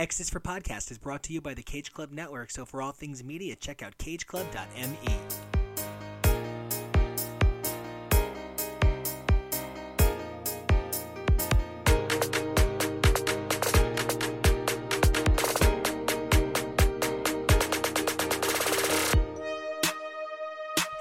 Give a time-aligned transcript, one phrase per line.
[0.00, 2.90] X for Podcast is brought to you by the Cage Club Network, so for all
[2.90, 5.59] things media, check out cageclub.me.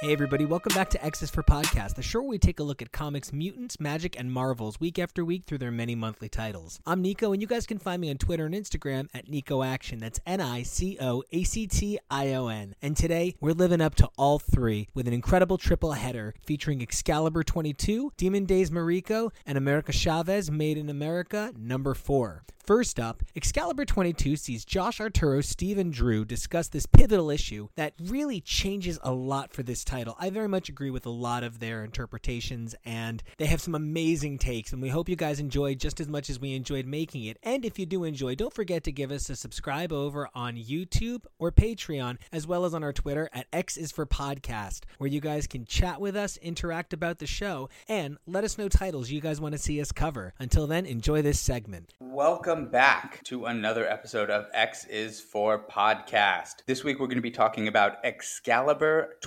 [0.09, 2.81] Hey, everybody, welcome back to X's for Podcast, the show where we take a look
[2.81, 6.79] at comics, mutants, magic, and marvels week after week through their many monthly titles.
[6.83, 9.99] I'm Nico, and you guys can find me on Twitter and Instagram at Nico Action.
[9.99, 12.73] That's N I C O A C T I O N.
[12.81, 17.43] And today, we're living up to all three with an incredible triple header featuring Excalibur
[17.43, 22.41] 22, Demon Days Mariko, and America Chavez Made in America number 4.
[22.69, 27.93] First up, Excalibur 22 sees Josh Arturo, Steve, and Drew discuss this pivotal issue that
[27.99, 29.98] really changes a lot for this title.
[30.07, 34.37] I very much agree with a lot of their interpretations, and they have some amazing
[34.37, 37.37] takes, and we hope you guys enjoy just as much as we enjoyed making it.
[37.43, 41.25] And if you do enjoy, don't forget to give us a subscribe over on YouTube
[41.37, 45.19] or Patreon, as well as on our Twitter at X is for Podcast, where you
[45.19, 49.21] guys can chat with us, interact about the show, and let us know titles you
[49.21, 50.33] guys want to see us cover.
[50.39, 51.93] Until then, enjoy this segment.
[51.99, 56.63] Welcome back to another episode of X is for Podcast.
[56.65, 59.17] This week we're going to be talking about Excalibur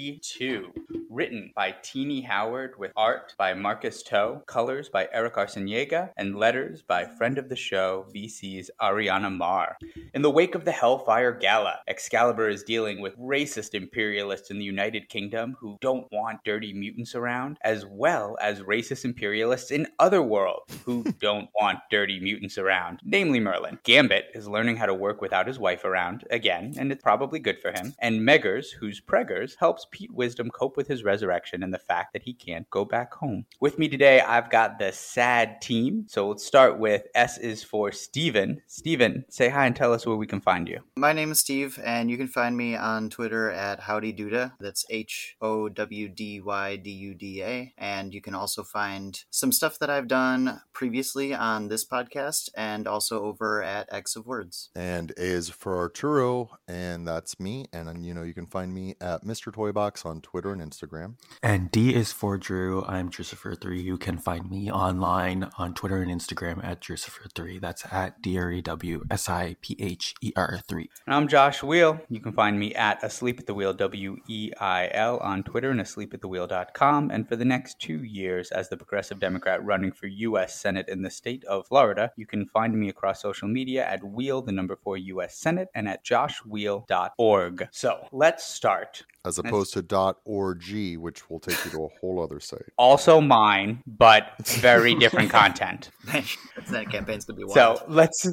[0.00, 0.72] 22,
[1.10, 6.80] written by Tini Howard with art by Marcus To, colors by Eric Arciniega, and letters
[6.80, 9.76] by friend of the show VC's Ariana Maher.
[10.14, 14.64] In the wake of the Hellfire Gala, Excalibur is dealing with racist imperialists in the
[14.64, 20.22] United Kingdom who don't want dirty mutants around, as well as racist imperialists in other
[20.22, 23.78] worlds who don't want dirty mutants around namely Merlin.
[23.82, 27.58] Gambit is learning how to work without his wife around, again, and it's probably good
[27.58, 27.94] for him.
[27.98, 32.22] And Meggers, who's Preggers, helps Pete Wisdom cope with his resurrection and the fact that
[32.22, 33.46] he can't go back home.
[33.60, 36.06] With me today, I've got the sad team.
[36.08, 38.62] So let's start with S is for Steven.
[38.66, 40.80] Steven, say hi and tell us where we can find you.
[40.96, 44.52] My name is Steve, and you can find me on Twitter at Howdy Duda.
[44.60, 47.74] That's H O W D Y D U D A.
[47.78, 52.86] And you can also find some stuff that I've done previously on this podcast and
[52.86, 54.70] also over at X of Words.
[54.74, 57.66] And A is for Arturo, and that's me.
[57.72, 59.52] And you know, you can find me at Mr.
[59.80, 61.14] Toybox on Twitter and Instagram.
[61.42, 62.84] And D is for Drew.
[62.86, 63.82] I'm Drucifer3.
[63.82, 67.60] You can find me online on Twitter and Instagram at Drucifer3.
[67.60, 70.90] That's at D R E W S I P H E R 3.
[71.06, 72.00] And I'm Josh Weil.
[72.08, 75.70] You can find me at Asleep at the Wheel, W E I L, on Twitter
[75.70, 77.10] and asleepatthewheel.com.
[77.10, 80.54] And for the next two years, as the Progressive Democrat running for U.S.
[80.60, 84.42] Senate in the state of Florida, you can find me across social media at Wheel,
[84.42, 85.36] the number four U.S.
[85.36, 87.68] Senate, and at joshweil.org.
[87.70, 89.04] So let's start.
[89.24, 90.62] As opposed to dot .org,
[90.98, 92.70] which will take you to a whole other site.
[92.76, 95.90] Also mine, but very different content.
[96.04, 97.54] that campaign's gonna be wild.
[97.54, 98.28] So let's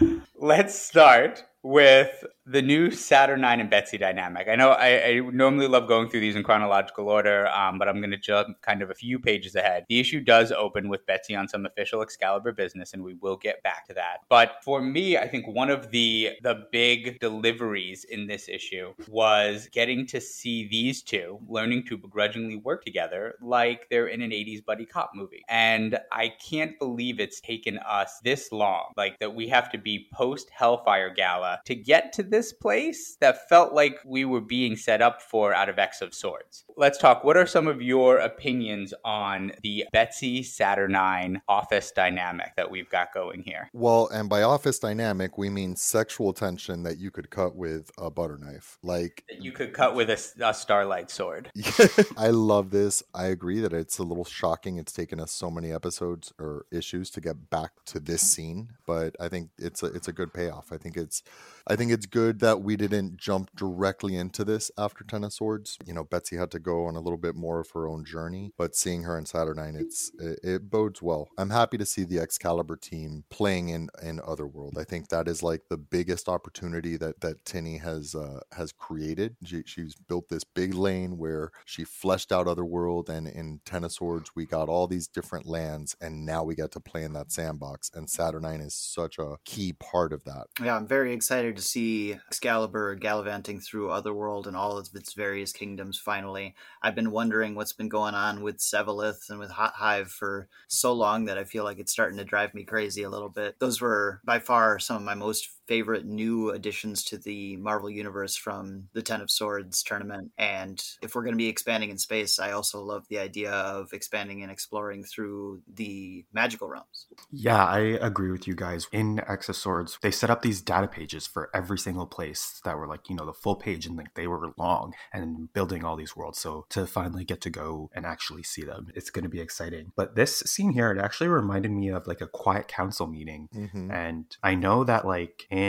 [0.36, 4.48] let's start with the new Saturnine and Betsy dynamic.
[4.48, 7.98] I know I, I, normally love going through these in chronological order, um, but I'm
[8.00, 9.86] going to jump kind of a few pages ahead.
[9.88, 13.62] The issue does open with Betsy on some official Excalibur business, and we will get
[13.62, 14.18] back to that.
[14.28, 19.68] But for me, I think one of the the big deliveries in this issue was
[19.70, 24.64] getting to see these two learning to begrudgingly work together like they're in an 80s
[24.64, 25.44] buddy cop movie.
[25.48, 30.08] And I can't believe it's taken us this long, like that we have to be
[30.12, 35.02] post Hellfire Gala to get to this place that felt like we were being set
[35.02, 36.64] up for out of X of Swords.
[36.76, 37.24] Let's talk.
[37.24, 43.12] What are some of your opinions on the Betsy Saturnine office dynamic that we've got
[43.12, 43.68] going here?
[43.72, 48.10] Well, and by office dynamic, we mean sexual tension that you could cut with a
[48.10, 48.78] butter knife.
[48.82, 51.50] Like you could cut with a, a starlight sword.
[52.16, 53.02] I love this.
[53.14, 54.78] I agree that it's a little shocking.
[54.78, 59.16] It's taken us so many episodes or issues to get back to this scene, but
[59.20, 60.72] I think it's a it's a good payoff.
[60.72, 61.22] I think it's
[61.66, 65.76] I think it's good that we didn't jump directly into this after Ten of Swords.
[65.84, 68.52] You know, Betsy had to go on a little bit more of her own journey,
[68.56, 71.28] but seeing her in Saturnine, it's it, it bodes well.
[71.36, 74.76] I'm happy to see the Excalibur team playing in in Otherworld.
[74.78, 79.36] I think that is like the biggest opportunity that that Tini has uh, has created.
[79.44, 83.92] She, she's built this big lane where she fleshed out Otherworld, and in Ten of
[83.92, 87.32] Swords, we got all these different lands, and now we get to play in that
[87.32, 87.90] sandbox.
[87.94, 90.46] And Saturnine is such a key part of that.
[90.62, 95.52] Yeah, I'm very excited to see Excalibur gallivanting through Otherworld and all of its various
[95.52, 96.54] kingdoms finally.
[96.82, 100.92] I've been wondering what's been going on with Sevalith and with Hot Hive for so
[100.92, 103.58] long that I feel like it's starting to drive me crazy a little bit.
[103.58, 108.34] Those were by far some of my most favorite new additions to the Marvel Universe
[108.34, 110.32] from the Ten of Swords tournament.
[110.36, 113.92] And if we're going to be expanding in space, I also love the idea of
[113.92, 117.06] expanding and exploring through the magical realms.
[117.30, 118.88] Yeah, I agree with you guys.
[118.90, 122.76] In X of Swords, they set up these data pages for every single place that
[122.76, 125.94] were like, you know, the full page and like they were long and building all
[125.94, 126.40] these worlds.
[126.40, 129.92] So to finally get to go and actually see them, it's going to be exciting.
[129.94, 133.48] But this scene here, it actually reminded me of like a quiet council meeting.
[133.54, 133.92] Mm-hmm.
[133.92, 135.59] And I know that like in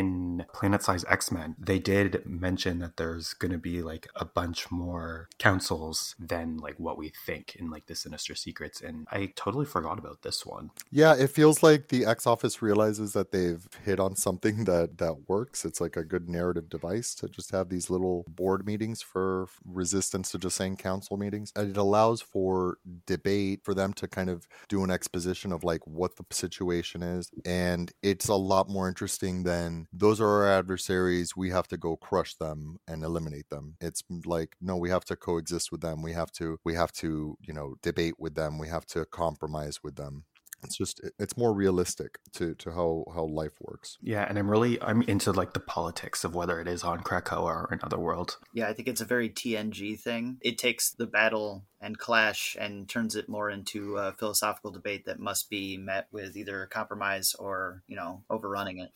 [0.54, 4.72] Planet Size X Men, they did mention that there's going to be like a bunch
[4.72, 8.82] more councils than like what we think in like the Sinister Secrets.
[8.82, 10.72] And I totally forgot about this one.
[10.92, 15.28] Yeah, it feels like the X Office realizes that they've hit on something that that
[15.28, 15.66] works.
[15.66, 20.32] It's like a good narrative device to just have these little board meetings for resistance
[20.32, 21.52] to just saying council meetings.
[21.56, 25.86] And it allows for debate for them to kind of do an exposition of like
[25.86, 27.30] what the situation is.
[27.46, 31.36] And it's a lot more interesting than those are our adversaries.
[31.36, 33.76] We have to go crush them and eliminate them.
[33.80, 36.02] It's like, no, we have to coexist with them.
[36.02, 38.58] We have to, we have to, you know, debate with them.
[38.58, 40.26] We have to compromise with them
[40.64, 44.82] it's just it's more realistic to to how how life works Yeah, and I'm really
[44.82, 48.38] I'm into like the politics of whether it is on Krakoa or another world.
[48.54, 50.38] Yeah, I think it's a very TNG thing.
[50.42, 55.20] It takes the battle and clash and turns it more into a philosophical debate that
[55.20, 58.92] must be met with either compromise or, you know, overrunning it.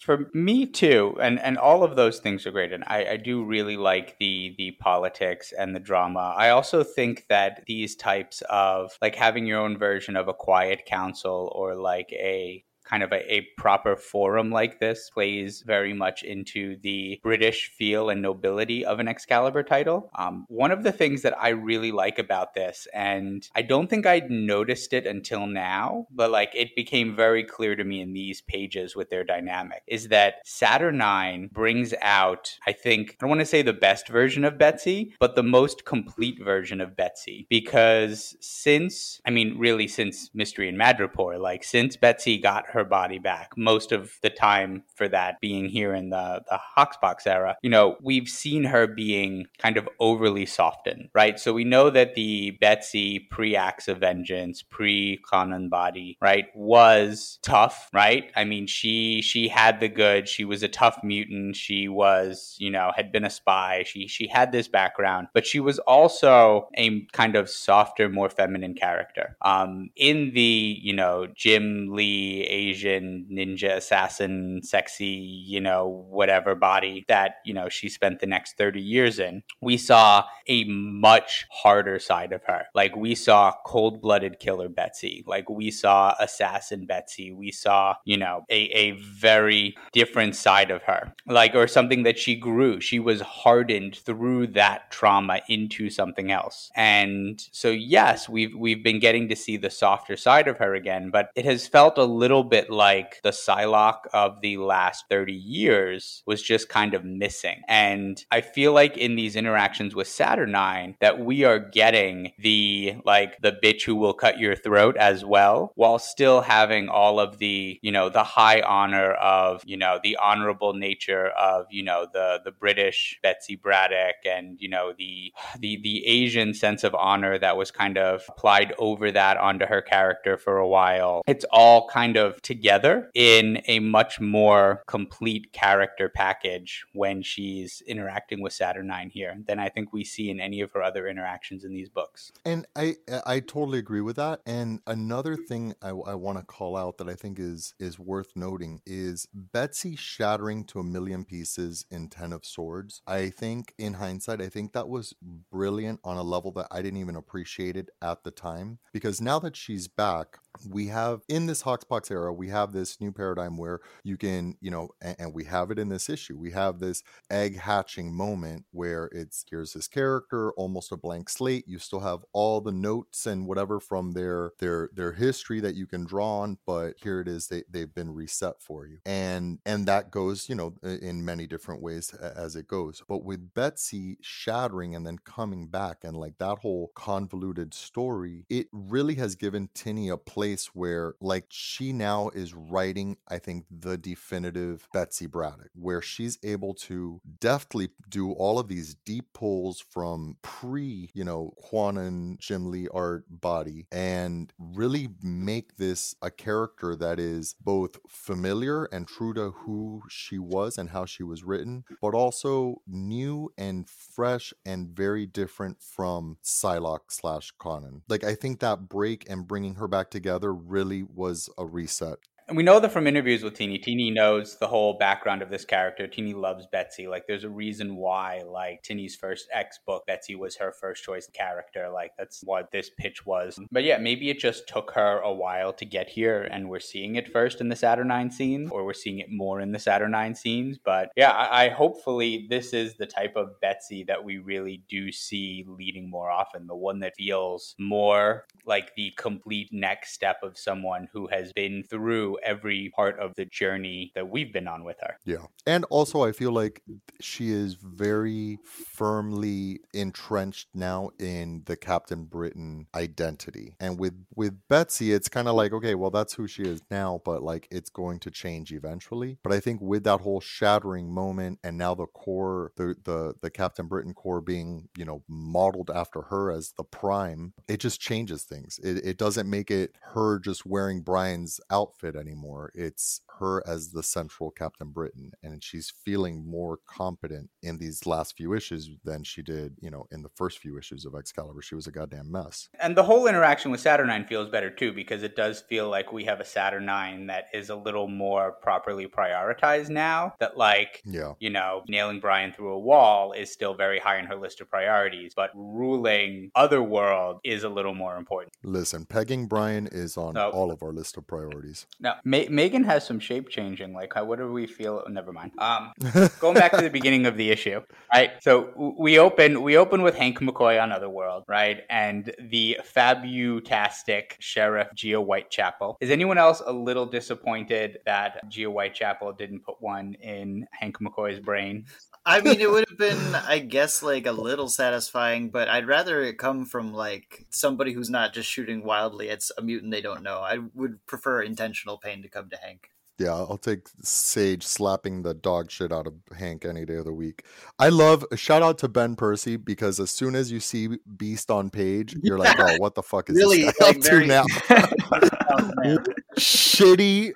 [0.00, 3.44] For me too, and and all of those things are great, and I, I do
[3.44, 6.34] really like the the politics and the drama.
[6.36, 10.84] I also think that these types of like having your own version of a quiet
[10.86, 16.22] council or like a kind of a, a proper forum like this plays very much
[16.22, 20.10] into the British feel and nobility of an Excalibur title.
[20.14, 24.06] Um, one of the things that I really like about this, and I don't think
[24.06, 28.40] I'd noticed it until now, but like it became very clear to me in these
[28.42, 33.46] pages with their dynamic, is that Saturnine brings out, I think, I don't want to
[33.46, 37.46] say the best version of Betsy, but the most complete version of Betsy.
[37.48, 43.18] Because since, I mean, really since Mystery in Madripoor, like since Betsy got her body
[43.18, 47.70] back, most of the time for that being here in the, the Hoxpox era, you
[47.70, 51.40] know, we've seen her being kind of overly softened, right?
[51.40, 57.38] So we know that the Betsy pre Acts of Vengeance, pre Kwannon body, right, was
[57.42, 58.30] tough, right?
[58.36, 62.70] I mean, she she had the good, she was a tough mutant, she was, you
[62.70, 67.06] know, had been a spy, she she had this background, but she was also a
[67.12, 69.36] kind of softer, more feminine character.
[69.42, 77.04] Um, in the, you know, Jim Lee Asian ninja assassin, sexy, you know, whatever body
[77.08, 81.98] that, you know, she spent the next 30 years in, we saw a much harder
[81.98, 82.64] side of her.
[82.74, 88.16] Like we saw cold blooded killer Betsy, like we saw assassin Betsy, we saw, you
[88.16, 92.80] know, a, a very different side of her, like, or something that she grew.
[92.80, 96.70] She was hardened through that trauma into something else.
[96.76, 101.10] And so, yes, we've, we've been getting to see the softer side of her again,
[101.10, 106.22] but it has felt a little bit like the Psylocke of the last 30 years
[106.26, 107.62] was just kind of missing.
[107.68, 113.40] And I feel like in these interactions with Saturnine that we are getting the like
[113.40, 117.78] the bitch who will cut your throat as well, while still having all of the,
[117.82, 122.40] you know, the high honor of, you know, the honorable nature of, you know, the
[122.44, 127.56] the British Betsy Braddock and, you know, the the the Asian sense of honor that
[127.56, 131.22] was kind of applied over that onto her character for a while.
[131.26, 138.40] It's all kind of together in a much more complete character package when she's interacting
[138.40, 141.74] with Saturnine here than I think we see in any of her other interactions in
[141.74, 142.32] these books.
[142.44, 144.40] And I I totally agree with that.
[144.46, 148.36] And another thing I, I want to call out that I think is is worth
[148.36, 153.02] noting is Betsy shattering to a million pieces in Ten of Swords.
[153.06, 155.14] I think in hindsight, I think that was
[155.50, 158.78] brilliant on a level that I didn't even appreciate it at the time.
[158.92, 163.12] Because now that she's back, we have in this Hoxpox era, we have this new
[163.12, 166.36] paradigm where you can, you know, and, and we have it in this issue.
[166.38, 171.64] We have this egg hatching moment where it's here's this character, almost a blank slate.
[171.66, 175.86] You still have all the notes and whatever from their their their history that you
[175.86, 177.48] can draw on, but here it is.
[177.48, 181.82] They they've been reset for you, and and that goes, you know, in many different
[181.82, 183.02] ways as it goes.
[183.08, 188.68] But with Betsy shattering and then coming back, and like that whole convoluted story, it
[188.72, 193.64] really has given Tini a place place where like she now is writing i think
[193.70, 199.80] the definitive betsy braddock where she's able to deftly do all of these deep pulls
[199.80, 206.94] from pre you know Kwannon jim lee art body and really make this a character
[206.94, 211.84] that is both familiar and true to who she was and how she was written
[212.02, 218.02] but also new and fresh and very different from psylocke slash kwannon.
[218.08, 222.56] Like i think that break and bringing her back together really was a reset and
[222.56, 223.78] we know that from interviews with Tini.
[223.78, 226.06] Tini knows the whole background of this character.
[226.06, 227.06] Tini loves Betsy.
[227.06, 231.28] Like, there's a reason why, like, Tini's first X book, Betsy was her first choice
[231.32, 231.88] character.
[231.88, 233.58] Like, that's what this pitch was.
[233.70, 237.16] But yeah, maybe it just took her a while to get here, and we're seeing
[237.16, 240.78] it first in the Saturnine scene, or we're seeing it more in the Saturnine scenes.
[240.78, 245.10] But yeah, I, I hopefully this is the type of Betsy that we really do
[245.10, 246.66] see leading more often.
[246.66, 251.82] The one that feels more like the complete next step of someone who has been
[251.82, 255.16] through every part of the journey that we've been on with her.
[255.24, 255.46] Yeah.
[255.66, 256.82] And also, I feel like
[257.20, 263.74] she is very firmly entrenched now in the Captain Britain identity.
[263.80, 267.20] And with with Betsy, it's kind of like, okay, well, that's who she is now,
[267.24, 269.38] but like it's going to change eventually.
[269.42, 273.50] But I think with that whole shattering moment and now the core, the the the
[273.50, 278.42] Captain Britain core being, you know, modeled after her as the prime, it just changes
[278.42, 278.78] things.
[278.82, 282.70] It, it doesn't make it her just wearing Brian's outfit anymore.
[282.74, 288.36] It's her as the central Captain Britain, and she's feeling more competent in these last
[288.36, 291.62] few issues than she did, you know, in the first few issues of Excalibur.
[291.62, 292.68] She was a goddamn mess.
[292.80, 296.24] And the whole interaction with Saturnine feels better too, because it does feel like we
[296.24, 300.34] have a Saturnine that is a little more properly prioritized now.
[300.40, 301.34] That, like, Yeah.
[301.38, 304.68] you know, nailing Brian through a wall is still very high in her list of
[304.70, 308.52] priorities, but ruling Otherworld is a little more important.
[308.62, 310.50] Listen, pegging Brian is on No.
[310.50, 311.86] all of our list of priorities.
[312.00, 313.92] Now, Ma- Megan has some shape changing.
[313.92, 315.02] Like, how, what do we feel?
[315.04, 315.52] oh, never mind.
[315.58, 315.92] Um,
[316.40, 317.80] going back to the beginning of the issue,
[318.12, 318.32] right?
[318.40, 321.82] So we open we open with Hank McCoy on Otherworld, right?
[321.90, 325.96] And the fabutastic Sheriff Geo Whitechapel.
[326.00, 331.40] Is anyone else a little disappointed that Geo Whitechapel didn't put one in Hank McCoy's
[331.40, 331.86] brain?
[332.26, 336.22] I mean, it would have been, I guess, like a little satisfying, but I'd rather
[336.22, 340.22] it come from like somebody who's not just shooting wildly at a mutant they don't
[340.22, 340.38] know.
[340.38, 342.90] I would prefer intentional pain to come to Hank.
[343.18, 347.12] Yeah, I'll take Sage slapping the dog shit out of Hank any day of the
[347.12, 347.44] week.
[347.78, 351.70] I love shout out to Ben Percy because as soon as you see Beast on
[351.70, 354.44] page, you're like, oh, what the fuck is Really, this guy like, up to now?
[356.36, 357.32] Shitty,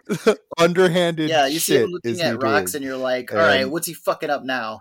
[0.59, 2.83] underhanded yeah, you see him looking at rocks, doing.
[2.83, 4.81] and you're like, all right, And- what's he fucking up now?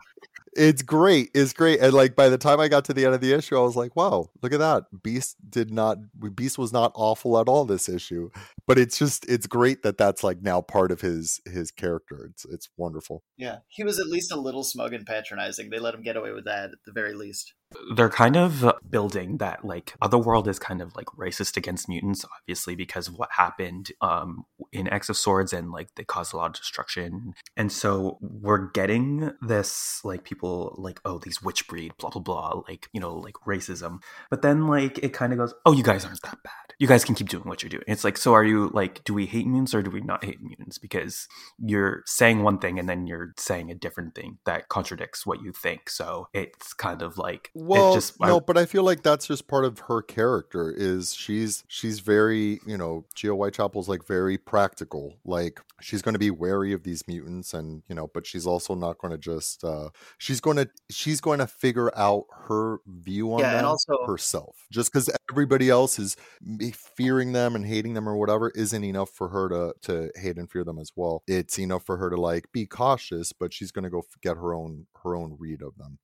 [0.58, 1.30] It's great.
[1.36, 1.80] It's great.
[1.80, 3.76] And like by the time I got to the end of the issue, I was
[3.76, 4.86] like, wow, look at that.
[5.04, 5.98] Beast did not
[6.36, 8.30] Beast was not awful at all this issue.
[8.66, 12.28] But it's just it's great that that's like now part of his his character.
[12.32, 13.24] It's it's wonderful.
[13.38, 15.70] Yeah, he was at least a little smug and patronizing.
[15.70, 17.54] They let him get away with that at the very least.
[17.96, 22.76] They're kind of building that like otherworld is kind of like racist against mutants obviously
[22.76, 26.48] because of what happened um in x of swords and like they caused a lot
[26.48, 27.34] of destruction.
[27.56, 32.62] And so we're getting this like people like oh these witch breed blah blah blah
[32.68, 34.00] like you know like racism.
[34.30, 37.04] But then like it kind of goes oh you guys aren't that bad you guys
[37.04, 39.48] can keep doing what you're doing it's like so are you like do we hate
[39.48, 41.28] mutants or do we not hate mutants because
[41.60, 45.52] you're saying one thing and then you're saying a different thing that contradicts what you
[45.52, 49.02] think so it's kind of like Well, it just no, I- but I feel like
[49.04, 50.72] that's just part of her character.
[50.72, 55.16] Is she's she's very you know Geo Whitechapel's like very practical.
[55.26, 58.76] Like she's going to be wary of these mutants, and you know, but she's also
[58.76, 59.64] not going to just.
[59.64, 63.66] uh She's going to she's going to figure out her view on Yeah, and them
[63.66, 64.56] also- herself.
[64.72, 69.10] Just because everybody else is me- fearing them and hating them or whatever isn't enough
[69.10, 71.24] for her to to hate and fear them as well.
[71.28, 74.54] It's enough for her to like be cautious, but she's going to go get her
[74.54, 76.00] own her own read of them.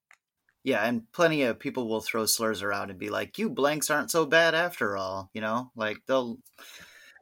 [0.64, 4.12] Yeah, and plenty of people will throw slurs around and be like, "You blanks aren't
[4.12, 6.38] so bad after all." You know, like they'll.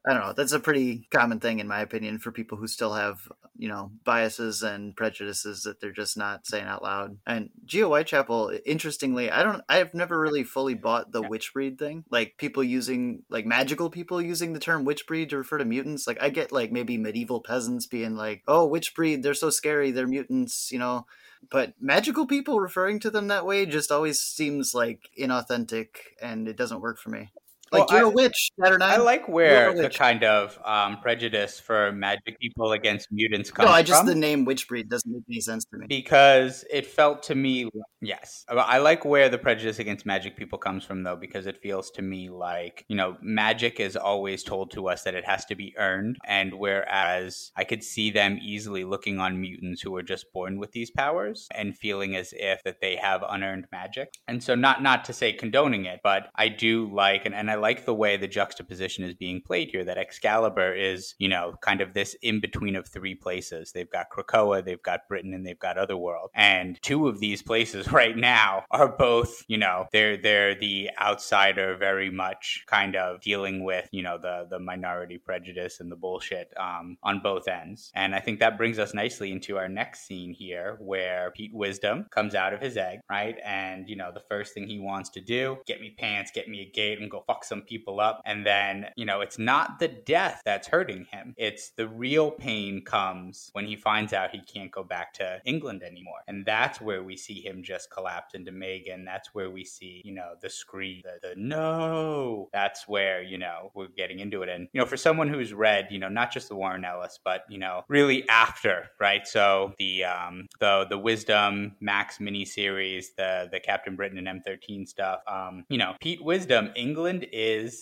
[0.08, 0.34] I don't know.
[0.34, 3.92] That's a pretty common thing, in my opinion, for people who still have, you know,
[4.04, 7.20] biases and prejudices that they're just not saying out loud.
[7.28, 12.04] And Geo Whitechapel, interestingly, I don't, I've never really fully bought the witch breed thing.
[12.10, 16.08] Like people using, like magical people using the term witch breed to refer to mutants.
[16.08, 19.92] Like I get like maybe medieval peasants being like, "Oh, witch breed, they're so scary,
[19.92, 21.06] they're mutants," you know
[21.50, 25.88] but magical people referring to them that way just always seems like inauthentic
[26.22, 27.32] and it doesn't work for me
[27.72, 28.84] Like Well, you're I- a witch, Saturday.
[28.84, 33.72] I like where the kind of um, prejudice for magic people against mutants comes from.
[33.72, 34.08] No, I just from.
[34.08, 35.86] the name witch breed doesn't make any sense to me.
[35.88, 37.70] because it felt to me
[38.02, 41.92] yes i like where the prejudice against magic people comes from though because it feels
[41.92, 45.54] to me like you know magic is always told to us that it has to
[45.56, 50.26] be earned and whereas i could see them easily looking on mutants who are just
[50.34, 54.56] born with these powers and feeling as if that they have unearned magic and so
[54.56, 57.94] not not to say condoning it but i do like and, and i like the
[57.94, 62.16] way the juxtaposition is being played here that excalibur is you know kind of this
[62.22, 63.72] in between of three places.
[63.72, 66.32] They've got krakoa they've got britain and they've got otherworld.
[66.34, 71.78] And two of these places right now are both you know they're they're the outsider
[71.78, 76.54] very much kind of dealing with you know the the minority prejudice and the bullshit
[76.58, 77.92] um, on both ends.
[77.96, 82.06] And i think that brings us nicely into our next scene here where pete wisdom
[82.10, 83.38] comes out of his egg right?
[83.46, 86.62] And you know the first thing he wants to do get me pants get me
[86.62, 89.90] a gate and go fuck some people up and then you know it's not the
[89.90, 91.34] death that's hurting him.
[91.38, 95.84] It's the real pain comes when he finds out he can't go back to england
[95.84, 96.22] anymore.
[96.30, 100.14] And that's where we see him just collapse into megan that's where we see you
[100.14, 102.48] know the scream the, the no.
[102.54, 104.50] That's where you know we're getting into it.
[104.50, 107.42] And you know for someone who's read you know not just the warren ellis but
[107.50, 109.28] you know really after right?
[109.28, 115.20] So the um the the wisdom max miniseries the the captain britain and m13 stuff
[115.28, 117.41] um you know pete wisdom england is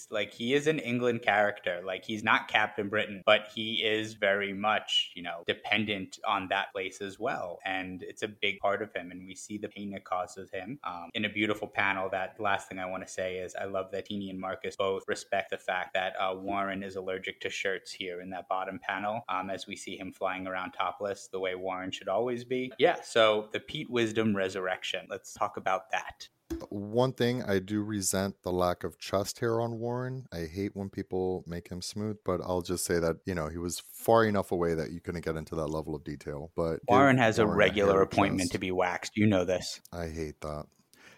[0.10, 1.82] like he is an england character.
[1.86, 6.72] Like he's not captain britain but he is very much you know dependent on that
[6.74, 7.60] place as well.
[7.66, 10.80] And it's a big part of him and we see the pain it causes him.
[10.84, 13.92] Um, in a beautiful panel that last thing i want to say is i love
[13.92, 17.92] that tini and marcus both respect the fact that uh, warren is allergic to shirts
[17.92, 21.56] here in that bottom panel um, as we see him flying around topless the way
[21.56, 22.72] warren should always be.
[22.80, 25.08] Yeah so the pete wisdom resurrection.
[25.10, 26.28] Let's talk about that
[26.70, 30.28] One thing I do resent the lack of chest hair on Warren.
[30.32, 33.58] I hate when people make him smooth, but I'll just say that you know he
[33.58, 36.52] was far enough away that you couldn't get into that level of detail.
[36.56, 38.52] But warren has a regular appointment chest.
[38.54, 40.66] to be waxed you know this I hate that.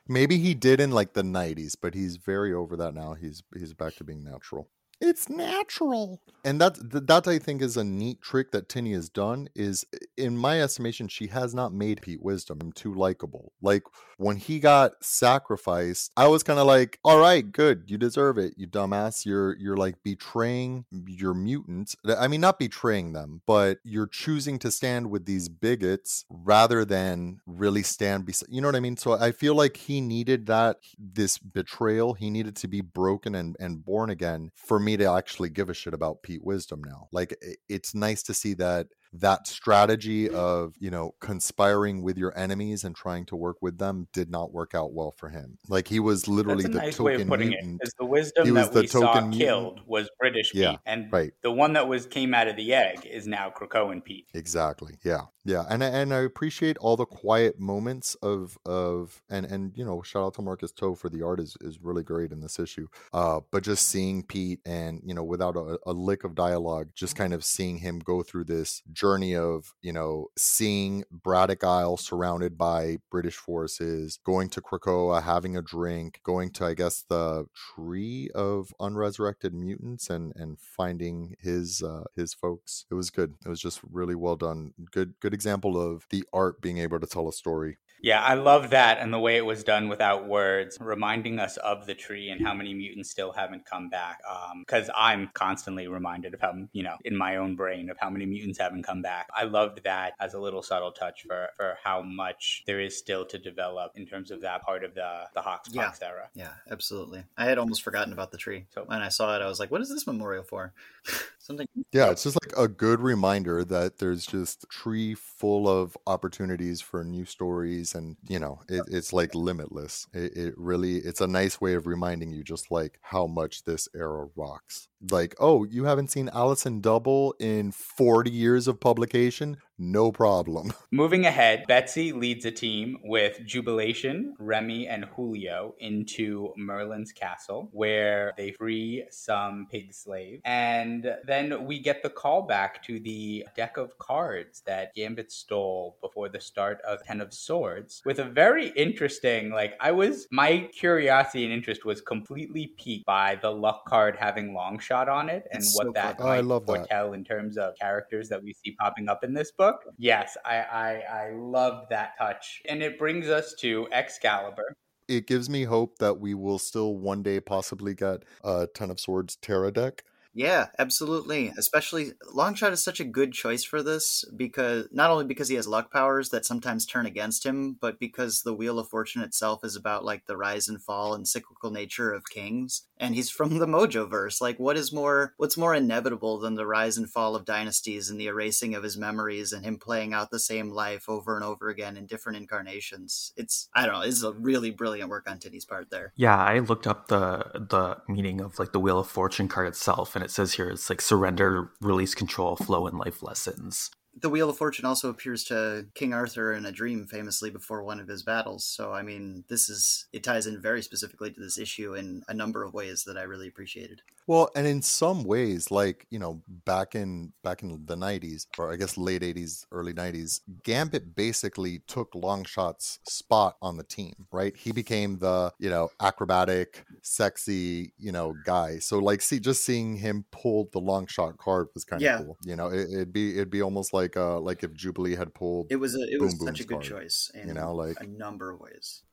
[0.07, 3.13] Maybe he did in like the '90s, but he's very over that now.
[3.13, 4.67] He's he's back to being natural.
[5.03, 6.77] It's natural, and that
[7.07, 9.49] that I think is a neat trick that Tini has done.
[9.55, 9.83] Is
[10.15, 13.51] in my estimation, she has not made Pete Wisdom too likable.
[13.63, 13.81] Like
[14.17, 18.53] when he got sacrificed, I was kind of like, "All right, good, you deserve it,
[18.57, 19.25] you dumbass.
[19.25, 21.95] You're you're like betraying your mutants.
[22.05, 27.39] I mean, not betraying them, but you're choosing to stand with these bigots rather than
[27.47, 28.49] really stand beside.
[28.51, 28.97] You know what I mean?
[28.97, 32.13] So I feel like he needed that this betrayal.
[32.13, 35.73] He needed to be broken and and born again for me to actually give a
[35.73, 37.07] shit about Pete Wisdom now.
[37.11, 37.35] Like
[37.69, 42.95] it's nice to see that that strategy of you know conspiring with your enemies and
[42.95, 46.27] trying to work with them did not work out well for him like he was
[46.27, 47.93] literally That's a the nice token way of putting mutant it.
[47.99, 49.41] The wisdom He was that the we saw token mutant.
[49.49, 51.33] killed was British Yeah, Pete, and right.
[51.41, 54.27] the one that was came out of the egg is now Krakoan Pete.
[54.33, 54.95] Exactly.
[55.03, 55.21] Yeah.
[55.43, 55.65] Yeah.
[55.69, 60.01] And I- and I appreciate all the quiet moments of of and and you know
[60.03, 62.87] shout out to Marcus To for the art is is really great in this issue.
[63.11, 67.15] Uh, but just seeing Pete and you know without a, a lick of dialogue, just
[67.15, 72.57] kind of seeing him go through this journey of you know seeing Braddock Isle surrounded
[72.57, 78.29] by British forces, going to Krakoa, having a drink, going to I guess the tree
[78.35, 82.85] of unresurrected mutants and and finding his uh, his folks.
[82.91, 83.33] It was good.
[83.45, 84.73] It was just really well done.
[84.91, 87.77] Good good example of the art being able to tell a story.
[88.01, 91.85] Yeah, I love that and the way it was done without words, reminding us of
[91.85, 94.19] the tree and how many mutants still haven't come back.
[94.29, 98.09] Um, because I'm constantly reminded of how, you know, in my own brain of how
[98.09, 99.27] many mutants haven't come back.
[99.35, 103.25] I loved that as a little subtle touch for for how much there is still
[103.25, 105.83] to develop in terms of that part of the the Hawks Yeah.
[105.83, 106.29] Fox era.
[106.33, 107.23] Yeah, absolutely.
[107.37, 108.65] I had almost forgotten about the tree.
[108.73, 110.73] So- when I saw it, I was like, "What is this memorial for?"
[111.39, 111.67] Something.
[111.91, 116.81] Yeah, it's just like a good reminder that there's just a tree full of opportunities
[116.81, 120.07] for new stories, and you know, it, it's like limitless.
[120.13, 123.87] It, it really, it's a nice way of reminding you just like how much this
[123.95, 124.87] era rocks.
[125.09, 129.57] Like, oh, you haven't seen Alison Double in 40 years of publication?
[129.77, 130.73] No problem.
[130.91, 138.33] Moving ahead, Betsy leads a team with Jubilation, Remy, and Julio into Merlin's castle, where
[138.37, 140.41] they free some pig slaves.
[140.45, 146.29] And then we get the callback to the deck of cards that Gambit stole before
[146.29, 151.43] the start of Ten of Swords, with a very interesting, like, I was, my curiosity
[151.43, 155.75] and interest was completely piqued by the luck card having Longshot on it and It's
[155.75, 156.29] what so that clever.
[156.29, 156.75] Oh, I might love that.
[156.75, 159.60] foretell in terms of characters that we see popping up in this book.
[159.97, 160.91] Yes, I I,
[161.27, 164.75] I loved that touch, and it brings us to Excalibur.
[165.07, 168.99] it gives me hope that we will still one day possibly get a Ten of
[168.99, 170.03] Swords Tarot deck.
[170.33, 171.51] Yeah, absolutely.
[171.57, 175.67] Especially Longshot is such a good choice for this because not only because he has
[175.67, 179.75] luck powers that sometimes turn against him, but because the Wheel of Fortune itself is
[179.75, 182.83] about like the rise and fall and cyclical nature of kings.
[182.97, 184.39] And he's from the Mojo verse.
[184.39, 188.19] Like what is more what's more inevitable than the rise and fall of dynasties and
[188.19, 191.67] the erasing of his memories and him playing out the same life over and over
[191.67, 193.33] again in different incarnations.
[193.35, 196.13] It's I don't know, it's a really brilliant work on Tini's part there.
[196.15, 200.15] Yeah, I looked up the the meaning of like the Wheel of Fortune card itself
[200.21, 204.49] and it says here it's like surrender, release control, flow, and life lessons the Wheel
[204.49, 208.23] of Fortune also appears to King Arthur in a dream famously before one of his
[208.23, 208.65] battles.
[208.65, 212.33] So, I mean, this is, it ties in very specifically to this issue in a
[212.33, 214.01] number of ways that I really appreciated.
[214.31, 218.71] Well, and in some ways, like, you know, back in, back in the 90s, or
[218.71, 224.55] I guess late 80s, early 90s, Gambit basically took Longshot's spot on the team, right?
[224.55, 228.79] He became the, you know, acrobatic, sexy, you know, guy.
[228.79, 232.19] So, like, see, just seeing him pull the Longshot card was kind of yeah.
[232.19, 232.37] cool.
[232.45, 235.67] You know, it, it'd be, it'd be almost like, uh like if Jubilee had pulled
[235.69, 238.07] it was a, it was such a good card, choice in you know like a
[238.07, 239.03] number of ways.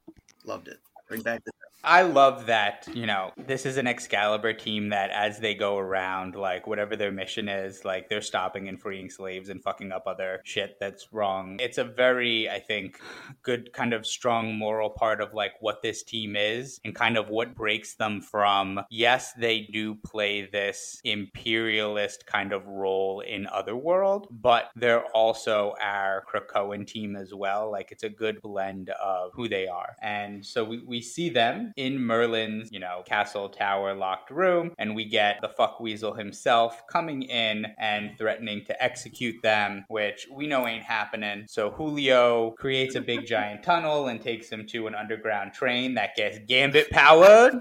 [0.44, 0.78] Loved it.
[1.08, 1.50] Bring back the
[1.84, 6.34] I love that, you know, this is an Excalibur team that as they go around,
[6.34, 10.40] like whatever their mission is, like they're stopping and freeing slaves and fucking up other
[10.44, 11.56] shit that's wrong.
[11.60, 13.00] It's a very, I think,
[13.42, 17.28] good kind of strong moral part of like what this team is and kind of
[17.28, 24.26] what breaks them from, yes, they do play this imperialist kind of role in Otherworld,
[24.30, 27.70] but they're also our Krakoan team as well.
[27.70, 29.94] Like it's a good blend of who they are.
[30.02, 34.94] And so we, we see them in Merlin's, you know, castle tower locked room, and
[34.94, 40.46] we get the fuck weasel himself coming in and threatening to execute them, which we
[40.46, 41.44] know ain't happening.
[41.48, 46.16] So Julio creates a big giant tunnel and takes him to an underground train that
[46.16, 47.54] gets gambit powered.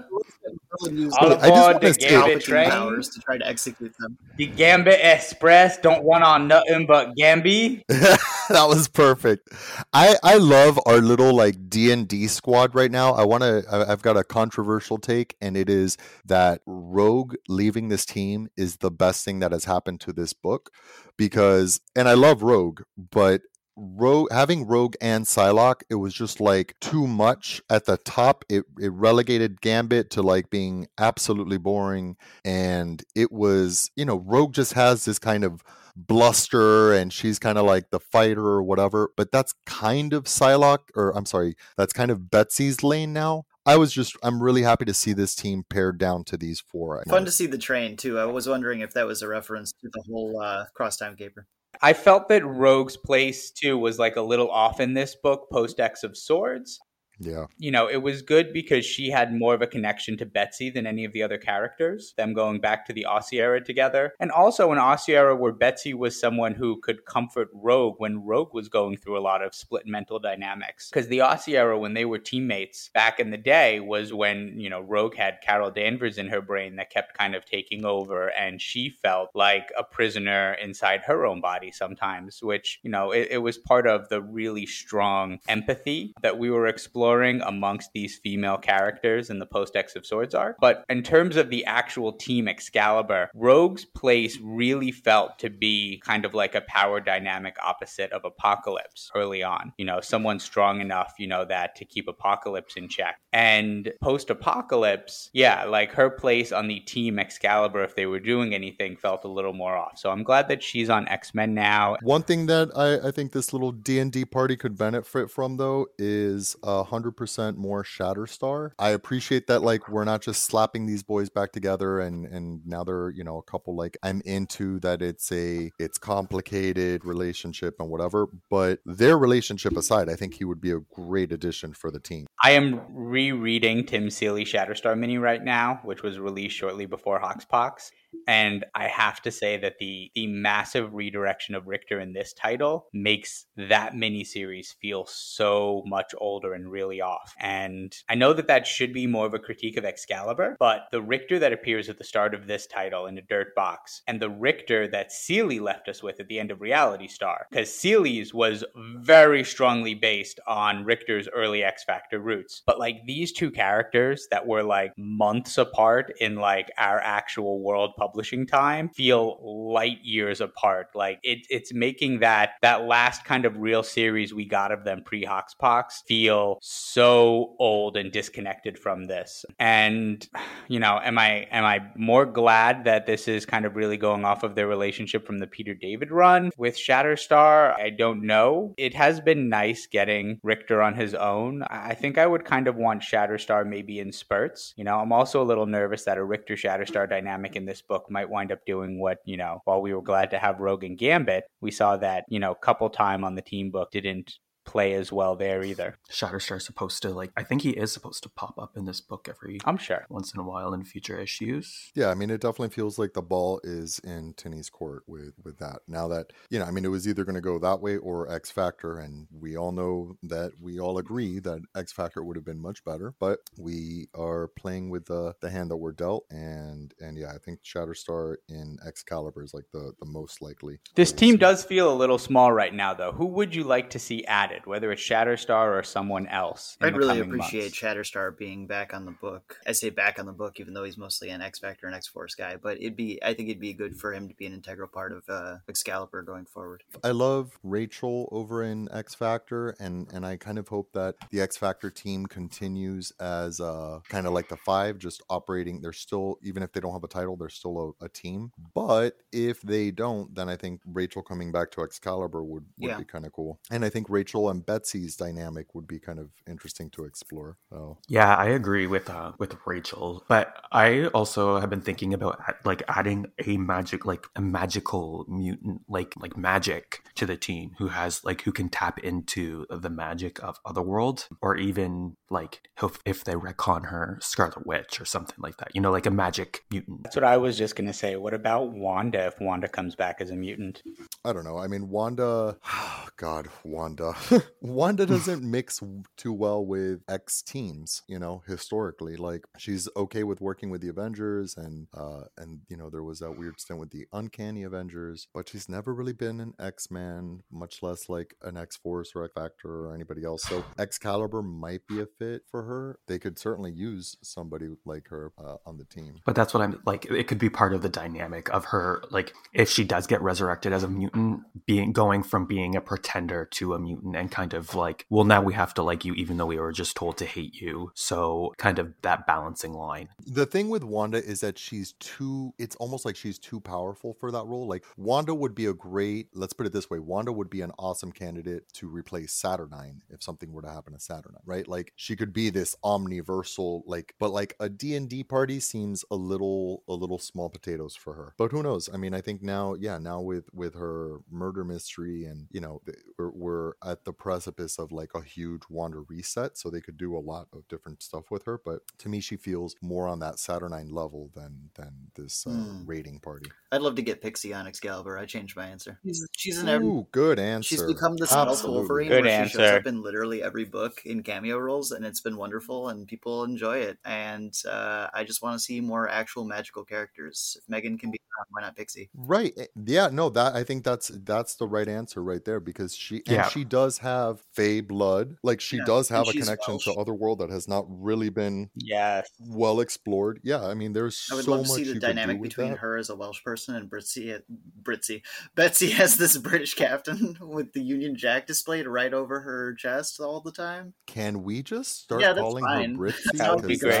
[0.80, 2.70] All aboard the Gambit train.
[2.70, 4.18] Powers to try to execute them.
[4.36, 7.82] The Gambit Express don't want on nothing but Gambi.
[7.88, 9.48] that was perfect.
[9.92, 13.12] I I love our little like D and D squad right now.
[13.12, 13.64] I want to.
[13.98, 18.92] I've got a controversial take, and it is that Rogue leaving this team is the
[18.92, 20.70] best thing that has happened to this book
[21.16, 23.40] because, and I love Rogue, but
[23.74, 28.44] Rogue having Rogue and Psylocke, it was just like too much at the top.
[28.48, 34.54] It it relegated Gambit to like being absolutely boring, and it was you know Rogue
[34.54, 35.64] just has this kind of
[35.98, 39.10] bluster and she's kind of like the fighter or whatever.
[39.16, 43.44] But that's kind of Psylocke, or I'm sorry, that's kind of Betsy's lane now.
[43.68, 47.02] I was just I'm really happy to see this team pared down to these four.
[47.06, 48.18] Fun to see the train too.
[48.18, 51.46] I was wondering if that was a reference to the whole uh, cross time caper.
[51.82, 55.80] I felt that Rogue's place too was like a little off in this book, post
[55.80, 56.80] X of Swords.
[57.18, 57.46] Yeah.
[57.58, 60.86] You know, it was good because she had more of a connection to Betsy than
[60.86, 64.12] any of the other characters, them going back to the Aussie era together.
[64.20, 68.54] And also an Aussie era where Betsy was someone who could comfort Rogue when Rogue
[68.54, 70.90] was going through a lot of split mental dynamics.
[70.90, 74.70] Because the Aussie era, when they were teammates back in the day, was when, you
[74.70, 78.28] know, Rogue had Carol Danvers in her brain that kept kind of taking over.
[78.28, 83.28] And she felt like a prisoner inside her own body sometimes, which, you know, it,
[83.32, 88.18] it was part of the really strong empathy that we were exploring exploring amongst these
[88.18, 90.56] female characters in the post X of Swords arc.
[90.60, 96.26] But in terms of the actual team Excalibur, Rogue's place really felt to be kind
[96.26, 99.72] of like a power dynamic opposite of Apocalypse early on.
[99.78, 103.18] You know, someone strong enough, you know, that to keep Apocalypse in check.
[103.32, 108.54] And post Apocalypse, yeah, like her place on the team Excalibur, if they were doing
[108.54, 109.98] anything, felt a little more off.
[109.98, 111.96] So I'm glad that she's on X Men now.
[112.02, 115.56] One thing that I, I think this little D and D party could benefit from
[115.56, 118.72] though is uh, 100% more Shatterstar.
[118.78, 122.84] I appreciate that like we're not just slapping these boys back together and and now
[122.84, 127.88] they're, you know, a couple like I'm into that it's a it's complicated relationship and
[127.88, 132.00] whatever, but their relationship aside, I think he would be a great addition for the
[132.00, 132.26] team.
[132.42, 137.90] I am rereading Tim Seeley Shatterstar mini right now, which was released shortly before Hoxpox.
[138.26, 142.86] And I have to say that the the massive redirection of Richter in this title
[142.92, 147.34] makes that miniseries feel so much older and really off.
[147.38, 151.02] And I know that that should be more of a critique of Excalibur, but the
[151.02, 154.30] Richter that appears at the start of this title in a dirt box and the
[154.30, 158.64] Richter that Seeley left us with at the end of Reality Star, because Seeley's was
[158.96, 162.62] very strongly based on Richter's early X Factor roots.
[162.66, 167.92] But like these two characters that were like months apart in like our actual world
[168.08, 169.38] publishing time feel
[169.72, 170.88] light years apart.
[170.94, 175.02] Like it, it's making that that last kind of real series we got of them
[175.04, 179.44] pre Hoxpox feel so old and disconnected from this.
[179.58, 180.26] And
[180.68, 184.24] you know, am I am I more glad that this is kind of really going
[184.24, 187.78] off of their relationship from the Peter David run with Shatterstar?
[187.78, 188.74] I don't know.
[188.78, 191.62] It has been nice getting Richter on his own.
[191.64, 194.72] I think I would kind of want Shatterstar maybe in spurts.
[194.76, 198.06] You know, I'm also a little nervous that a Richter Shatterstar dynamic in this book
[198.10, 200.98] might wind up doing what, you know, while we were glad to have Rogue and
[200.98, 204.34] Gambit, we saw that, you know, couple time on the team book didn't
[204.68, 205.96] play as well there either.
[206.10, 209.26] Shatterstar's supposed to like I think he is supposed to pop up in this book
[209.28, 210.04] every I'm sure.
[210.10, 211.90] once in a while in future issues.
[211.94, 215.58] Yeah, I mean, it definitely feels like the ball is in Tini's court with with
[215.58, 215.80] that.
[215.88, 218.30] Now that you know, I mean, it was either going to go that way or
[218.30, 222.44] X Factor, and we all know that we all agree that X Factor would have
[222.44, 223.14] been much better.
[223.18, 227.38] But we are playing with the the hand that we're dealt, and and yeah, I
[227.38, 230.78] think Shatterstar in Excalibur is like the the most likely.
[230.94, 233.12] This team does feel a little small right now, though.
[233.12, 236.76] Who would you like to see added, whether it's Shatterstar or someone else?
[236.80, 237.78] I'd really appreciate months?
[237.80, 239.58] Shatterstar being back on the book.
[239.66, 242.06] I say back on the book, even though he's mostly an X Factor and X
[242.08, 242.56] Force guy.
[242.56, 245.12] But it'd be, I think it'd be good for him to be an integral part
[245.12, 246.82] of uh, Excalibur going forward.
[247.04, 251.40] I love Rachel over in X Factor, and and I kind of hope that the
[251.40, 255.80] X Factor team continues as uh, kind of like the five, just operating.
[255.80, 258.52] They're still, even if they don't have a title, they're still a, a team.
[258.74, 262.98] But if they don't, then I think Rachel coming back to Excalibur would, would Yeah.
[262.98, 263.58] be kind of cool.
[263.70, 267.56] And I think Rachel and Betsy's dynamic would be kind of interesting to explore.
[267.70, 272.40] So Yeah, I agree with uh, with Rachel, but I also have been thinking about
[272.64, 277.88] like adding a magic, like a magical mutant, like like magic to the team who
[277.88, 283.24] has like who can tap into the magic of Otherworld, or even like if, if
[283.24, 285.74] they recon her Scarlet Witch or something like that.
[285.74, 287.04] You know, like a magic mutant.
[287.04, 288.16] That's what I was just gonna say.
[288.16, 290.82] What about Wanda if Wanda comes back as a mutant?
[291.24, 291.58] I don't know.
[291.58, 292.58] I mean, Wanda,
[293.16, 294.14] God, Wanda.
[294.60, 295.80] Wanda doesn't mix
[296.16, 299.16] too well with X teams, you know, historically.
[299.16, 303.20] Like she's okay with working with the Avengers and uh and you know, there was
[303.20, 307.82] that weird stint with the Uncanny Avengers, but she's never really been an X-Man, much
[307.82, 310.42] less like an X-Force or X Factor or anybody else.
[310.42, 312.98] So Excalibur might be a fit for her.
[313.06, 316.16] They could certainly use somebody like her uh, on the team.
[316.24, 317.06] But that's what I'm like.
[317.06, 320.72] It could be part of the dynamic of her, like if she does get resurrected
[320.72, 324.74] as a mutant, being going from being a pretender to a mutant, and kind of
[324.74, 327.24] like, well, now we have to like you, even though we were just told to
[327.24, 327.92] hate you.
[327.94, 330.08] So kind of that balancing line.
[330.26, 334.30] The thing with Wanda is that she's too, it's almost like she's too powerful for
[334.32, 334.66] that role.
[334.66, 337.72] Like, Wanda would be a great, let's put it this way Wanda would be an
[337.78, 341.68] awesome candidate to replace Saturnine if something were to happen to Saturnine, right?
[341.68, 346.82] Like, she could be this omniversal, like, but like a D&D party seems a little,
[346.88, 348.34] a little small potatoes for her.
[348.36, 348.88] But who knows?
[348.92, 352.82] I mean, I think now, yeah, now with, with her murder mystery and, you know,
[353.18, 356.56] we're, we're at the precipice of like a huge Wanda reset.
[356.56, 358.58] So they could do a lot of different stuff with her.
[358.64, 362.86] But to me, she feels more on that Saturnine level than, than this uh, Hmm.
[362.86, 363.50] rating party.
[363.70, 365.18] I'd love to get Pixie on Excalibur.
[365.18, 365.98] I changed my answer.
[366.06, 366.86] She's, she's in every.
[366.88, 367.68] Ooh, good answer.
[367.68, 368.78] She's become the stealth Absolutely.
[368.80, 369.76] Wolverine, Good where she shows answer.
[369.76, 373.76] up in literally every book in cameo roles, and it's been wonderful, and people enjoy
[373.80, 373.98] it.
[374.06, 377.58] And uh, I just want to see more actual magical characters.
[377.60, 378.18] If Megan can be,
[378.50, 379.10] why not Pixie?
[379.14, 379.52] Right.
[379.58, 383.16] eh, Yeah, no, that I think that's that's the right answer right there because she
[383.26, 383.48] and Yeah.
[383.48, 385.36] she does have Fey blood.
[385.42, 386.98] Like she Yeah, does and have a connection to Welsh.
[386.98, 389.28] Otherworld that has not really been Yes.
[389.40, 390.40] well explored.
[390.42, 392.78] Yeah, I mean there's I would so love to much see the dynamic between that.
[392.78, 394.32] her as a Welsh person and Britzy.
[394.34, 394.38] Eh,
[394.82, 395.22] Britzy,
[395.54, 400.40] Betsy has this British captain with the Union Jack displayed right over her chest all
[400.40, 400.94] the time.
[401.06, 402.94] Can we just start Yeah, calling fine.
[402.96, 403.38] her Britzy?
[403.38, 404.00] That would be great.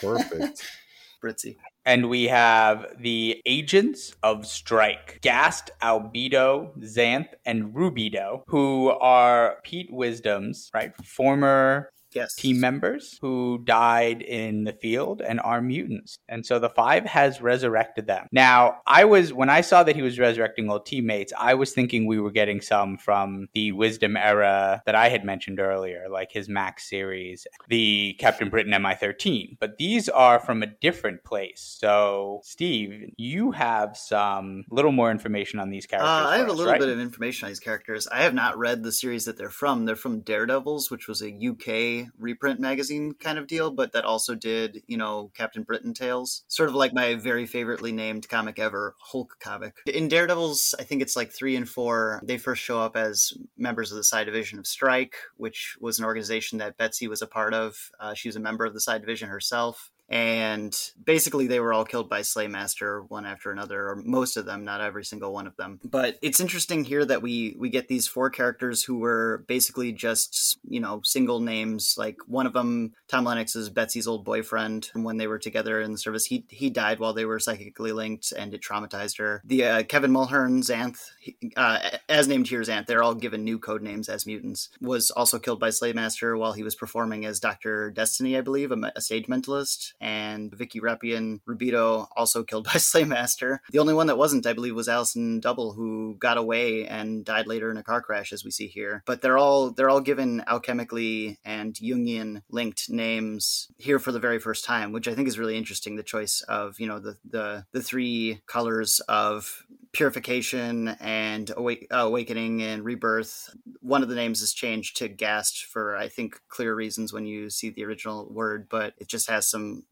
[0.00, 0.70] Perfect.
[1.22, 1.56] Britzy.
[1.86, 9.92] And we have the agents of strike Ghast, Albedo, Xanth, and Rubedo, who are Pete
[9.92, 10.92] Wisdom's, right?
[11.04, 12.34] Former Yes.
[12.34, 16.18] team members who died in the field and are mutants.
[16.28, 18.28] And so the five has resurrected them.
[18.32, 22.06] Now, I was, when I saw that he was resurrecting old teammates, I was thinking
[22.06, 26.48] we were getting some from the Wisdom era that I had mentioned earlier, like his
[26.48, 29.56] Max series, the Captain Britain MI 13.
[29.60, 31.76] But these are from a different place.
[31.78, 36.08] So, Steve, you have some little more information on these characters.
[36.08, 36.80] Uh, I have for a little right?
[36.80, 38.06] bit of information on these characters.
[38.08, 39.84] I have not read the series that they're from.
[39.84, 44.34] They're from Daredevils, which was a UK reprint magazine kind of deal, but that also
[44.34, 46.44] did, you know, Captain Britain tales.
[46.48, 49.76] Sort of like my very favoritely named comic ever, Hulk comic.
[49.86, 52.20] In Daredevils, I think it's like three and four.
[52.24, 56.04] They first show up as members of the Psi Division of Strike, which was an
[56.04, 57.90] organization that Betsy was a part of.
[58.00, 59.90] Uh, she was a member of the Psi Division herself.
[60.08, 64.64] And basically they were all killed by Slaymaster one after another, or most of them,
[64.64, 65.80] not every single one of them.
[65.82, 70.58] But it's interesting here that we we get these four characters who were basically just
[70.68, 71.94] you know single names.
[71.96, 74.90] Like one of them, Tom Lennox is Betsy's old boyfriend.
[74.94, 77.92] And when they were together in the service, he he died while they were psychically
[77.92, 79.40] linked, and it traumatized her.
[79.44, 81.10] The uh, Kevin Mulhern Xanth,
[81.56, 84.68] uh, as named here Xanth, they're all given new code names as mutants.
[84.80, 88.92] Was also killed by Slaymaster while he was performing as Doctor Destiny, I believe, a,
[88.94, 93.58] a stage mentalist and Vicky Reppion Rubedo also killed by Slaymaster.
[93.70, 97.46] The only one that wasn't, I believe, was Alison Double, who got away and died
[97.46, 99.02] later in a car crash, as we see here.
[99.06, 104.38] But they're all they're all given alchemically and Jungian linked names here for the very
[104.38, 105.96] first time, which I think is really interesting.
[105.96, 111.98] The choice of you know the the the three colors of purification and awake, uh,
[111.98, 113.48] awakening and rebirth.
[113.80, 117.48] One of the names is changed to Ghast for I think clear reasons when you
[117.48, 119.84] see the original word, but it just has some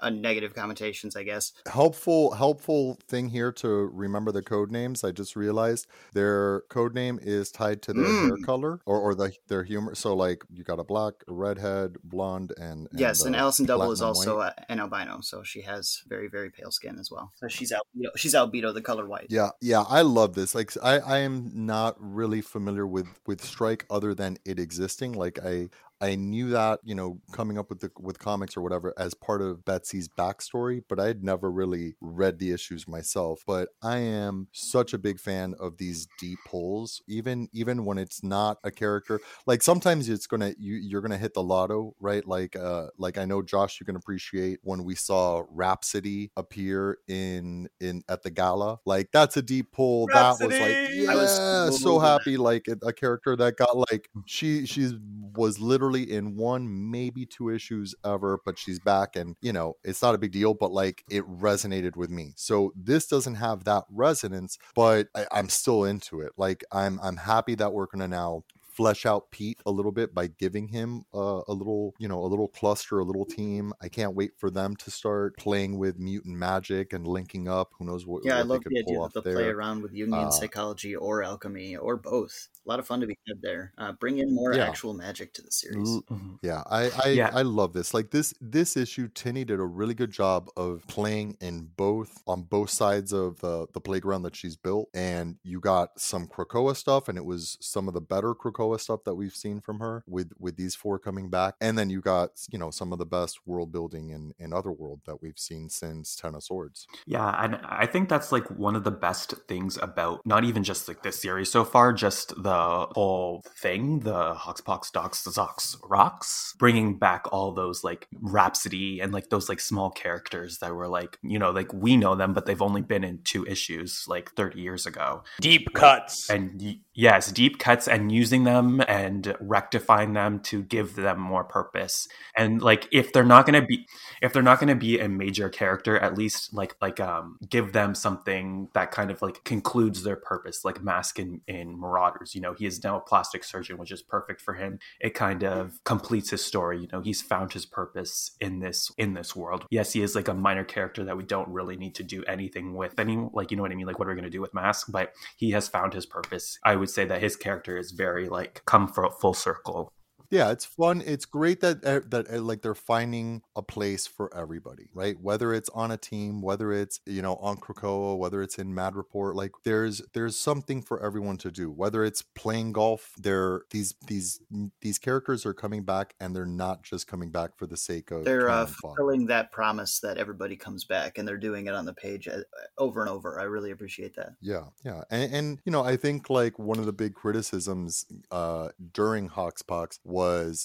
[0.00, 1.52] uh, negative connotations, I guess.
[1.66, 5.04] Helpful, helpful thing here to remember the code names.
[5.04, 8.26] I just realized their code name is tied to their mm.
[8.26, 9.94] hair color or, or the their humor.
[9.94, 13.90] So like you got a black, a redhead, blonde, and, and yes, and Alison Double
[13.90, 17.32] is also a, an albino, so she has very very pale skin as well.
[17.36, 19.26] So she's albedo, she's albedo, the color white.
[19.28, 20.54] Yeah, yeah, I love this.
[20.54, 25.12] Like I, I am not really familiar with with Strike other than it existing.
[25.12, 25.68] Like I,
[26.00, 29.40] I knew that, you know, coming up with the with comics or whatever as part
[29.40, 33.42] of Betsy's backstory, but I had never really read the issues myself.
[33.46, 38.22] But I am such a big fan of these deep pulls, even even when it's
[38.22, 39.20] not a character.
[39.46, 42.26] Like sometimes it's gonna you you're gonna hit the lotto, right?
[42.26, 47.68] Like uh like I know Josh, you can appreciate when we saw Rhapsody appear in
[47.80, 48.80] in at the gala.
[48.84, 50.08] Like that's a deep pull.
[50.08, 50.58] Rhapsody!
[50.58, 52.36] That was like yeah, I was so happy.
[52.36, 54.92] Like a character that got like she she
[55.34, 59.74] was literally literally in one, maybe two issues ever, but she's back and, you know,
[59.84, 62.32] it's not a big deal, but like it resonated with me.
[62.36, 66.32] So this doesn't have that resonance, but I, I'm still into it.
[66.36, 68.44] Like I'm I'm happy that we're gonna now
[68.76, 72.26] flesh out Pete a little bit by giving him uh, a little, you know, a
[72.26, 73.72] little cluster, a little team.
[73.80, 77.72] I can't wait for them to start playing with mutant magic and linking up.
[77.78, 78.24] Who knows what?
[78.24, 81.22] Yeah, what I love the idea that they'll play around with Jungian uh, psychology or
[81.22, 82.48] alchemy or both.
[82.66, 83.72] A lot of fun to be had there.
[83.78, 84.68] Uh, bring in more yeah.
[84.68, 85.88] actual magic to the series.
[85.88, 86.34] Mm-hmm.
[86.42, 87.30] Yeah, I I, yeah.
[87.32, 87.94] I love this.
[87.94, 92.42] Like this this issue, Tini did a really good job of playing in both on
[92.42, 97.08] both sides of the the playground that she's built, and you got some Krakoa stuff,
[97.08, 100.04] and it was some of the better Krakoa Krakoa stuff that we've seen from her
[100.06, 103.06] with with these four coming back, and then you got you know some of the
[103.06, 106.86] best world building in in Otherworld that we've seen since Ten of Swords.
[107.06, 110.88] Yeah, and I think that's like one of the best things about not even just
[110.88, 116.98] like this series so far, just the whole thing, the Hoxpox Docs Zox Rocks, bringing
[116.98, 121.38] back all those like Rhapsody and like those like small characters that were like you
[121.38, 124.86] know like we know them, but they've only been in two issues like thirty years
[124.86, 125.22] ago.
[125.40, 131.20] Deep cuts and yes, deep cuts and using them and rectifying them to give them
[131.20, 132.08] more purpose.
[132.36, 133.86] And like if they're not going to be
[134.22, 137.72] if they're not going to be a major character at least like like um give
[137.72, 142.34] them something that kind of like concludes their purpose like Masque in, in marauders.
[142.34, 144.78] You know he is now a plastic surgeon which is perfect for him.
[145.00, 146.80] It kind of completes his story.
[146.80, 149.66] You know he's found his purpose in this in this world.
[149.70, 152.74] Yes he is like a minor character that we don't really need to do anything
[152.74, 153.86] with any like you know what i mean?
[153.86, 156.58] Like what are we going to do with Masque but he has found his purpose.
[156.64, 159.92] I would say that his character is very like like come for full circle
[160.30, 161.02] yeah, it's fun.
[161.04, 165.16] It's great that uh, that uh, like they're finding a place for everybody, right?
[165.20, 169.34] Whether it's on a team, whether it's you know on Krakoa, whether it's in Madripoor
[169.34, 171.70] like there's there's something for everyone to do.
[171.70, 174.40] Whether it's playing golf, they're these these
[174.80, 178.24] these characters are coming back, and they're not just coming back for the sake of
[178.24, 181.94] they're uh, fulfilling that promise that everybody comes back, and they're doing it on the
[181.94, 182.40] page uh,
[182.78, 183.40] over and over.
[183.40, 184.30] I really appreciate that.
[184.40, 188.68] Yeah, yeah, and, and you know I think like one of the big criticisms uh
[188.92, 189.98] during was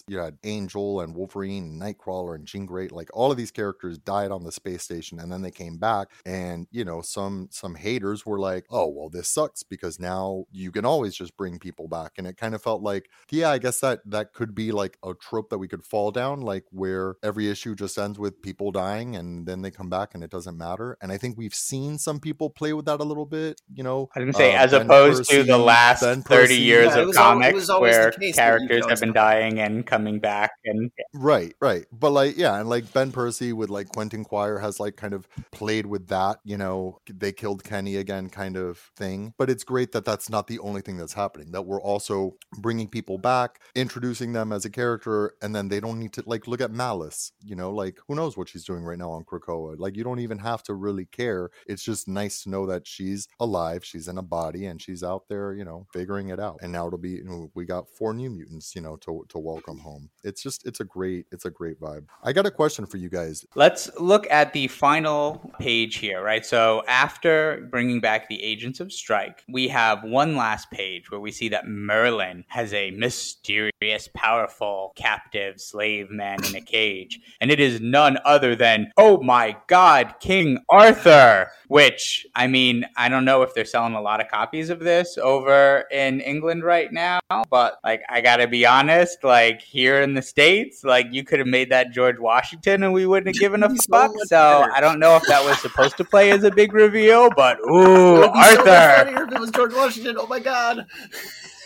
[0.08, 2.88] you had Angel and Wolverine, and Nightcrawler and Jean Grey.
[2.88, 6.10] Like all of these characters died on the space station, and then they came back.
[6.26, 10.72] And you know, some some haters were like, "Oh, well, this sucks because now you
[10.72, 13.80] can always just bring people back." And it kind of felt like, yeah, I guess
[13.82, 17.50] that that could be like a trope that we could fall down, like where every
[17.50, 20.98] issue just ends with people dying and then they come back and it doesn't matter.
[21.02, 23.62] And I think we've seen some people play with that a little bit.
[23.74, 26.54] You know, I didn't say uh, as ben opposed Percy, to the last ben thirty
[26.54, 26.62] Percy.
[26.62, 31.54] years yeah, of comics where characters have been dying dying and coming back and Right,
[31.62, 31.86] right.
[31.92, 35.28] But like, yeah, and like Ben Percy with like Quentin Quire has like kind of
[35.52, 39.34] played with that, you know, they killed Kenny again kind of thing.
[39.38, 42.88] But it's great that that's not the only thing that's happening, that we're also bringing
[42.88, 46.62] people back, introducing them as a character, and then they don't need to like look
[46.62, 49.78] at Malice, you know, like who knows what she's doing right now on Krakoa.
[49.78, 51.50] Like, you don't even have to really care.
[51.68, 55.28] It's just nice to know that she's alive, she's in a body, and she's out
[55.28, 56.60] there, you know, figuring it out.
[56.62, 59.40] And now it'll be, you know, we got four new mutants, you know, to, to
[59.40, 60.10] welcome home.
[60.24, 62.06] It's just, it's a great, it's a great vibe.
[62.24, 63.46] I got a question for you guys.
[63.56, 66.46] Let's look at the final page here, right?
[66.46, 71.32] So after bringing back the Agents of Strike, we have one last page where we
[71.32, 77.60] see that Merlin has a mysterious, powerful captive slave man in a cage, and it
[77.60, 81.50] is none other than, oh my God, King Arthur.
[81.68, 85.18] Which I mean, I don't know if they're selling a lot of copies of this
[85.18, 90.22] over in England right now, but like I gotta be honest, like here in the
[90.22, 93.70] states, like you could have made that George Washington and we wouldn't have given a
[93.70, 94.12] so fuck.
[94.26, 94.68] So.
[94.74, 98.22] I don't know if that was supposed to play as a big reveal, but ooh,
[98.22, 99.24] be so Arthur.
[99.24, 100.18] if it was George Washington.
[100.20, 100.86] Oh my god.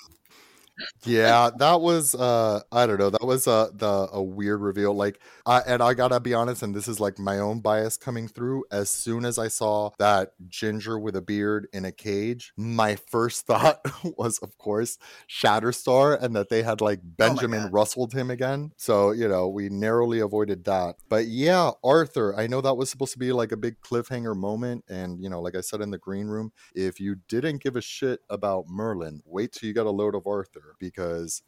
[1.05, 5.19] yeah that was uh i don't know that was uh the a weird reveal like
[5.45, 8.65] I, and i gotta be honest and this is like my own bias coming through
[8.71, 13.45] as soon as i saw that ginger with a beard in a cage my first
[13.47, 13.79] thought
[14.17, 14.97] was of course
[15.29, 17.73] shatterstar and that they had like benjamin God.
[17.73, 22.61] rustled him again so you know we narrowly avoided that but yeah arthur i know
[22.61, 25.61] that was supposed to be like a big cliffhanger moment and you know like i
[25.61, 29.67] said in the green room if you didn't give a shit about Merlin, wait till
[29.67, 30.94] you got a load of Arthur because,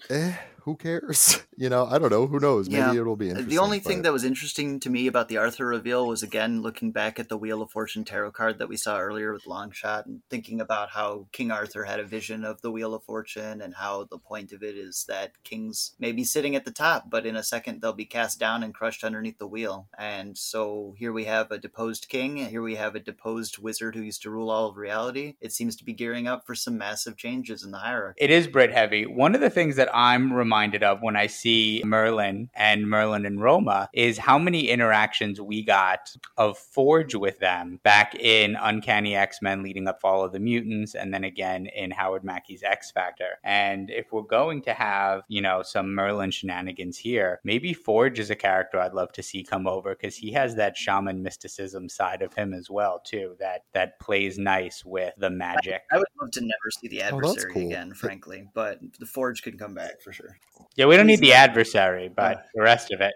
[0.10, 0.34] eh,
[0.64, 1.40] who cares?
[1.60, 2.28] You know, I don't know.
[2.28, 2.70] Who knows?
[2.70, 3.02] Maybe Yeah.
[3.02, 3.50] it'll be interesting.
[3.50, 6.92] The only thing that was interesting to me about the Arthur reveal was again looking
[6.92, 10.22] back at the Wheel of Fortune tarot card that we saw earlier with Longshot and
[10.30, 14.04] thinking about how King Arthur had a vision of the Wheel of Fortune and how
[14.04, 17.36] the point of it is that kings may be sitting at the top, but in
[17.36, 19.88] a second they'll be cast down and crushed underneath the wheel.
[19.98, 24.04] And so here we have a deposed king, here we have a deposed wizard who
[24.04, 25.38] used to rule all of reality.
[25.42, 28.24] It seems to be gearing up for some massive changes in the hierarchy.
[28.24, 29.08] It is Brit heavy.
[29.08, 33.42] One of the things that I'm reminded of when I see Merlin and Merlin and
[33.42, 39.42] Roma is how many interactions we got of Forge with them back in Uncanny X
[39.42, 43.40] Men leading up Fall of the Mutants and then again in Howard Mackie's X Factor.
[43.44, 48.30] And if we're going to have, you know, some Merlin shenanigans here, maybe Forge is
[48.30, 52.22] a character I'd love to see come over because he has that shaman mysticism side
[52.22, 55.82] of him as well, too, that that plays nice with the magic.
[55.92, 57.68] I would love to never see the Oh, adversary cool.
[57.68, 60.38] again, frankly, but the Forge can come back for sure.
[60.76, 63.16] Yeah, we don't need the adversary, but the rest of it.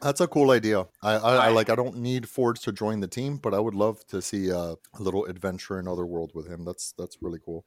[0.00, 0.86] That's a cool idea.
[1.02, 1.68] I, I, I like.
[1.68, 4.76] I don't need Forge to join the team, but I would love to see uh,
[4.94, 6.64] a little adventure in Otherworld with him.
[6.64, 7.64] That's that's really cool.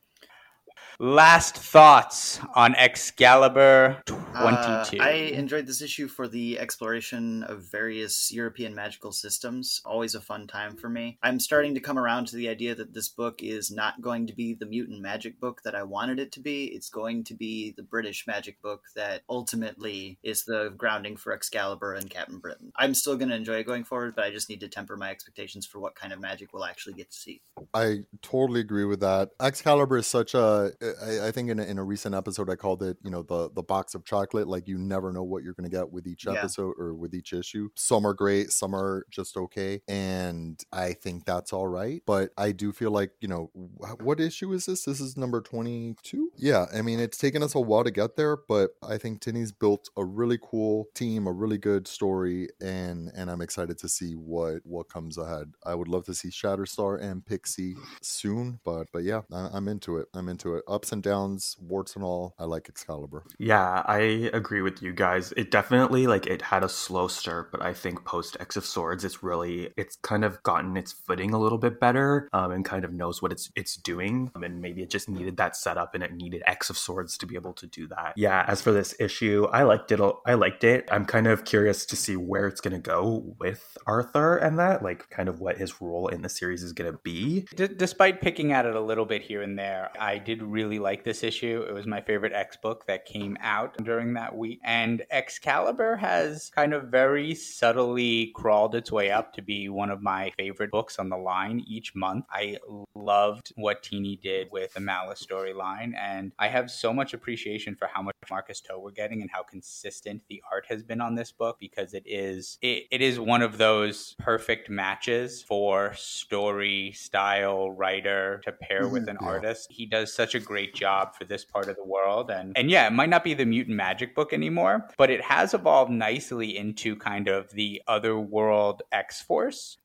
[1.00, 5.00] Last thoughts on Excalibur 22.
[5.00, 9.82] Uh, I enjoyed this issue for the exploration of various European magical systems.
[9.86, 11.18] Always a fun time for me.
[11.24, 14.34] I'm starting to come around to the idea that this book is not going to
[14.34, 16.66] be the mutant magic book that I wanted it to be.
[16.66, 21.94] It's going to be the British magic book that ultimately is the grounding for Excalibur
[21.94, 22.72] and Captain Britain.
[22.76, 25.10] I'm still going to enjoy it going forward, but I just need to temper my
[25.10, 27.42] expectations for what kind of magic we'll actually get to see.
[27.74, 29.30] I totally agree with that.
[29.40, 30.72] Excalibur is such a.
[31.04, 33.50] I, I think in a, in a recent episode I called it, you know, the
[33.54, 34.48] the box of chocolate.
[34.48, 36.34] Like you never know what you're going to get with each Yeah.
[36.34, 37.70] episode or with each issue.
[37.76, 42.02] Some are great, some are just okay, and I think that's all right.
[42.06, 44.86] But I do feel like you know, wh- what issue is this?
[44.86, 46.32] This is number twenty two.
[46.36, 49.52] Yeah, I mean, it's taken us a while to get there, but I think Tini's
[49.52, 54.14] built a really cool team, a really good story, and and I'm excited to see
[54.14, 55.54] what what comes ahead.
[55.66, 59.98] I would love to see Shatterstar and Pixie soon, but but yeah, I, I'm into
[59.98, 60.08] it.
[60.14, 60.64] I'm into it.
[60.72, 62.34] Ups and downs, warts and all.
[62.40, 63.24] I like Excalibur.
[63.38, 65.34] Yeah, I agree with you guys.
[65.36, 69.04] It definitely like it had a slow start, but I think post X of Swords,
[69.04, 72.86] it's really it's kind of gotten its footing a little bit better, um, and kind
[72.86, 76.04] of knows what it's it's doing, um, and maybe it just needed that setup, and
[76.04, 78.14] it needed X of Swords to be able to do that.
[78.16, 78.46] Yeah.
[78.48, 80.00] As for this issue, I liked it.
[80.00, 80.88] a- I liked it.
[80.92, 85.10] I'm kind of curious to see where it's gonna go with Arthur and that, like,
[85.10, 87.46] kind of what his role in the series is gonna be.
[87.56, 91.04] D- despite picking at it a little bit here and there, I did really like
[91.04, 91.66] this issue.
[91.68, 94.60] It was my favorite X book that came out during that week.
[94.64, 100.02] And Excalibur has kind of very subtly crawled its way up to be one of
[100.02, 102.26] my favorite books on the line each month.
[102.32, 102.58] I
[102.96, 107.88] loved what Tini did with the Malice storyline, and I have so much appreciation for
[107.88, 111.32] how much Marcus To we're getting and how consistent the art has been on this
[111.32, 117.72] book because it is it, it is one of those perfect matches for story style
[117.72, 119.12] writer to pair with Mhm.
[119.12, 119.28] an Yeah.
[119.28, 119.72] artist.
[119.72, 122.30] He does such a great job for this part of the world.
[122.30, 125.54] And and yeah, it might not be the mutant magic book anymore, but it has
[125.54, 129.78] evolved nicely into kind of the other world X Force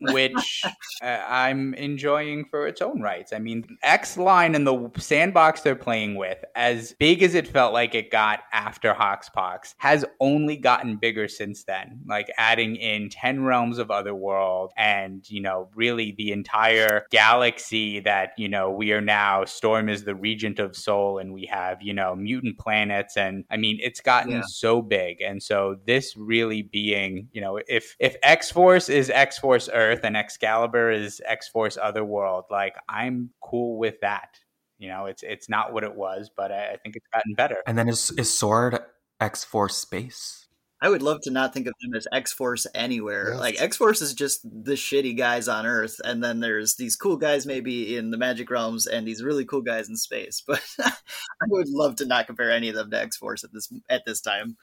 [0.00, 0.62] which
[1.02, 3.32] uh, I'm enjoying for its own rights.
[3.32, 7.72] I mean, X line and the sandbox they're playing with, as big as it felt
[7.72, 12.00] like it got after Hoxpox, has only gotten bigger since then.
[12.06, 18.30] Like adding in 10 realms of Otherworld and, you know, really the entire galaxy that,
[18.36, 21.92] you know, we are now, Storm is the regent of Sol, and we have, you
[21.92, 23.16] know, mutant planets.
[23.16, 24.42] And I mean, it's gotten yeah.
[24.46, 25.20] so big.
[25.20, 29.68] And so this really being, you know, if, if X Force is X X Force
[29.72, 32.44] Earth and Excalibur is X Force Otherworld.
[32.48, 34.38] Like I'm cool with that.
[34.78, 37.56] You know, it's it's not what it was, but I, I think it's gotten better.
[37.66, 38.78] And then is is Sword
[39.20, 40.46] X Force Space?
[40.80, 43.30] I would love to not think of them as X Force anywhere.
[43.30, 43.40] Yes.
[43.40, 47.16] Like X Force is just the shitty guys on Earth, and then there's these cool
[47.16, 50.40] guys maybe in the Magic realms, and these really cool guys in space.
[50.46, 53.72] But I would love to not compare any of them to X Force at this
[53.90, 54.56] at this time.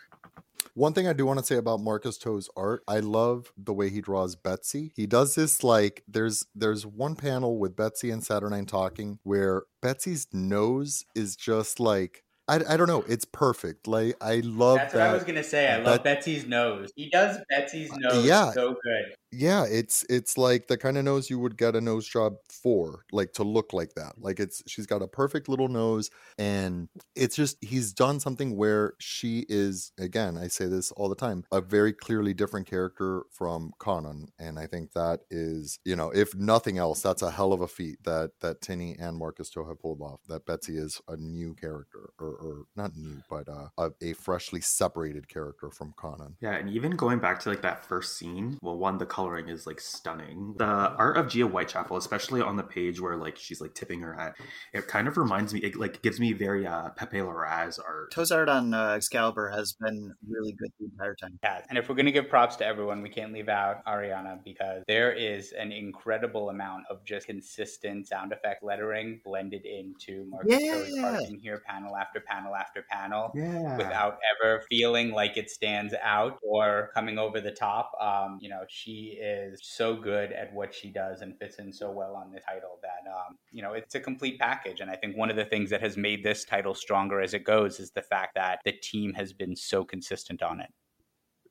[0.73, 3.89] One thing I do want to say about Marcus To's art, I love the way
[3.89, 4.91] he draws Betsy.
[4.95, 10.27] He does this like there's there's one panel with Betsy and Saturnine talking where Betsy's
[10.31, 13.05] nose is just like I, I don't know.
[13.07, 13.87] It's perfect.
[13.87, 14.77] Like I love.
[14.77, 15.71] That's that, what I was gonna say.
[15.71, 16.91] I love Betsy's nose.
[16.95, 21.03] He does Betsy's uh, nose yeah, so good yeah it's it's like the kind of
[21.03, 24.61] nose you would get a nose job for like to look like that like it's
[24.67, 29.91] she's got a perfect little nose and it's just he's done something where she is
[29.99, 34.59] again i say this all the time a very clearly different character from kwannon and
[34.59, 37.97] i think that is you know if nothing else that's a hell of a feat
[38.03, 42.11] that that Tini and marcus to have pulled off that betsy is a new character
[42.19, 46.33] or, or not new but uh, a, a freshly separated character from kwannon.
[46.39, 49.47] Yeah and even going back to like that first scene well one the color coloring
[49.47, 50.53] is like stunning.
[50.57, 54.13] The art of Gia Whitechapel, especially on the page where like she's like tipping her
[54.13, 54.35] hat,
[54.73, 55.61] it kind of reminds me.
[55.61, 58.11] It like gives me very uh, Pepe Larraz art.
[58.11, 61.39] To's art on uh, Excalibur has been really good the entire time.
[61.41, 64.83] Yeah, and if we're gonna give props to everyone, we can't leave out Ariana because
[64.87, 71.05] there is an incredible amount of just consistent sound effect lettering blended into Marcus yeah.
[71.05, 73.77] art in here, panel after panel after panel, yeah.
[73.77, 77.91] without ever feeling like it stands out or coming over the top.
[78.01, 81.91] Um, you know, she is so good at what she does and fits in so
[81.91, 84.79] well on the title that um, you know it's a complete package.
[84.79, 87.43] And I think one of the things that has made this title stronger as it
[87.43, 90.71] goes is the fact that the team has been so consistent on it.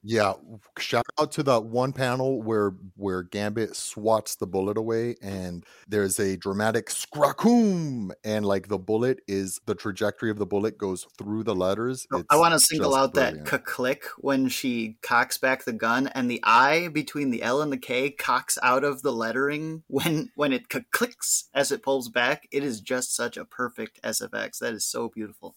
[0.05, 0.33] Yeah,
[0.79, 6.19] shout out to that one panel where where Gambit swats the bullet away, and there's
[6.19, 11.45] a dramatic scracoom, and like the bullet is the trajectory of the bullet goes through
[11.45, 12.07] the letters.
[12.13, 13.47] Oh, it's I want to single out brilliant.
[13.49, 17.73] that click when she cocks back the gun, and the I between the L and
[17.73, 22.49] the K cocks out of the lettering when when it clicks as it pulls back.
[22.51, 24.59] It is just such a perfect SFX.
[24.59, 25.55] That is so beautiful.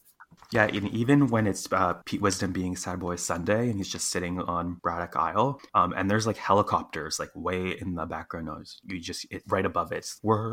[0.52, 4.10] Yeah, and even when it's uh, Pete Wisdom being Sad Boy Sunday and he's just
[4.10, 8.80] sitting on Braddock Isle, um, and there's like helicopters like way in the background noise.
[8.84, 10.46] You just it right above it's whip,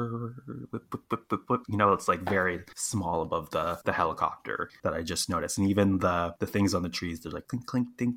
[1.49, 5.59] whip, you know, it's like very small above the the helicopter that I just noticed,
[5.59, 8.17] and even the the things on the trees, they're like clink clink dink.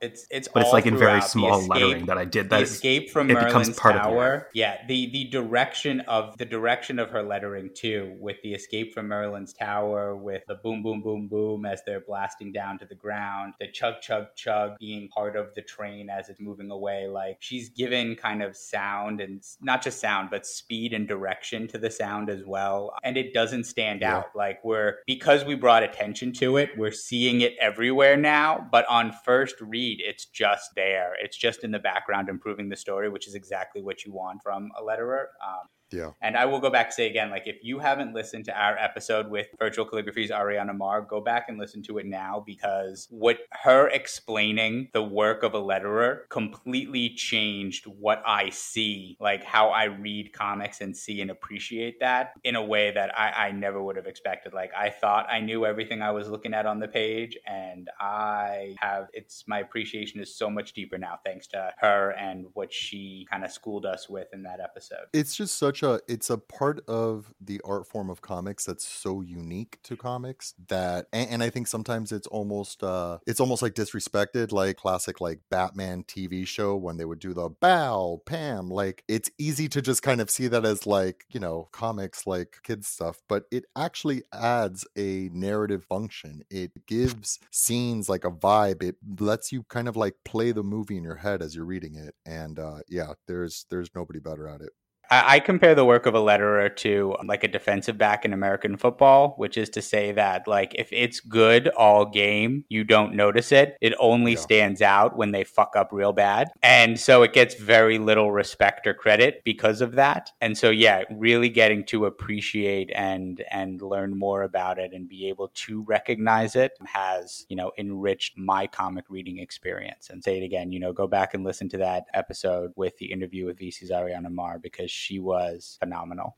[0.00, 2.50] It's it's but it's like in very small escape, lettering that I did.
[2.50, 4.34] That the escape from it Merlin's becomes part tower.
[4.34, 8.92] Of yeah, the the direction of the direction of her lettering too, with the escape
[8.92, 12.86] from Merlin's tower, with the boom boom boom boom boom as they're blasting down to
[12.86, 17.06] the ground, the chug chug chug being part of the train as it's moving away.
[17.06, 21.78] Like she's given kind of sound and not just sound, but speed and direction to
[21.78, 22.94] the sound as well.
[23.02, 24.18] And it doesn't stand yeah.
[24.18, 24.26] out.
[24.34, 28.66] Like we're, because we brought attention to it, we're seeing it everywhere now.
[28.70, 31.12] But on first read, it's just there.
[31.22, 34.70] It's just in the background improving the story, which is exactly what you want from
[34.78, 35.26] a letterer.
[35.44, 36.10] Um, yeah.
[36.20, 38.76] And I will go back to say again, like if you haven't listened to our
[38.76, 43.38] episode with Virtual Calligraphy's Ariana Maher, go back and listen to it now because what
[43.50, 49.84] her explaining the work of a letterer completely changed what I see, like how I
[49.84, 53.96] read comics and see and appreciate that in a way that I, I never would
[53.96, 54.52] have expected.
[54.52, 58.74] Like I thought I knew everything I was looking at on the page, and I
[58.80, 63.26] have it's my appreciation is so much deeper now thanks to her and what she
[63.30, 65.06] kind of schooled us with in that episode.
[65.12, 69.20] It's just such a it's a part of the art form of comics that's so
[69.20, 73.74] unique to comics that and, and I think sometimes it's almost uh it's almost like
[73.74, 79.04] disrespected like classic like Batman TV show when they would do the bow Pam like
[79.08, 82.88] it's easy to just kind of see that as like you know comics like kids
[82.88, 86.42] stuff but it actually adds a narrative function.
[86.50, 88.82] It gives scenes like a vibe.
[88.82, 91.94] It lets you kind of like play the movie in your head as you're reading
[91.96, 94.70] it and uh yeah there's there's nobody better at it
[95.14, 98.76] I, I compare the work of a letterer to like a defensive back in American
[98.76, 103.52] football, which is to say that like if it's good all game, you don't notice
[103.52, 103.76] it.
[103.80, 104.38] It only yeah.
[104.38, 106.50] stands out when they fuck up real bad.
[106.62, 110.32] And so it gets very little respect or credit because of that.
[110.40, 115.28] And so yeah, really getting to appreciate and and learn more about it and be
[115.28, 120.10] able to recognize it has, you know, enriched my comic reading experience.
[120.10, 123.12] And say it again, you know, go back and listen to that episode with the
[123.12, 126.34] interview with VC's Ariana Maher because she was phenomenal.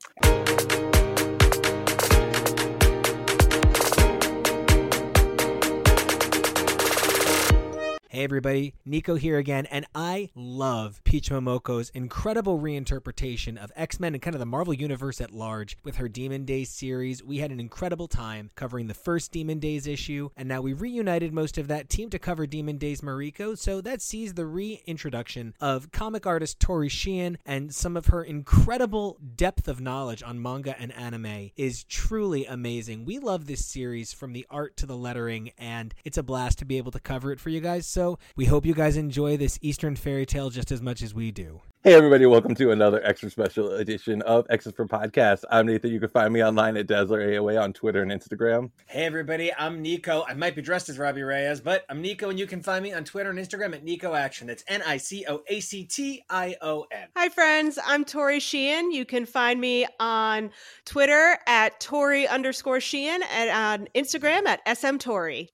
[8.17, 14.15] Hey everybody, Nico here again, and I love Peach Momoko's incredible reinterpretation of X Men
[14.15, 17.23] and kind of the Marvel Universe at large with her Demon Days series.
[17.23, 21.35] We had an incredible time covering the first Demon Days issue, and now we reunited
[21.35, 25.93] most of that team to cover Demon Days Mariko, so that sees the reintroduction of
[25.93, 30.91] comic artist Tori Sheehan and some of her incredible depth of knowledge on manga and
[30.95, 33.05] anime is truly amazing.
[33.05, 36.65] We love this series from the art to the lettering, and it's a blast to
[36.65, 37.87] be able to cover it for you guys.
[37.87, 38.06] So
[38.37, 41.61] we hope you guys enjoy this Eastern fairy tale just as much as we do.
[41.87, 45.45] Hey, everybody, welcome to another extra special edition of X's for Podcast.
[45.53, 45.93] I'm Nathan.
[45.93, 48.73] You can find me online at Dazzler AOA on Twitter and Instagram.
[48.87, 50.25] Hey, everybody, I'm Nico.
[50.27, 52.93] I might be dressed as Robbie Reyes, but I'm Nico, and you can find me
[52.93, 54.49] on Twitter and Instagram at Nico Action.
[54.49, 57.07] That's N I C O A C T I O N.
[57.17, 57.79] Hi, friends.
[57.87, 58.91] I'm Tori Sheehan.
[58.91, 60.51] You can find me on
[60.87, 65.51] Twitter at Tori underscore Sheehan and on Instagram at SM Tori.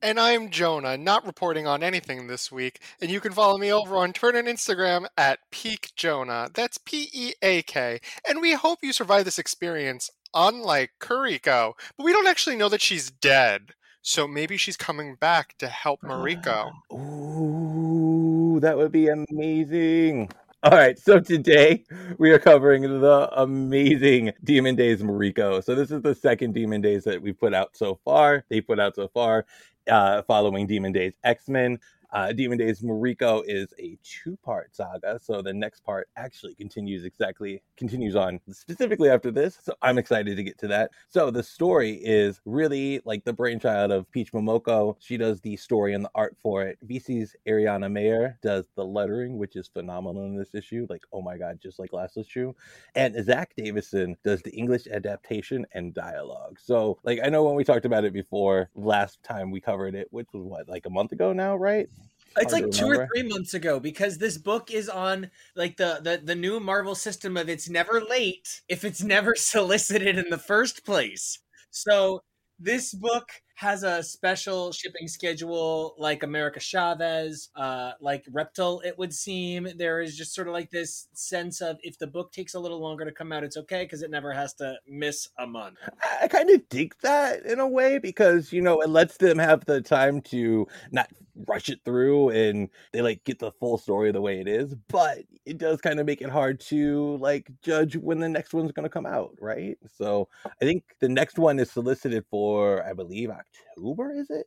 [0.00, 2.80] And I'm Jonah, not reporting on anything this week.
[3.00, 6.50] And you can follow me over on Twitter and Instagram at Peak Jonah.
[6.52, 8.00] That's P E A K.
[8.28, 11.74] And we hope you survive this experience, unlike Kuriko.
[11.96, 13.74] But we don't actually know that she's dead.
[14.04, 16.72] So maybe she's coming back to help Mariko.
[16.90, 20.28] Ah, ooh, that would be amazing.
[20.64, 21.82] All right, so today
[22.18, 25.62] we are covering the amazing Demon Days Mariko.
[25.64, 28.44] So this is the second Demon Days that we've put out so far.
[28.48, 29.44] They put out so far
[29.88, 31.80] uh, following Demon Days X Men.
[32.12, 37.62] Uh, Demon Days Mariko is a two-part saga, so the next part actually continues exactly
[37.78, 39.58] continues on specifically after this.
[39.62, 40.90] So I'm excited to get to that.
[41.08, 44.96] So the story is really like the brainchild of Peach Momoko.
[45.00, 46.78] She does the story and the art for it.
[46.86, 50.86] VC's Ariana Maher does the lettering, which is phenomenal in this issue.
[50.90, 52.52] Like oh my god, just like last issue.
[52.94, 56.58] And Zack Davisson does the English adaptation and dialogue.
[56.60, 60.08] So like I know when we talked about it before last time we covered it,
[60.10, 61.88] which was what like a month ago now, right?
[62.36, 66.20] It's like two or three months ago because this book is on like the, the
[66.22, 70.84] the new Marvel system of it's never late if it's never solicited in the first
[70.84, 71.38] place.
[71.70, 72.22] So
[72.58, 73.28] this book
[73.62, 79.68] has a special shipping schedule like America Chavez, uh, like Reptile, it would seem.
[79.76, 82.80] There is just sort of like this sense of if the book takes a little
[82.80, 85.78] longer to come out, it's okay because it never has to miss a month.
[86.20, 89.64] I kind of dig that in a way because, you know, it lets them have
[89.64, 91.08] the time to not
[91.46, 95.18] rush it through and they like get the full story the way it is, but
[95.46, 98.84] it does kind of make it hard to like judge when the next one's going
[98.84, 99.78] to come out, right?
[99.96, 104.46] So I think the next one is solicited for, I believe, October, two is it?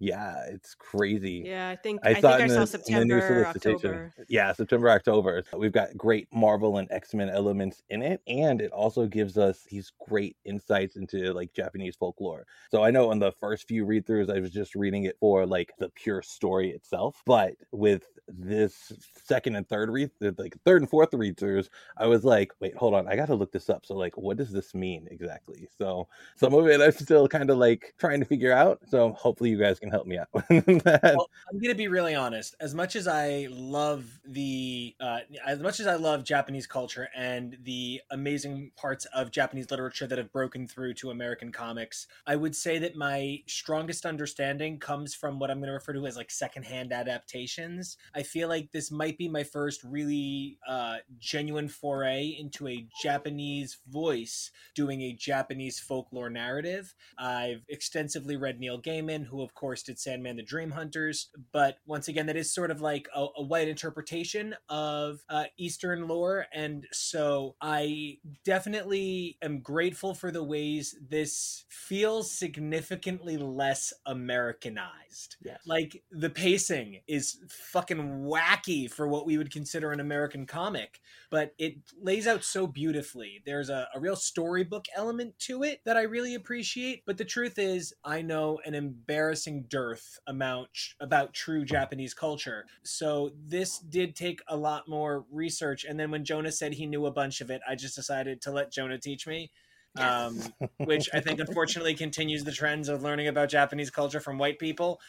[0.00, 1.42] Yeah, it's crazy.
[1.46, 4.12] Yeah, I think I, I saw, think I saw September, October.
[4.28, 5.44] Yeah, September, October.
[5.56, 9.66] We've got great Marvel and X Men elements in it, and it also gives us
[9.70, 12.46] these great insights into like Japanese folklore.
[12.70, 15.46] So I know in the first few read throughs, I was just reading it for
[15.46, 18.92] like the pure story itself, but with this
[19.24, 22.94] second and third read, like third and fourth read throughs, I was like, wait, hold
[22.94, 23.84] on, I got to look this up.
[23.84, 25.68] So like, what does this mean exactly?
[25.78, 28.63] So some of it I'm still kind of like trying to figure out.
[28.88, 30.28] So hopefully you guys can help me out.
[30.50, 32.54] well, I'm gonna be really honest.
[32.60, 37.56] As much as I love the, uh, as much as I love Japanese culture and
[37.62, 42.54] the amazing parts of Japanese literature that have broken through to American comics, I would
[42.54, 46.92] say that my strongest understanding comes from what I'm to refer to as like secondhand
[46.92, 47.96] adaptations.
[48.14, 53.78] I feel like this might be my first really uh, genuine foray into a Japanese
[53.88, 56.94] voice doing a Japanese folklore narrative.
[57.18, 62.08] I've extensively read Neil Gaiman, who of course did Sandman the Dream Hunters, but once
[62.08, 66.86] again, that is sort of like a, a white interpretation of uh, Eastern lore, and
[66.92, 75.36] so I definitely am grateful for the ways this feels significantly less Americanized.
[75.42, 75.60] Yes.
[75.66, 81.00] Like the pacing is fucking wacky for what we would consider an American comic,
[81.30, 83.42] but it lays out so beautifully.
[83.44, 87.02] There's a, a real storybook element to it that I really appreciate.
[87.06, 90.68] But the truth is, I I know an embarrassing dearth amount
[91.00, 92.66] about true Japanese culture.
[92.82, 95.84] So this did take a lot more research.
[95.84, 98.52] And then when Jonah said he knew a bunch of it, I just decided to
[98.52, 99.50] let Jonah teach me.
[99.96, 100.40] Um,
[100.78, 105.00] which I think unfortunately continues the trends of learning about Japanese culture from white people.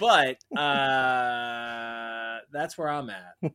[0.00, 0.60] But uh,
[2.52, 3.52] that's where I'm at.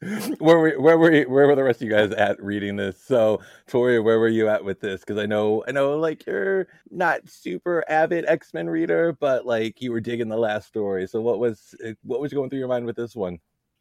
[0.38, 3.02] where were where were you, where were the rest of you guys at reading this?
[3.02, 5.00] So Tori, where were you at with this?
[5.00, 9.82] Because I know I know like you're not super avid X Men reader, but like
[9.82, 11.06] you were digging the last story.
[11.06, 13.38] So what was eh, what was going through your mind with this one?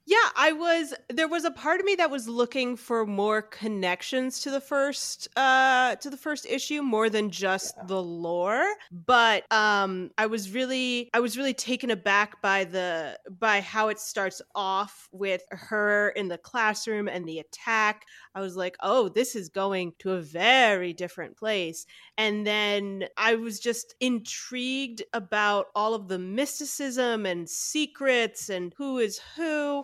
[0.09, 4.39] Yeah, I was there was a part of me that was looking for more connections
[4.43, 7.83] to the first uh to the first issue more than just yeah.
[7.87, 13.59] the lore, but um I was really I was really taken aback by the by
[13.59, 18.05] how it starts off with her in the classroom and the attack.
[18.33, 21.85] I was like, "Oh, this is going to a very different place."
[22.17, 28.99] And then I was just intrigued about all of the mysticism and secrets and who
[28.99, 29.83] is who.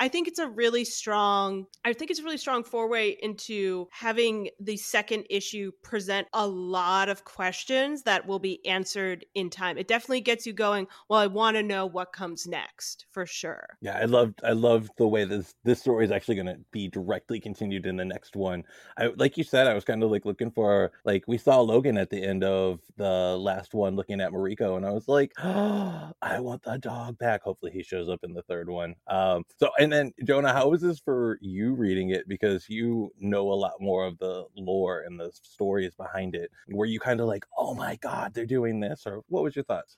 [0.00, 4.48] I think it's a really strong I think it's a really strong foray into having
[4.58, 9.76] the second issue present a lot of questions that will be answered in time.
[9.76, 13.76] It definitely gets you going, well I want to know what comes next for sure.
[13.82, 16.88] Yeah, I loved I loved the way this this story is actually going to be
[16.88, 18.64] directly continued in the next one.
[18.96, 21.98] I like you said I was kind of like looking for like we saw Logan
[21.98, 26.10] at the end of the last one looking at Mariko and I was like, oh,
[26.22, 27.42] I want the dog back.
[27.42, 28.94] Hopefully he shows up in the third one.
[29.06, 32.28] Um so and and then Jonah, how was this for you reading it?
[32.28, 36.52] Because you know a lot more of the lore and the stories behind it.
[36.68, 39.64] Were you kind of like, oh my god, they're doing this, or what was your
[39.64, 39.96] thoughts?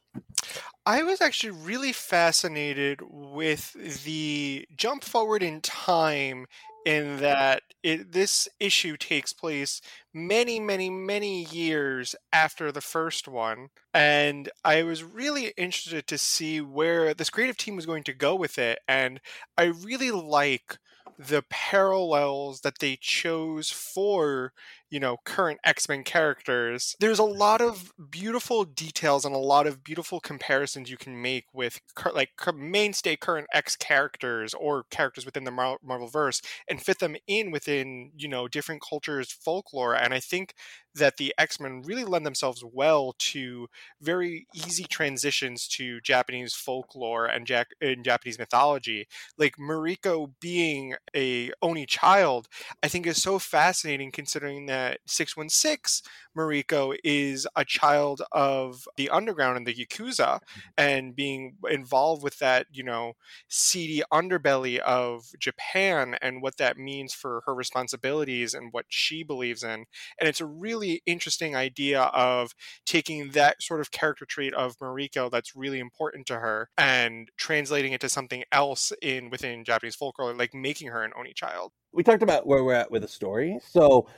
[0.86, 6.46] I was actually really fascinated with the jump forward in time
[6.84, 9.80] in that it, this issue takes place
[10.14, 13.68] many, many, many years after the first one.
[13.94, 18.34] And I was really interested to see where this creative team was going to go
[18.34, 18.80] with it.
[18.88, 19.20] And
[19.56, 20.78] I really like
[21.18, 24.52] the parallels that they chose for
[24.92, 29.82] you know current x-men characters there's a lot of beautiful details and a lot of
[29.82, 31.80] beautiful comparisons you can make with
[32.14, 37.50] like mainstay current x characters or characters within the marvel verse and fit them in
[37.50, 40.52] within you know different cultures folklore and i think
[40.94, 43.68] that the X-Men really lend themselves well to
[44.00, 49.06] very easy transitions to Japanese folklore and, Jack- and Japanese mythology.
[49.38, 52.48] Like Mariko being a Oni child,
[52.82, 56.02] I think is so fascinating considering that 616
[56.36, 60.60] Mariko is a child of the underground and the Yakuza mm-hmm.
[60.78, 63.14] and being involved with that, you know,
[63.48, 69.62] seedy underbelly of Japan and what that means for her responsibilities and what she believes
[69.62, 69.84] in.
[70.18, 72.54] And it's a really interesting idea of
[72.86, 77.92] taking that sort of character trait of Mariko that's really important to her and translating
[77.92, 81.72] it to something else in within Japanese folklore, like making her an Oni child.
[81.92, 83.58] We talked about where we're at with the story.
[83.66, 84.08] So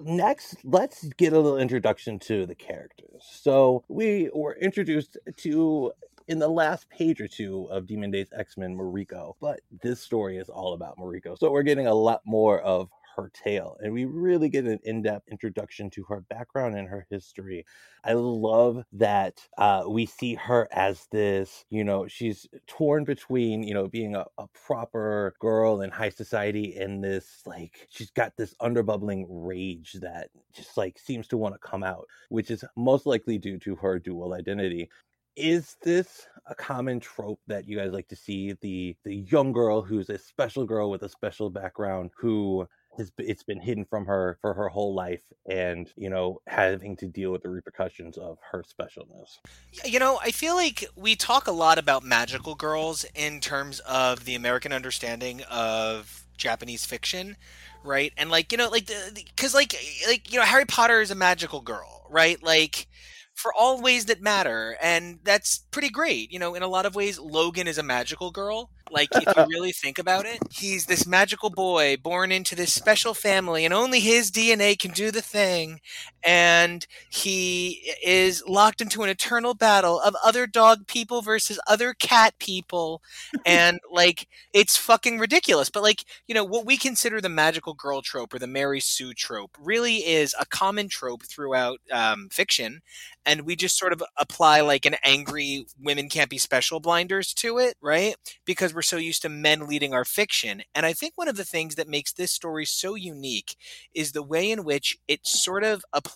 [0.00, 5.92] next let's get a little introduction to the characters so we were introduced to
[6.28, 10.50] in the last page or two of Demon Days X-Men Mariko, but this story is
[10.50, 11.38] all about Mariko.
[11.38, 13.76] So we're getting a lot more of her tale.
[13.80, 17.66] And we really get an in depth introduction to her background and her history.
[18.04, 23.74] I love that uh, we see her as this, you know, she's torn between, you
[23.74, 28.54] know, being a, a proper girl in high society and this, like, she's got this
[28.62, 33.36] underbubbling rage that just like seems to want to come out, which is most likely
[33.36, 34.88] due to her dual identity
[35.36, 39.80] is this a common trope that you guys like to see the the young girl
[39.80, 42.66] who's a special girl with a special background who
[42.98, 47.06] has it's been hidden from her for her whole life and you know having to
[47.06, 49.38] deal with the repercussions of her specialness.
[49.84, 54.24] You know i feel like we talk a lot about magical girls in terms of
[54.24, 57.36] the american understanding of japanese fiction
[57.84, 58.12] right?
[58.16, 61.14] And like you know like because like eh, like you know harry potter is a
[61.14, 62.42] magical girl right?
[62.42, 62.86] Like
[63.34, 66.96] for all ways that matter and that's pretty great you know in a lot of
[66.96, 71.06] ways logan is a magical girl like, if you really think about it, he's this
[71.06, 75.80] magical boy born into this special family, and only his DNA can do the thing.
[76.24, 82.34] And he is locked into an eternal battle of other dog people versus other cat
[82.38, 83.00] people.
[83.46, 85.70] And, like, it's fucking ridiculous.
[85.70, 89.14] But, like, you know, what we consider the magical girl trope or the Mary Sue
[89.14, 92.80] trope really is a common trope throughout um, fiction.
[93.24, 97.58] And we just sort of apply, like, an angry women can't be special blinders to
[97.58, 98.14] it, right?
[98.44, 100.62] Because we're so used to men leading our fiction.
[100.74, 103.56] And I think one of the things that makes this story so unique
[103.94, 106.07] is the way in which it sort of applies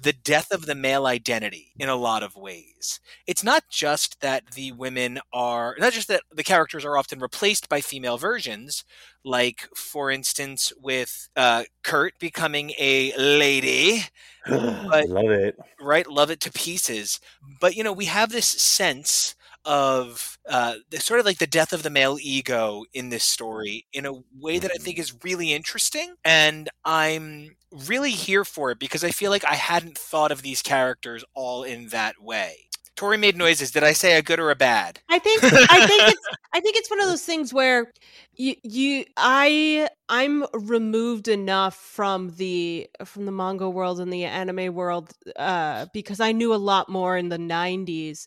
[0.00, 3.00] the death of the male identity in a lot of ways.
[3.26, 7.68] It's not just that the women are, not just that the characters are often replaced
[7.68, 8.84] by female versions,
[9.24, 14.02] like, for instance, with uh, Kurt becoming a lady.
[14.48, 15.58] But, Love it.
[15.80, 16.06] Right?
[16.06, 17.18] Love it to pieces.
[17.60, 19.34] But, you know, we have this sense
[19.66, 24.06] of uh, sort of like the death of the male ego in this story in
[24.06, 26.14] a way that I think is really interesting.
[26.24, 27.56] And I'm
[27.88, 31.64] really here for it because I feel like I hadn't thought of these characters all
[31.64, 32.66] in that way.
[32.94, 33.70] Tori made noises.
[33.70, 35.00] Did I say a good or a bad?
[35.10, 37.92] I think I think it's I think it's one of those things where
[38.34, 44.74] you you I I'm removed enough from the from the manga world and the anime
[44.74, 48.26] world uh because I knew a lot more in the 90s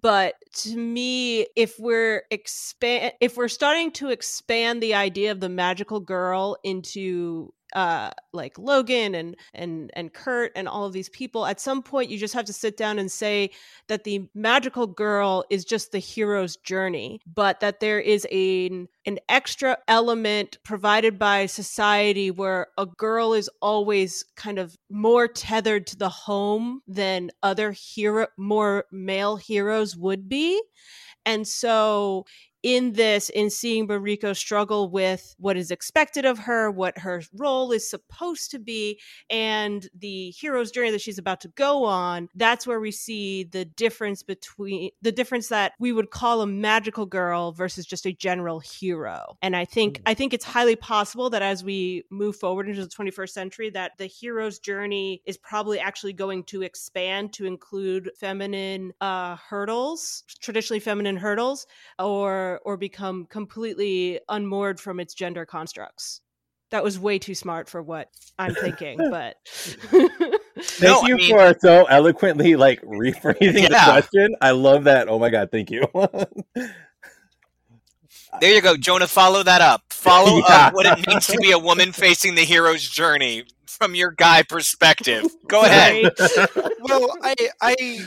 [0.00, 5.48] but to me if we're expand if we're starting to expand the idea of the
[5.48, 11.46] magical girl into uh like Logan and and and Kurt and all of these people
[11.46, 13.50] at some point you just have to sit down and say
[13.88, 19.18] that the magical girl is just the hero's journey but that there is a an
[19.28, 25.96] extra element provided by society where a girl is always kind of more tethered to
[25.96, 30.60] the home than other hero more male heroes would be.
[31.24, 32.26] And so
[32.62, 37.72] in this, in seeing Mariko struggle with what is expected of her, what her role
[37.72, 39.00] is supposed to be,
[39.30, 43.64] and the hero's journey that she's about to go on, that's where we see the
[43.64, 48.60] difference between the difference that we would call a magical girl versus just a general
[48.60, 49.36] hero.
[49.42, 50.02] And I think mm.
[50.06, 53.92] I think it's highly possible that as we move forward into the 21st century, that
[53.98, 60.80] the hero's journey is probably actually going to expand to include feminine uh, hurdles, traditionally
[60.80, 61.66] feminine hurdles,
[61.98, 66.20] or or become completely unmoored from its gender constructs.
[66.70, 71.30] That was way too smart for what I'm thinking, but Thank no, you I mean,
[71.30, 73.68] for so eloquently like rephrasing yeah.
[73.68, 74.36] the question.
[74.40, 75.08] I love that.
[75.08, 75.84] Oh my god, thank you.
[78.40, 79.06] there you go, Jonah.
[79.06, 79.82] Follow that up.
[79.90, 80.68] Follow yeah.
[80.68, 84.42] up what it means to be a woman facing the hero's journey from your guy
[84.42, 85.24] perspective.
[85.48, 86.12] Go ahead.
[86.80, 87.98] well, I, I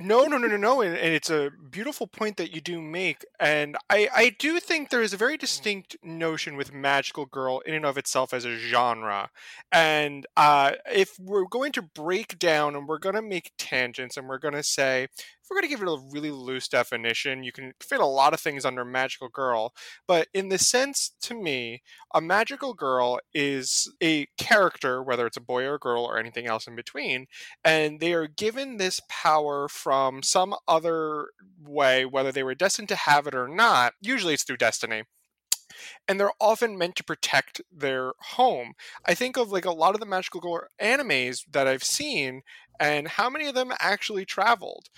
[0.00, 0.80] no, no, no, no, no.
[0.80, 3.24] And, and, it's a beautiful point that you do make.
[3.38, 7.74] And I, I do think there is a very distinct notion with Magical Girl in
[7.74, 9.30] and of itself as a genre.
[9.70, 14.28] And uh, if we're going to break down and we're going to make tangents and
[14.28, 15.08] we're going to say,
[15.52, 18.40] we're going to give it a really loose definition, you can fit a lot of
[18.40, 19.74] things under magical girl.
[20.06, 21.82] But in the sense, to me,
[22.14, 26.46] a magical girl is a character, whether it's a boy or a girl or anything
[26.46, 27.26] else in between,
[27.62, 31.26] and they are given this power from some other
[31.62, 33.92] way, whether they were destined to have it or not.
[34.00, 35.02] Usually it's through destiny
[36.06, 38.74] and they're often meant to protect their home.
[39.06, 42.42] I think of like a lot of the magical girl animes that I've seen
[42.80, 44.88] and how many of them actually traveled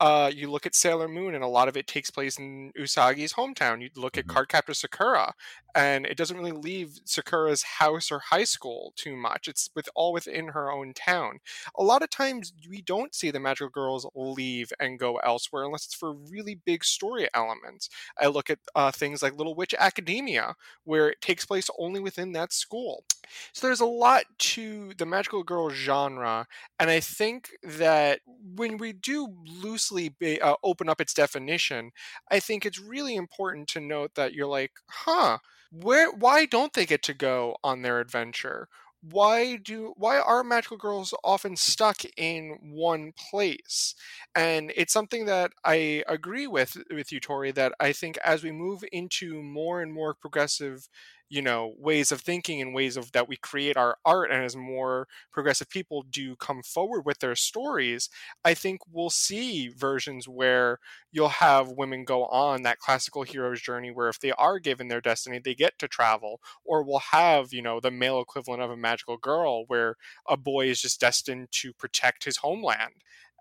[0.00, 3.34] uh, you look at Sailor Moon, and a lot of it takes place in Usagi's
[3.34, 3.82] hometown.
[3.82, 4.30] You look mm-hmm.
[4.30, 5.34] at Cardcaptor Sakura,
[5.74, 9.46] and it doesn't really leave Sakura's house or high school too much.
[9.46, 11.40] It's with all within her own town.
[11.76, 15.84] A lot of times, we don't see the magical girls leave and go elsewhere unless
[15.84, 17.90] it's for really big story elements.
[18.18, 22.32] I look at uh, things like Little Witch Academia, where it takes place only within
[22.32, 23.04] that school.
[23.52, 26.46] So there's a lot to the magical girl genre,
[26.78, 28.20] and I think that
[28.56, 31.90] when we do loosely loosely be, uh, open up its definition,
[32.30, 35.38] I think it's really important to note that you're like, huh,
[35.70, 36.10] where?
[36.12, 38.68] Why don't they get to go on their adventure?
[39.02, 43.94] why do why are magical girls often stuck in one place
[44.34, 48.52] and it's something that i agree with with you tori that i think as we
[48.52, 50.86] move into more and more progressive
[51.30, 54.56] you know ways of thinking and ways of that we create our art and as
[54.56, 58.10] more progressive people do come forward with their stories
[58.44, 60.78] i think we'll see versions where
[61.12, 65.00] you'll have women go on that classical hero's journey where if they are given their
[65.00, 68.76] destiny they get to travel or we'll have you know the male equivalent of a
[68.76, 69.96] magical girl where
[70.28, 72.92] a boy is just destined to protect his homeland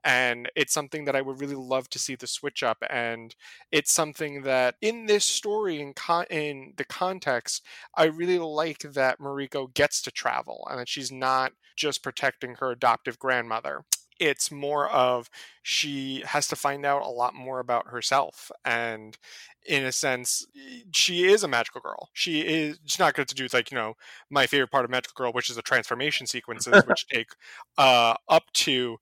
[0.04, 2.78] and it's something that I would really love to see the switch up.
[2.90, 3.36] And
[3.72, 9.20] it's something that in this story, in con- in the context, I really like that
[9.20, 13.84] Mariko gets to travel and that she's not just protecting her adoptive grandmother.
[14.20, 15.30] It's more of
[15.64, 18.52] she has to find out a lot more about herself.
[18.66, 19.18] And
[19.66, 20.46] in a sense,
[20.92, 22.10] she is a magical girl.
[22.14, 23.94] She is she's not going to do like, you know,
[24.30, 27.30] my favorite part of Magical Girl, which is the transformation sequences, which take
[27.78, 28.98] uh, up to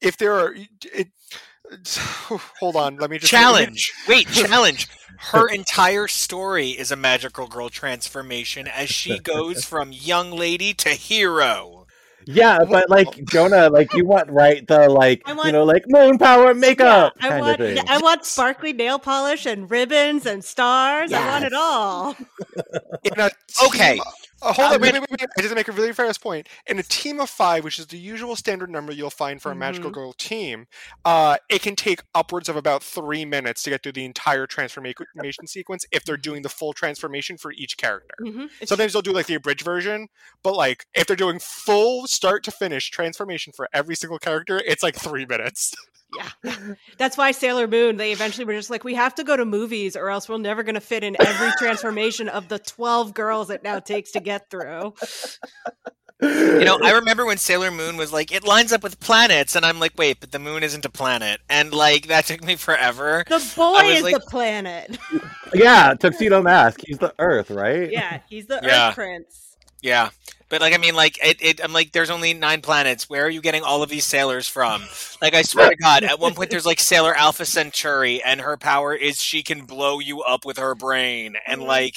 [0.00, 0.54] if there are
[0.92, 1.08] it,
[2.60, 3.92] Hold on, let me just challenge.
[4.08, 4.88] Wait, challenge.
[5.18, 10.90] Her entire story is a magical girl transformation as she goes from young lady to
[10.90, 11.86] hero.
[12.24, 13.24] Yeah, but like oh.
[13.30, 17.28] Jonah, like you want right the like want- you know like moon power makeup I
[17.28, 17.84] kind want of thing.
[17.88, 21.12] I want sparkly nail polish and ribbons and stars.
[21.12, 22.16] I want it all.
[23.04, 23.30] In a
[23.66, 23.98] Okay.
[24.42, 25.28] Uh, hold on, wait, wait, wait, wait.
[25.36, 26.48] I just make a really fast point.
[26.66, 29.54] In a team of five, which is the usual standard number you'll find for a
[29.56, 29.94] magical Mhm.
[29.94, 30.66] girl team,
[31.04, 35.46] uh, it can take upwards of about three minutes to get through the entire transformation
[35.46, 38.14] sequence if they're doing the full transformation for each character.
[38.20, 38.48] Mhm.
[38.66, 40.08] Sometimes they'll do like the abridged version,
[40.42, 44.82] but like if they're doing full start to finish transformation for every single character, it's
[44.82, 45.74] like three minutes.
[46.16, 46.56] yeah,
[46.98, 47.96] that's why Sailor Moon.
[47.96, 50.62] They eventually were just like, we have to go to movies, or else we're never
[50.62, 54.50] going to fit in every transformation of the twelve girls it now takes to get
[54.50, 54.94] through.
[56.20, 59.64] You know, I remember when Sailor Moon was like, it lines up with planets, and
[59.64, 63.22] I'm like, wait, but the moon isn't a planet, and like that took me forever.
[63.28, 64.98] The boy is like- the planet.
[65.54, 66.80] yeah, tuxedo mask.
[66.84, 67.88] He's the Earth, right?
[67.92, 68.88] Yeah, he's the Yeah.
[68.88, 69.56] Earth Prince.
[69.80, 70.10] Yeah,
[70.48, 73.08] but like, I mean, like, it, it, I'm like, there's only nine planets.
[73.08, 74.82] Where are you getting all of these sailors from?
[75.20, 78.56] Like, I swear to God, at one point there's like Sailor Alpha Centauri, and her
[78.56, 81.66] power is she can blow you up with her brain, and Mhm.
[81.66, 81.94] like,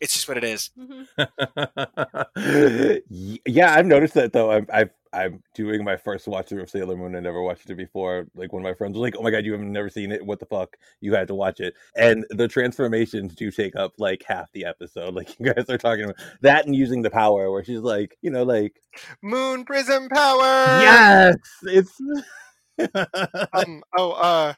[0.00, 0.70] it's just what it is.
[0.78, 1.06] Mhm.
[3.46, 4.50] Yeah, I've noticed that though.
[4.50, 7.14] I'm I've, I'm doing my first watch through of Sailor Moon.
[7.14, 8.26] I never watched it before.
[8.34, 10.24] Like one of my friends was like, "Oh my god, you have never seen it?
[10.24, 10.76] What the fuck?
[11.00, 15.14] You had to watch it." And the transformations do take up like half the episode.
[15.14, 18.30] Like you guys are talking about that and using the power, where she's like, you
[18.30, 18.80] know, like
[19.22, 20.80] Moon prism power.
[20.80, 22.00] yes, it's.
[23.52, 23.82] Um.
[23.96, 24.12] Oh.
[24.12, 24.54] Uh.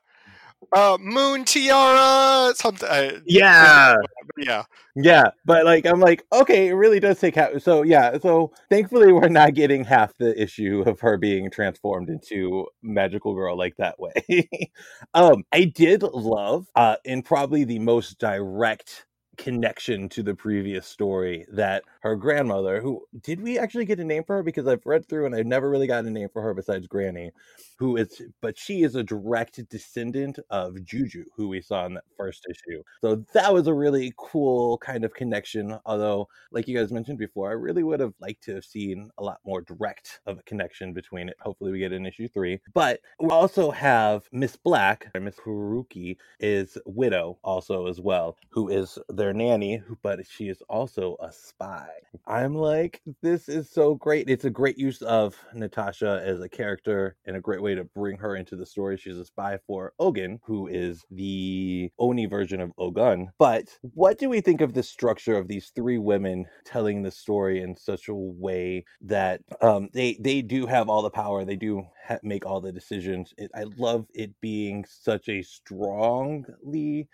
[0.72, 0.98] Uh.
[1.00, 2.54] Moon tiara.
[2.54, 2.88] Something.
[2.88, 3.96] Uh, yeah
[4.36, 4.64] Yeah.
[4.98, 7.60] Yeah, but like I'm like, okay, it really does take half.
[7.62, 12.66] So yeah, so thankfully we're not getting half the issue of her being transformed into
[12.82, 14.12] magical girl like that way.
[15.14, 19.05] um, I did love, uh, in probably the most direct
[19.36, 24.24] connection to the previous story that her grandmother, who did we actually get a name
[24.24, 24.42] for her?
[24.42, 27.30] Because I've read through and I've never really gotten a name for her besides Granny,
[27.78, 32.04] who is, but she is a direct descendant of Juju, who we saw in that
[32.16, 32.82] first issue.
[33.00, 35.78] So that was a really cool kind of connection.
[35.84, 39.22] Although, like you guys mentioned before, I really would have liked to have seen a
[39.22, 41.36] lot more direct of a connection between it.
[41.40, 42.60] Hopefully, we get an issue three.
[42.72, 48.98] But we also have Miss Black, Miss Haruki, is widow also as well, who is
[49.26, 51.88] their nanny, but she is also a spy.
[52.28, 54.30] I'm like, this is so great.
[54.30, 58.18] It's a great use of Natasha as a character and a great way to bring
[58.18, 58.96] her into the story.
[58.96, 63.32] She's a spy for Ogun, who is the Oni version of Ogun.
[63.36, 67.60] But what do we think of the structure of these three women telling the story
[67.60, 71.82] in such a way that um, they they do have all the power, they do
[72.06, 73.34] ha- make all the decisions.
[73.36, 77.08] It, I love it being such a strongly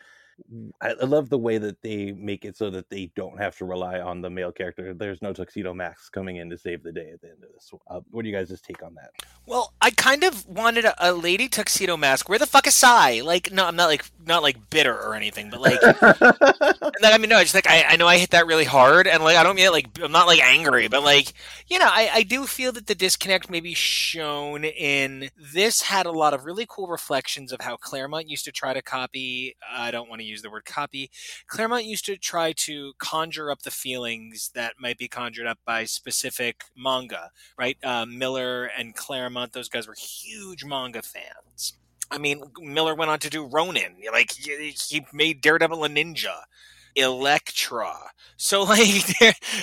[0.80, 3.64] I, I love the way that they make it so that they don't have to
[3.64, 4.95] rely on the male character.
[4.95, 7.72] There's no tuxedo mask coming in to save the day at the end of this.
[7.89, 9.11] Uh, what do you guys' take on that?
[9.47, 12.28] Well, I kind of wanted a, a lady tuxedo mask.
[12.28, 13.20] Where the fuck is Sai?
[13.22, 17.18] Like, no, I'm not like not like bitter or anything, but like, and then, I
[17.18, 19.37] mean, no, I just like I, I know I hit that really hard, and like
[19.37, 21.33] I don't mean it like I'm not like angry, but like
[21.66, 26.07] you know, I, I do feel that the disconnect may be shown in this had
[26.07, 29.57] a lot of really cool reflections of how Claremont used to try to copy.
[29.70, 31.10] I don't want to use the word copy.
[31.46, 35.84] Claremont used to try to conjure up the feelings that might be conjured up by
[35.84, 37.76] specific manga, right?
[37.82, 41.74] Uh, Miller and Claremont, those guys were huge manga fans.
[42.10, 43.96] I mean, Miller went on to do Ronin.
[44.12, 46.42] Like he made Daredevil a ninja.
[46.97, 47.93] Elektra.
[48.36, 49.05] So like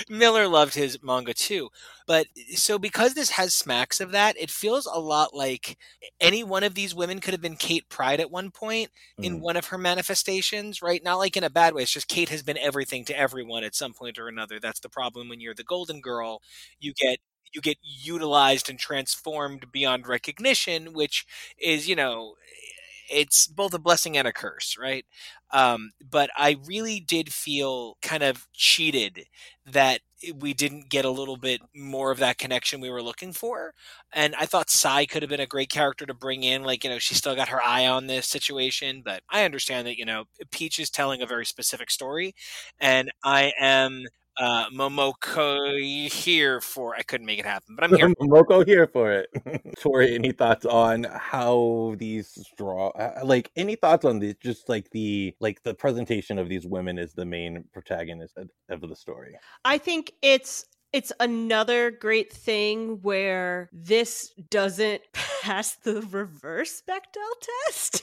[0.08, 1.68] Miller loved his manga too.
[2.06, 5.76] But so because this has smacks of that, it feels a lot like
[6.20, 8.90] any one of these women could have been Kate Pryde at one point
[9.22, 9.40] in Mm.
[9.40, 11.02] one of her manifestations, right?
[11.04, 11.82] Not like in a bad way.
[11.82, 14.58] It's just Kate has been everything to everyone at some point or another.
[14.60, 16.40] That's the problem when you're the golden girl.
[16.80, 17.18] You get
[17.52, 21.26] you get utilized and transformed beyond recognition, which
[21.58, 22.34] is, you know,
[23.10, 25.04] it's both a blessing and a curse, right?
[25.52, 29.24] Um, but I really did feel kind of cheated
[29.66, 30.00] that
[30.36, 33.72] we didn't get a little bit more of that connection we were looking for.
[34.12, 36.62] And I thought Sai could have been a great character to bring in.
[36.62, 39.96] Like, you know, she's still got her eye on this situation, but I understand that,
[39.98, 42.34] you know, Peach is telling a very specific story.
[42.78, 44.04] And I am
[44.38, 48.08] uh, Momoko here for, I couldn't make it happen, but I'm here.
[48.20, 49.28] Momoko here for it.
[49.80, 54.90] Tori, any thoughts on how these straw, uh, like any thoughts on the just like
[54.90, 59.36] the like the presentation of these women as the main protagonist of, of the story?
[59.64, 65.02] I think it's it's another great thing where this doesn't
[65.42, 67.30] pass the reverse Bechdel
[67.66, 68.02] test.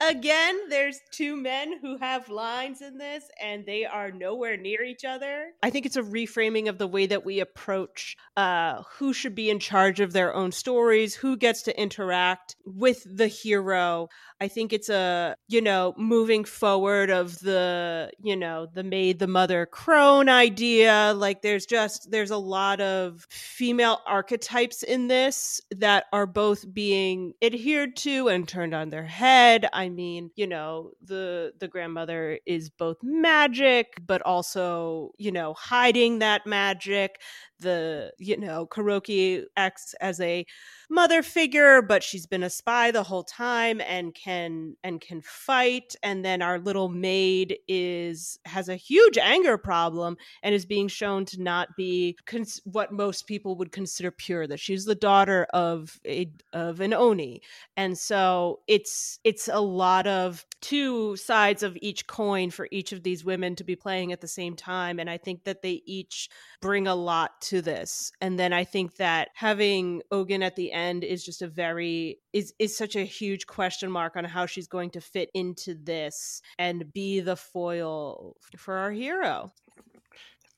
[0.00, 5.04] Again, there's two men who have lines in this and they are nowhere near each
[5.04, 5.48] other.
[5.62, 9.50] I think it's a reframing of the way that we approach uh, who should be
[9.50, 14.08] in charge of their own stories, who gets to interact with the hero.
[14.40, 19.26] I think it's a, you know, moving forward of the, you know, the maid, the
[19.26, 21.12] mother crone idea.
[21.16, 27.32] Like there's just, there's a lot of female archetypes in this that are both being
[27.42, 29.68] adhered to and turned on their head.
[29.72, 36.20] I mean, you know, the, the grandmother is both magic, but also, you know, hiding
[36.20, 37.20] that magic
[37.60, 40.46] the you know Kuroki acts as a
[40.90, 45.94] mother figure but she's been a spy the whole time and can and can fight
[46.02, 51.24] and then our little maid is has a huge anger problem and is being shown
[51.26, 55.98] to not be cons- what most people would consider pure that she's the daughter of
[56.06, 57.40] a of an oni.
[57.76, 63.02] And so it's it's a lot of two sides of each coin for each of
[63.02, 66.28] these women to be playing at the same time and i think that they each
[66.60, 68.12] bring a lot to this.
[68.20, 72.52] And then I think that having Ogun at the end is just a very is
[72.58, 76.92] is such a huge question mark on how she's going to fit into this and
[76.92, 79.52] be the foil for our hero.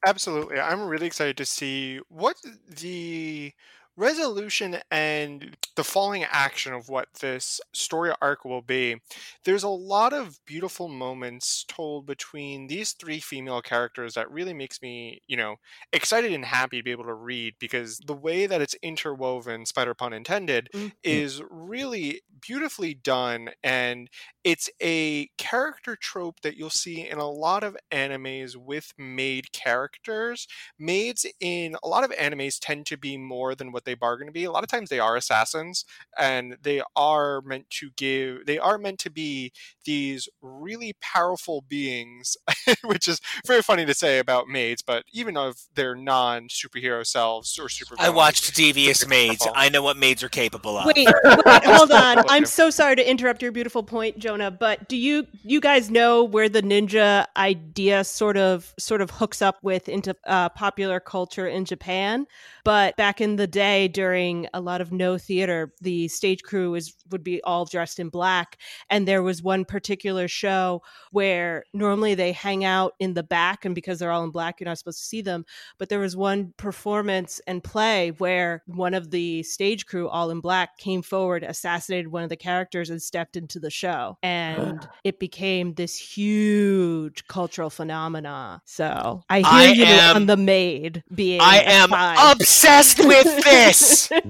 [0.07, 0.59] Absolutely.
[0.59, 2.37] I'm really excited to see what
[2.81, 3.53] the
[3.97, 8.97] resolution and the falling action of what this story arc will be,
[9.45, 14.81] there's a lot of beautiful moments told between these three female characters that really makes
[14.83, 15.57] me, you know,
[15.93, 19.95] excited and happy to be able to read because the way that it's interwoven, spider
[19.95, 20.89] pun intended, mm-hmm.
[21.03, 24.09] is really beautifully done and
[24.45, 30.47] it's a character trope that you'll see in a lot of animes with maid characters.
[30.79, 34.33] Maids in a lot of animes tend to be more than what they bargain to
[34.33, 34.45] be.
[34.45, 35.85] A lot of times they are assassins
[36.19, 39.53] and they are meant to give they are meant to be
[39.85, 42.37] these really powerful beings,
[42.85, 47.59] which is very funny to say about maids, but even of their non superhero selves
[47.59, 49.47] or super I watched Devious Maids.
[49.55, 50.87] I know what maids are capable of.
[50.87, 51.09] Wait, wait,
[51.65, 52.25] hold on.
[52.29, 56.25] I'm so sorry to interrupt your beautiful point, Jonah, but do you you guys know
[56.25, 61.47] where the ninja idea sort of sort of hooks up with into uh, popular culture
[61.47, 62.27] in Japan?
[62.65, 66.95] But back in the day, during a lot of Noh theater, the stage crew is
[67.11, 68.59] would be all dressed in black,
[68.89, 73.75] and there was one particular show where normally they hang out in the back, and
[73.75, 75.45] because they're all in black, you're not supposed to see them.
[75.79, 80.41] But there was one performance and play where one of the stage crew, all in
[80.41, 85.19] black, came forward, assassinated one of the characters, and stepped into the show, and it
[85.19, 88.63] became this huge cultural phenomena.
[88.65, 91.41] So I hear I you am- on the maid being.
[91.41, 91.93] I am
[92.33, 93.45] obsessed with this.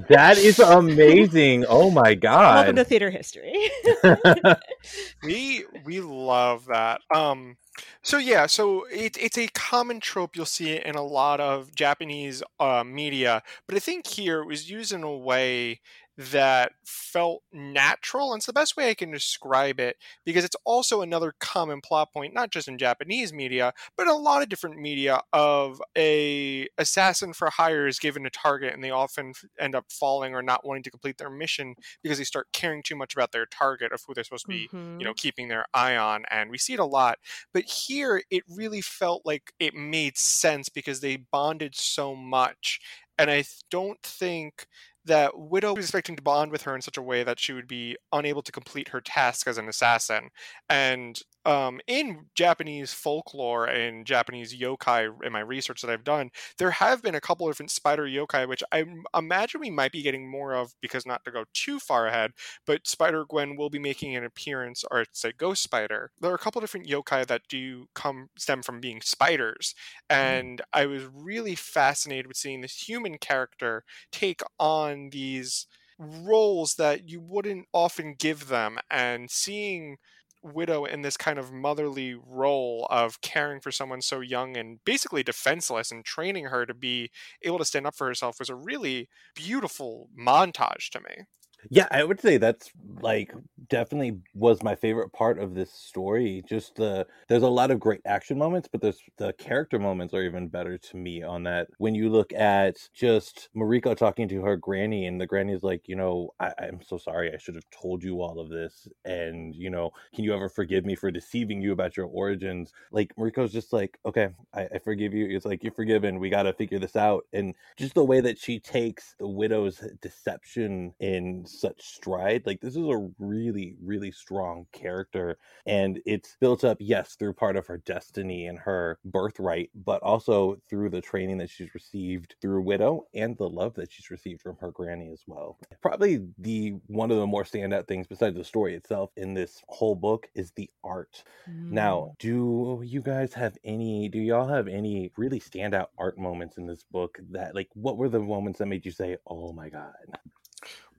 [0.09, 1.65] That is amazing.
[1.69, 2.55] Oh my god!
[2.55, 2.83] Welcome god.
[2.83, 3.71] to theater history.
[5.23, 7.01] we we love that.
[7.15, 7.57] Um
[8.03, 12.43] so yeah, so it, it's a common trope you'll see in a lot of Japanese
[12.59, 15.81] uh, media, but I think here it was used in a way
[16.21, 21.01] that felt natural and it's the best way i can describe it because it's also
[21.01, 24.79] another common plot point not just in japanese media but in a lot of different
[24.79, 29.87] media of a assassin for hire is given a target and they often end up
[29.91, 33.33] falling or not wanting to complete their mission because they start caring too much about
[33.33, 35.13] their target of who they're supposed to be you know mm-hmm.
[35.17, 37.19] keeping their eye on and we see it a lot.
[37.53, 42.81] But here it really felt like it made sense because they bonded so much
[43.19, 44.67] and i don't think
[45.05, 47.67] that Widow was expecting to bond with her in such a way that she would
[47.67, 50.31] be unable to complete her task as an assassin.
[50.69, 56.71] And um, in Japanese folklore and Japanese yokai, in my research that I've done, there
[56.71, 58.85] have been a couple of different spider yokai, which I
[59.17, 62.33] imagine we might be getting more of because not to go too far ahead,
[62.67, 66.11] but Spider Gwen will be making an appearance, or say Ghost Spider.
[66.21, 69.75] There are a couple different yokai that do come stem from being spiders,
[70.09, 75.67] and I was really fascinated with seeing this human character take on these
[75.99, 79.97] roles that you wouldn't often give them, and seeing
[80.43, 85.23] widow in this kind of motherly role of caring for someone so young and basically
[85.23, 87.11] defenseless and training her to be
[87.43, 91.25] able to stand up for herself was a really beautiful montage to me.
[91.69, 92.71] Yeah, I would say that's
[93.03, 93.33] like
[93.69, 96.43] definitely was my favorite part of this story.
[96.49, 100.23] Just the there's a lot of great action moments, but there's the character moments are
[100.23, 101.69] even better to me on that.
[101.79, 105.97] When you look at just Mariko talking to her granny, and the granny's like, you
[105.97, 109.69] know, I, I'm so sorry, I should have told you all of this, and you
[109.71, 112.73] know, can you ever forgive me for deceiving you about your origins?
[112.91, 115.27] Like Mariko's just like, okay, I, I forgive you.
[115.37, 116.19] It's like you're forgiven.
[116.21, 119.83] We got to figure this out, and just the way that she takes the widow's
[120.01, 126.65] deception in such stride, like this is a really, really strong character, and it's built
[126.65, 131.39] up, yes, through part of her destiny and her birthright, but also through the training
[131.39, 135.23] that she's received through Widow and the love that she's received from her granny as
[135.27, 135.59] well.
[135.81, 139.95] Probably the one of the more standout things besides the story itself in this whole
[139.95, 141.23] book is the art.
[141.47, 142.19] Now, mm.
[142.19, 146.85] do you guys have any do y'all have any really standout art moments in this
[146.85, 149.95] book that like what were the moments that made you say, "Oh my god."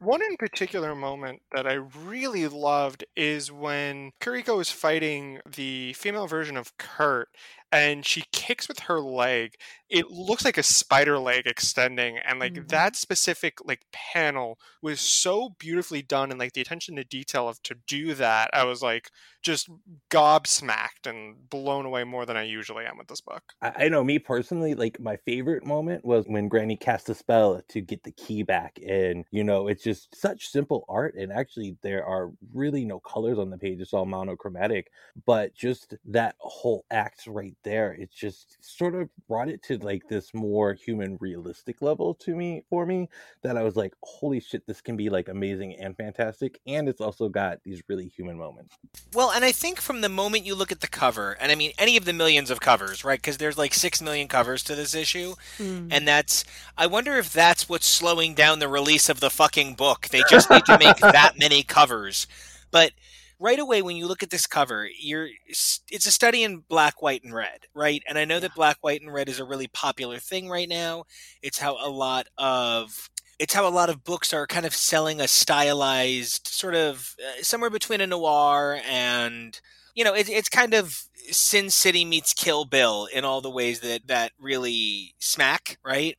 [0.01, 6.25] One in particular moment that I really loved is when Kuriko is fighting the female
[6.25, 7.29] version of Kurt
[7.71, 9.53] and she kicks with her leg.
[9.91, 12.67] It looks like a spider leg extending and like Mhm.
[12.69, 17.61] that specific like panel was so beautifully done and like the attention to detail of
[17.61, 18.49] to do that.
[18.53, 19.11] I was like
[19.41, 19.69] just
[20.09, 23.53] gobsmacked and blown away more than I usually am with this book.
[23.61, 27.61] I, I know me personally, like my favorite moment was when Granny cast a spell
[27.69, 28.79] to get the key back.
[28.87, 31.15] And, you know, it's just such simple art.
[31.15, 33.79] And actually, there are really no colors on the page.
[33.79, 34.91] It's all monochromatic.
[35.25, 40.03] But just that whole act right there, it just sort of brought it to like
[40.09, 43.09] this more human realistic level to me, for me,
[43.41, 46.59] that I was like, holy shit, this can be like amazing and fantastic.
[46.67, 48.75] And it's also got these really human moments.
[49.13, 51.71] Well, and I think from the moment you look at the cover, and I mean
[51.77, 53.19] any of the millions of covers, right?
[53.19, 55.89] Because there's like six million covers to this issue, Mm.
[55.91, 56.43] and that's.
[56.77, 60.07] I wonder if that's what's slowing down the release of the fucking book.
[60.09, 62.27] They just need to make that many covers.
[62.71, 62.91] But
[63.39, 67.23] right away, when you look at this cover, you're it's a study in black, white,
[67.23, 68.03] and red, right?
[68.07, 71.05] And I know that black, white, and red is a really popular thing right now.
[71.41, 73.09] It's how a lot of
[73.41, 77.41] it's how a lot of books are kind of selling a stylized sort of uh,
[77.41, 79.59] somewhere between a noir and
[79.95, 81.01] you know it, it's kind of
[81.31, 86.17] sin city meets kill bill in all the ways that that really smack right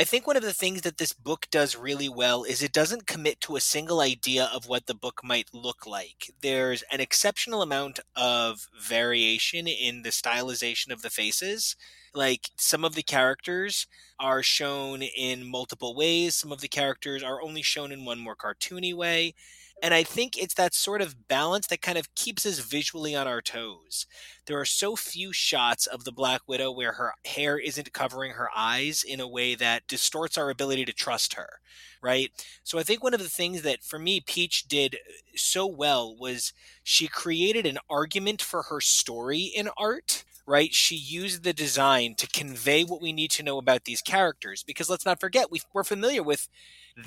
[0.00, 3.06] i think one of the things that this book does really well is it doesn't
[3.06, 6.32] commit to a single idea of what the book might look like.
[6.40, 11.76] There's an exceptional amount of variation in the stylization of the faces.
[12.14, 13.86] Like some of the characters
[14.18, 16.34] are shown in multiple ways.
[16.34, 19.34] Some of the characters are only shown in one more cartoony way
[19.82, 23.26] and I think it's that sort of balance that kind of keeps us visually on
[23.26, 24.06] our toes.
[24.46, 28.48] There are so few shots of the Black Widow where her hair isn't covering her
[28.54, 31.60] eyes in a way that distorts our ability to trust her,
[32.02, 32.30] right?
[32.62, 36.14] So I think one of the things that for me Peach did uh, so well
[36.16, 36.52] was
[36.82, 40.74] she created an argument for her story in art right?
[40.74, 44.64] She used the design to convey what we need to know about these characters.
[44.64, 46.48] Because let's not forget, we we're familiar with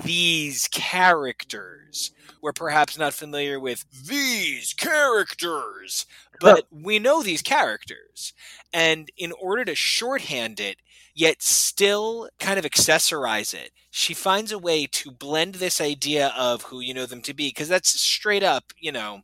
[0.02, 2.12] these characters.
[2.40, 6.06] We're perhaps not familiar with these characters,
[6.40, 8.32] but we know these characters.
[8.72, 10.78] And in order to shorthand it,
[11.14, 16.62] yet still kind of accessorize it, she finds a way to blend this idea of
[16.62, 19.20] who you know them to be, because that's straight up, you know,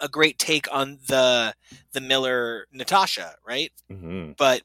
[0.00, 1.54] a great take on the
[1.92, 3.72] the Miller Natasha, right?
[3.90, 4.32] Mm-hmm.
[4.36, 4.62] But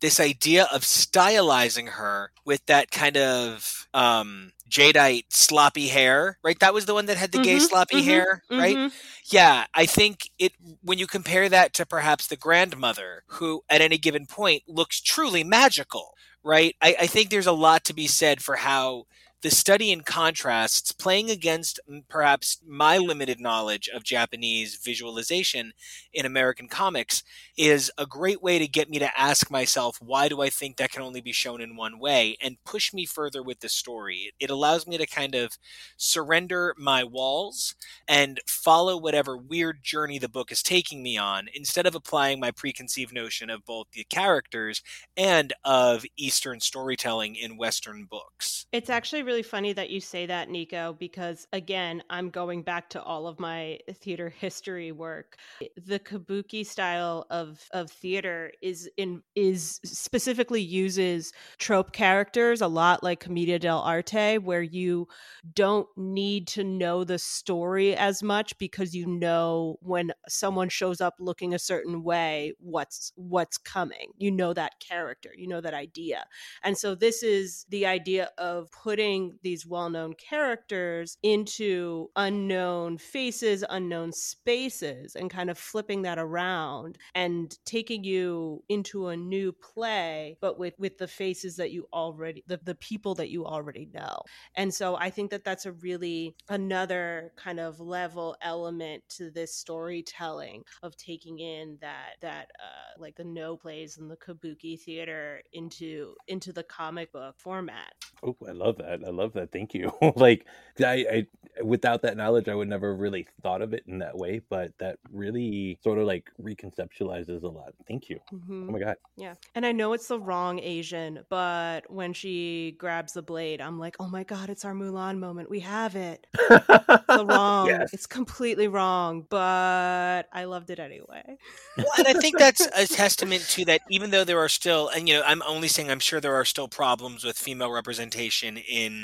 [0.00, 6.58] this idea of stylizing her with that kind of um jadeite sloppy hair, right?
[6.60, 8.80] That was the one that had the gay Mhm, sloppy mhm, hair, right?
[8.80, 8.92] mhm.
[9.30, 13.98] Yeah, I think it when you compare that to perhaps the grandmother, who at any
[13.98, 16.74] given point looks truly magical, right?
[16.80, 19.04] I, I think there's a lot to be said for how
[19.42, 25.72] the study in contrasts, playing against perhaps my limited knowledge of Japanese visualization
[26.12, 27.24] in American comics,
[27.56, 30.92] is a great way to get me to ask myself, why do I think that
[30.92, 32.36] can only be shown in one way?
[32.40, 34.32] And push me further with the story.
[34.38, 35.58] It allows me to kind of
[35.96, 37.74] surrender my walls
[38.06, 42.52] and follow whatever weird journey the book is taking me on instead of applying my
[42.52, 44.82] preconceived notion of both the characters
[45.16, 48.66] and of Eastern storytelling in Western books.
[48.70, 53.02] It's actually really funny that you say that, Nico, because again, I'm going back to
[53.02, 55.36] all of my theater history work.
[55.76, 63.02] The kabuki style of of theater is in is specifically uses trope characters a lot
[63.02, 65.06] like Commedia dell'arte, where you
[65.54, 71.14] don't need to know the story as much because you know when someone shows up
[71.20, 74.10] looking a certain way, what's what's coming.
[74.18, 76.24] You know that character, you know that idea.
[76.64, 84.12] And so this is the idea of putting these well-known characters into unknown faces, unknown
[84.12, 90.58] spaces and kind of flipping that around and taking you into a new play but
[90.58, 94.22] with with the faces that you already the, the people that you already know.
[94.56, 99.54] And so I think that that's a really another kind of level element to this
[99.54, 105.42] storytelling of taking in that that uh like the Noh plays and the kabuki theater
[105.52, 107.92] into into the comic book format.
[108.24, 109.00] Oh, I love that.
[109.06, 109.52] I love that.
[109.52, 109.92] Thank you.
[110.16, 110.46] like
[110.80, 111.26] I, I
[111.62, 114.98] without that knowledge I would never really thought of it in that way, but that
[115.10, 117.74] really sort of like reconceptualizes a lot.
[117.86, 118.20] Thank you.
[118.32, 118.68] Mhm.
[118.68, 118.96] Oh my god.
[119.16, 119.34] Yeah.
[119.54, 123.96] And I know it's the wrong Asian, but when she grabs the blade, I'm like,
[124.00, 125.50] oh my God, it's our Mulan moment.
[125.50, 126.26] We have it.
[126.32, 127.68] The wrong.
[127.68, 127.92] Yes.
[127.92, 131.36] It's completely wrong, but I loved it anyway.
[131.76, 133.82] Well, and I think that's a testament to that.
[133.90, 136.44] Even though there are still, and you know, I'm only saying I'm sure there are
[136.44, 139.01] still problems with female representation in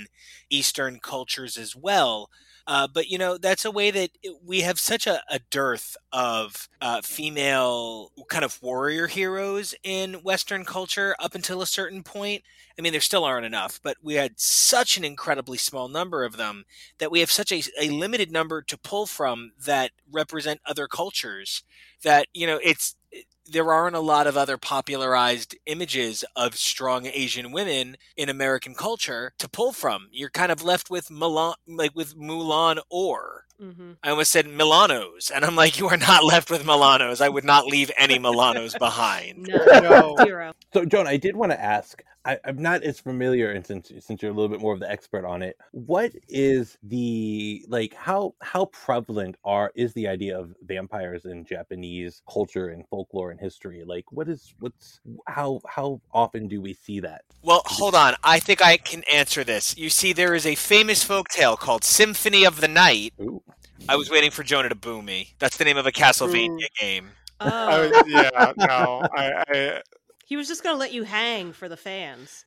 [0.50, 2.30] Eastern cultures as well.
[2.66, 4.10] Uh, but you know, that's a way that
[4.44, 10.66] we have such a, a dearth of uh, female kind of warrior heroes in Western
[10.66, 12.42] culture up until a certain point.
[12.78, 16.36] I mean, there still aren't enough, but we had such an incredibly small number of
[16.36, 16.64] them
[16.98, 21.64] that we have such a, a limited number to pull from that represent other cultures
[22.02, 22.94] that you know it's
[23.50, 29.32] there aren't a lot of other popularized images of strong Asian women in American culture
[29.38, 30.08] to pull from.
[30.12, 33.44] You're kind of left with Milan, like with Mulan or.
[33.60, 33.92] Mm-hmm.
[34.02, 37.20] I almost said Milanos, and I'm like, you are not left with Milanos.
[37.20, 39.48] I would not leave any Milanos behind.
[39.48, 40.16] No, No.
[40.24, 40.52] zero.
[40.72, 42.02] So, Joan, I did want to ask.
[42.24, 44.90] I, I'm not as familiar, and since since you're a little bit more of the
[44.90, 47.94] expert on it, what is the like?
[47.94, 53.40] How how prevalent are is the idea of vampires in Japanese culture and folklore and
[53.40, 53.84] history?
[53.84, 57.22] Like, what is what's how how often do we see that?
[57.42, 58.14] Well, hold on.
[58.24, 59.76] I think I can answer this.
[59.76, 63.14] You see, there is a famous folktale called Symphony of the Night.
[63.20, 63.42] Ooh.
[63.88, 65.34] I was waiting for Jonah to boo me.
[65.38, 66.80] That's the name of a Castlevania mm.
[66.80, 67.10] game.
[67.40, 67.48] Oh,
[67.94, 69.82] I, yeah, no, I, I
[70.28, 72.44] he was just going to let you hang for the fans.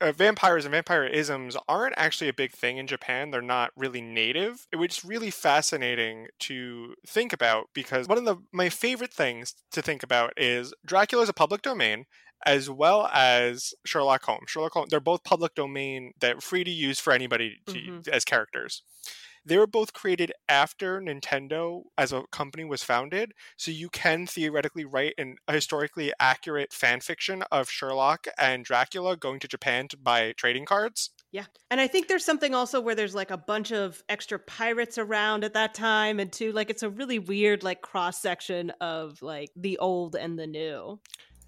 [0.00, 3.30] uh, vampires and vampirisms aren't actually a big thing in Japan.
[3.30, 4.66] They're not really native.
[4.74, 9.80] Which is really fascinating to think about because one of the my favorite things to
[9.82, 12.04] think about is Dracula is a public domain
[12.46, 14.48] as well as Sherlock Holmes.
[14.48, 18.08] Sherlock Holmes, they're both public domain that are free to use for anybody to, Mhm.
[18.08, 18.82] as characters.
[19.44, 24.84] They were both created after Nintendo as a company was founded, so you can theoretically
[24.84, 29.96] write an, a historically accurate fan fiction of Sherlock and Dracula going to Japan to
[29.96, 31.10] buy trading cards.
[31.32, 31.44] Yeah.
[31.70, 35.44] And I think there's something also where there's like a bunch of extra pirates around
[35.44, 39.50] at that time and too like it's a really weird like cross section of like
[39.56, 40.98] the old and the new.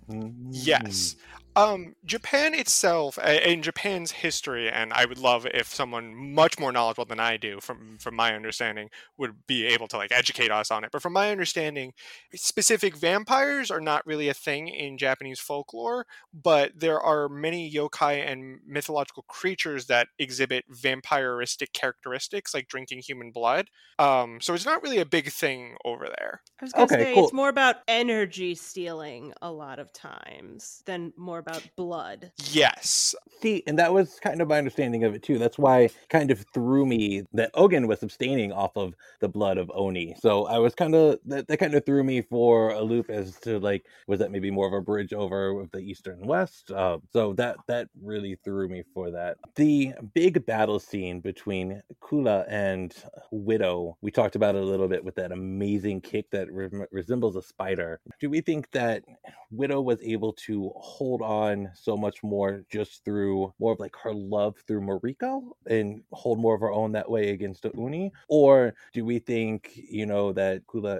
[0.08, 0.34] Mm.
[0.50, 1.16] Yes.
[1.54, 6.72] Um, Japan itself, a- in Japan's history, and I would love if someone much more
[6.72, 8.88] knowledgeable than I do, from from my understanding,
[9.18, 10.90] would be able to like educate us on it.
[10.90, 11.92] But from my understanding,
[12.34, 18.24] specific vampires are not really a thing in Japanese folklore, but there are many yokai
[18.26, 23.68] and mythological creatures that exhibit vampiristic characteristics, like drinking human blood.
[23.98, 26.42] Um, so it's not really a big thing over there.
[26.60, 27.18] I was gonna Okay, say cool.
[27.18, 32.32] it's more about energy stealing a lot of times than more about blood.
[32.50, 33.14] Yes.
[33.40, 35.38] See, and that was kind of my understanding of it too.
[35.38, 39.58] That's why it kind of threw me that Ogun was abstaining off of the blood
[39.58, 40.14] of Oni.
[40.20, 43.38] So I was kind of that, that kind of threw me for a loop as
[43.40, 46.70] to like was that maybe more of a bridge over with the eastern and West.
[46.70, 49.36] Uh, so that that really threw me for that.
[49.56, 52.94] The big battle scene between Kula and
[53.30, 57.36] Widow, we talked about it a little bit with that amazing kick that re- resembles
[57.36, 58.00] a spider.
[58.20, 59.02] Do we think that
[59.50, 64.12] Widow was able to hold on so much more just through more of like her
[64.14, 68.12] love through Mariko and hold more of her own that way against the Oni?
[68.28, 70.98] Or do we think, you know, that Kula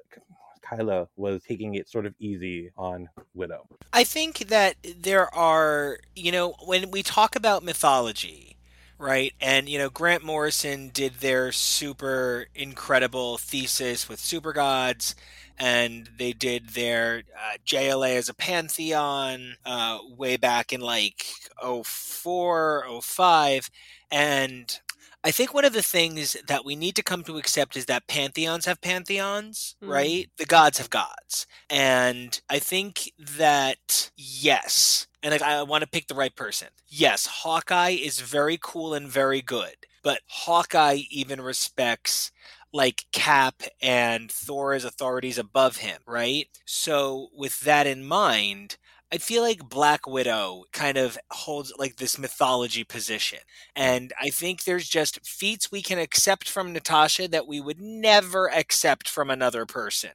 [0.62, 3.66] Kyla was taking it sort of easy on Widow?
[3.92, 8.56] I think that there are, you know, when we talk about mythology,
[9.02, 9.34] right?
[9.40, 15.16] And, you know, Grant Morrison did their super incredible thesis with super gods,
[15.58, 21.24] and they did their uh, JLA as a pantheon uh, way back in like
[21.60, 23.70] 04, 05.
[24.10, 24.80] And
[25.24, 28.08] I think one of the things that we need to come to accept is that
[28.08, 29.88] pantheons have pantheons, Mhm.
[29.88, 30.30] right?
[30.36, 31.46] The gods have gods.
[31.70, 36.68] And I think that, yes, and like, I want to pick the right person.
[36.88, 42.32] Yes, Hawkeye is very cool and very good, but Hawkeye even respects
[42.72, 46.48] like Cap and Thor as authorities above him, right?
[46.66, 48.76] So, with that in mind,
[49.12, 53.40] I feel like Black Widow kind of holds like this mythology position.
[53.76, 58.50] And I think there's just feats we can accept from Natasha that we would never
[58.50, 60.12] accept from another person.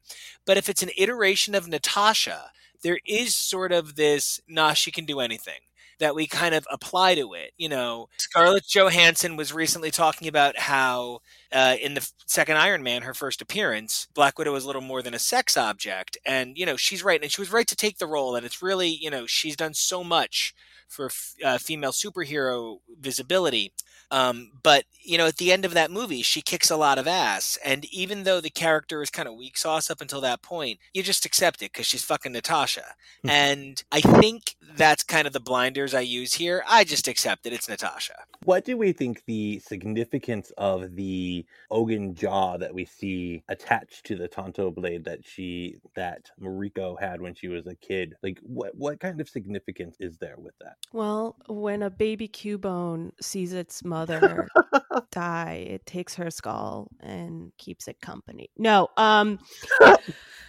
[0.48, 2.50] But if it's an iteration of Natasha,
[2.82, 5.60] there is sort of this, nah, she can do anything
[6.00, 7.52] that we kind of apply to it.
[7.58, 11.20] You know, Scarlett Johansson was recently talking about how
[11.52, 15.02] uh, in the second Iron Man, her first appearance, Black Widow was a little more
[15.02, 16.18] than a sex object.
[16.26, 17.22] And, you know, she's right.
[17.22, 18.36] And she was right to take the role.
[18.36, 20.54] And it's really, you know, she's done so much
[20.88, 21.10] for
[21.44, 23.74] uh, female superhero visibility.
[24.12, 27.08] Um, but you know, at the end of that movie, she kicks a lot of
[27.08, 30.80] ass, and even though the character is kind of weak sauce up until that point,
[30.94, 32.84] you just accept it because she's fucking Natasha.
[33.24, 33.30] Hmm.
[33.30, 36.64] and I think that's kind of the blinders I use here.
[36.68, 38.14] I just accept it; it's Natasha.
[38.44, 44.16] What do we think the significance of the Ogun jaw that we see attached to
[44.16, 48.16] the tanto blade that she that Mariko had when she was a kid?
[48.24, 50.78] Like what what kind of significance is there with that?
[50.94, 53.97] Well, when a baby Cubone sees its mother
[55.12, 58.50] die, it takes her skull and keeps it company.
[58.58, 59.40] No, um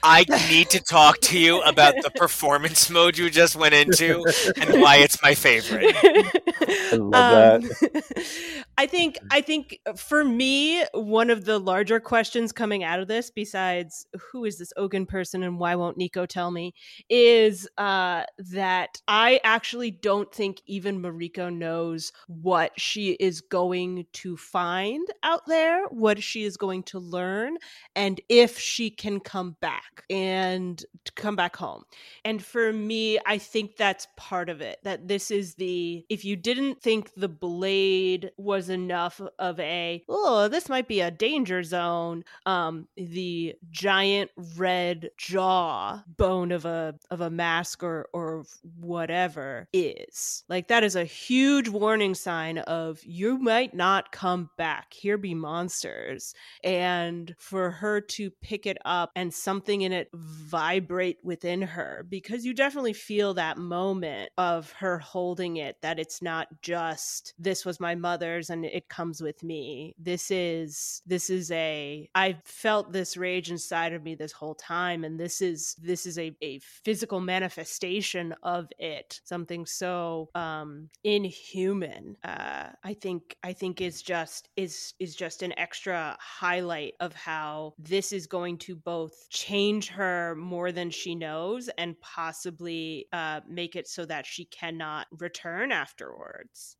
[0.02, 4.24] I need to talk to you about the performance mode you just went into
[4.56, 5.94] and why it's my favorite.
[6.02, 8.64] I love that.
[8.78, 13.28] I think I think for me, one of the larger questions coming out of this,
[13.28, 16.74] besides who is this Ogun person and why won't Nico tell me,
[17.10, 24.36] is uh, that I actually don't think even Mariko knows what she is going to
[24.36, 27.56] find out there, what she is going to learn,
[27.96, 30.84] and if she can come back and
[31.16, 31.82] come back home.
[32.24, 34.78] And for me, I think that's part of it.
[34.84, 40.48] That this is the if you didn't think the blade was enough of a oh
[40.48, 47.20] this might be a danger zone um the giant red jaw bone of a of
[47.20, 48.44] a mask or or
[48.78, 50.44] whatever is.
[50.48, 54.92] Like that is a huge warning sign of you might not come back.
[54.92, 56.34] Here be monsters.
[56.62, 62.44] And for her to pick it up and something in it vibrate within her because
[62.44, 67.80] you definitely feel that moment of her holding it that it's not just this was
[67.80, 69.94] my mother's and it comes with me.
[69.98, 75.04] This is this is a i felt this rage inside of me this whole time
[75.04, 79.20] and this is this is a, a physical manifestation of it.
[79.24, 85.56] Something so um inhuman uh i think i think is just is is just an
[85.58, 91.68] extra highlight of how this is going to both change her more than she knows
[91.78, 96.76] and possibly uh make it so that she cannot return afterwards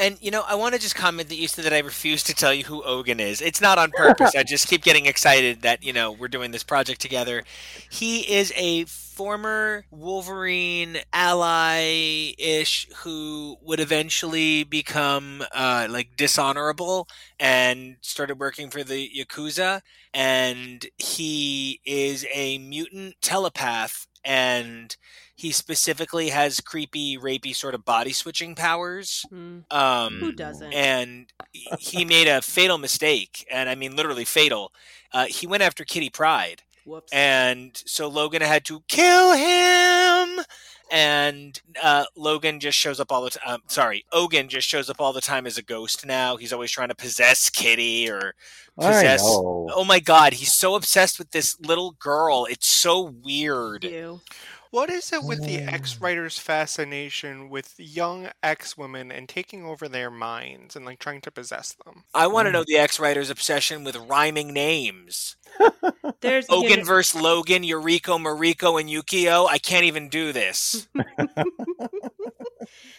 [0.00, 2.34] And you know, I want to just comment that you said that I refuse to
[2.34, 3.40] tell you who Ogun is.
[3.42, 4.34] It's not on purpose.
[4.34, 7.44] I just keep getting excited that you know we're doing this project together.
[7.90, 17.06] He is a former Wolverine ally-ish who would eventually become uh, like dishonorable
[17.38, 19.82] and started working for the Yakuza.
[20.14, 24.96] And he is a mutant telepath and
[25.34, 29.24] he specifically has creepy, rapey sort of body switching powers.
[29.30, 29.60] Hmm.
[29.70, 30.72] Um, Who doesn't?
[30.72, 31.32] and
[31.78, 34.72] he made a fatal mistake, and I mean literally fatal.
[35.12, 37.12] Uh, he went after Kitty Pryde, Whoops.
[37.12, 40.44] and so Logan had to kill him.
[40.90, 43.54] And uh, Logan just shows up all the time.
[43.54, 46.36] Um, sorry, Ogun just shows up all the time as a ghost now.
[46.36, 48.34] He's always trying to possess Kitty or
[48.78, 49.22] possess.
[49.24, 52.46] Oh my god, he's so obsessed with this little girl.
[52.50, 53.84] It's so weird.
[53.84, 54.20] you.
[54.70, 55.72] What is it with the Mm.
[55.72, 61.20] ex writer's fascination with young ex women and taking over their minds and like trying
[61.22, 62.04] to possess them?
[62.14, 65.36] I want to know the ex writer's obsession with rhyming names.
[66.20, 69.48] There's you Ogun versus Logan, Yuriko, Mariko, and Yukio.
[69.48, 70.86] I can't even do this.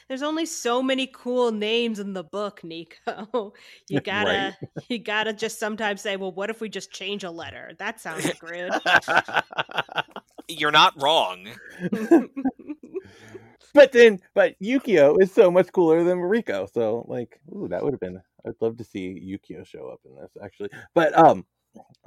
[0.08, 3.54] There's only so many cool names in the book, Nico.
[3.90, 4.56] You gotta
[4.90, 7.74] you gotta just sometimes say, well, what if we just change a letter?
[7.80, 8.72] That sounds like rude.
[10.48, 11.48] You're not wrong.
[13.74, 16.72] but then, but Yukio is so much cooler than Mariko.
[16.72, 18.22] So, like, ooh, that would have been.
[18.46, 20.70] I'd love to see Yukio show up in this, actually.
[20.94, 21.46] But um,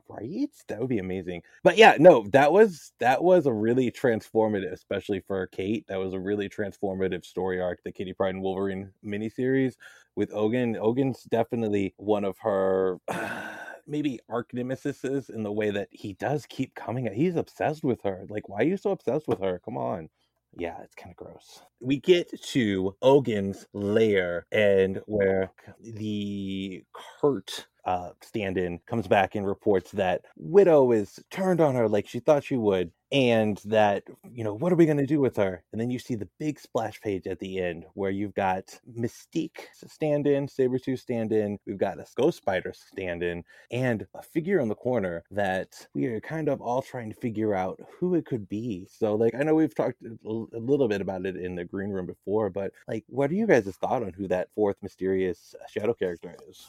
[0.08, 1.42] right, that would be amazing.
[1.62, 5.86] But yeah, no, that was that was a really transformative, especially for Kate.
[5.88, 9.74] That was a really transformative story arc, the Kitty Pryde and Wolverine miniseries
[10.16, 12.98] with ogun ogun's definitely one of her.
[13.86, 17.06] Maybe arc nemesises in the way that he does keep coming.
[17.06, 18.24] at- He's obsessed with her.
[18.30, 19.60] Like, why are you so obsessed with her?
[19.62, 20.08] Come on
[20.56, 21.62] yeah, it's kind of gross.
[21.80, 25.50] We get to Ogun's lair, and where
[25.80, 26.84] the
[27.20, 32.20] Kurt uh, stand-in comes back and reports that Widow is turned on her like she
[32.20, 34.02] thought she would, and that
[34.32, 35.62] you know what are we going to do with her?
[35.72, 39.66] And then you see the big splash page at the end where you've got mystique
[39.86, 44.60] stand in sabretooth stand in we've got a ghost spider stand in and a figure
[44.60, 48.26] in the corner that we are kind of all trying to figure out who it
[48.26, 48.86] could be.
[48.90, 52.06] So like i know we've talked a little bit about it in the green room
[52.06, 56.34] before but like what are you guys' thought on who that fourth mysterious shadow character
[56.48, 56.66] is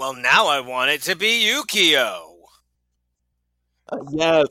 [0.00, 2.22] Well, now I want it to be Yukio.
[3.92, 4.46] Uh, yes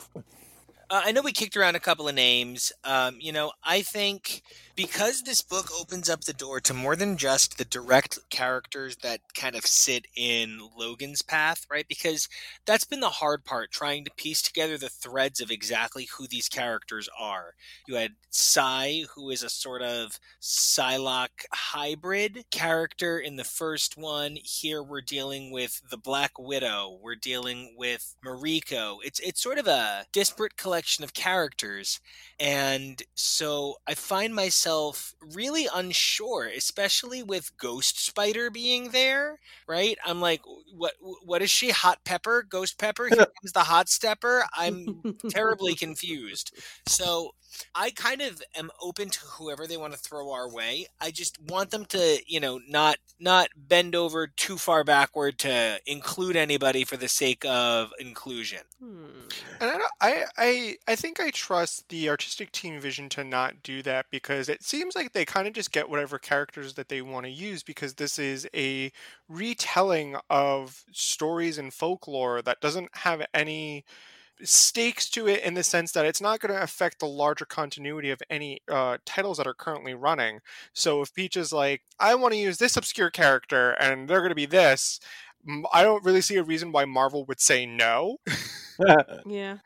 [0.92, 2.72] Uh, I know we kicked around a couple of names.
[2.84, 4.44] Um, you know, I think
[4.80, 9.20] because this book opens up the door to more than just the direct characters that
[9.36, 11.86] kind of sit in Logan's path, right?
[11.90, 12.30] Because
[12.66, 16.48] that's been the hard part, trying to piece together the threads of exactly who these
[16.48, 17.56] characters are.
[17.90, 24.38] You had Psy, who is a sort of Psylocke hybrid character in the first one.
[24.42, 27.00] Here we're dealing with the Black Widow.
[27.02, 29.00] We're dealing with Mariko.
[29.04, 32.00] It's it's sort of a disparate collection of characters,
[32.40, 34.69] and so I find myself
[35.36, 39.40] really unsure, especially with Ghost Spider being there.
[39.68, 39.98] Right?
[40.06, 40.42] I'm like,
[40.76, 40.94] what?
[41.02, 41.70] What is she?
[41.72, 42.44] Hot Pepper?
[42.48, 43.08] Ghost Pepper?
[43.08, 44.46] Here comes the Hot Stepper.
[44.54, 46.52] I'm terribly confused.
[46.88, 47.32] So
[47.76, 50.88] I kind of am open to whoever they want to throw our way.
[51.00, 55.80] I just want them to, you know, not not bend over too far backward to
[55.86, 58.60] include anybody for the sake of inclusion.
[58.82, 59.06] Hmm.
[59.60, 63.62] And I, don't- I, I, I think I trust the artistic team vision to not
[63.62, 67.02] do that because it seems like they kind of just get whatever characters that they
[67.02, 68.92] want to use because this is a
[69.28, 73.84] retelling of stories and folklore that doesn't have any
[74.44, 78.10] stakes to it in the sense that it's not going to affect the larger continuity
[78.12, 80.40] of any uh, titles that are currently running.
[80.74, 84.30] So if Peach is like, I want to use this obscure character and they're going
[84.30, 85.00] to be this,
[85.74, 88.18] I don't really see a reason why Marvel would say no.
[89.26, 89.58] Yeah.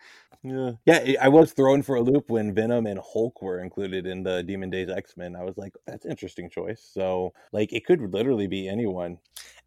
[0.46, 1.00] Yeah, yeah.
[1.22, 4.44] I- I was thrown for a loop when Venom and Hulk were included in the
[4.44, 5.36] Demon Days X Men.
[5.36, 6.82] I was like, that's an interesting choice.
[6.94, 9.20] So, like, it could literally be anyone.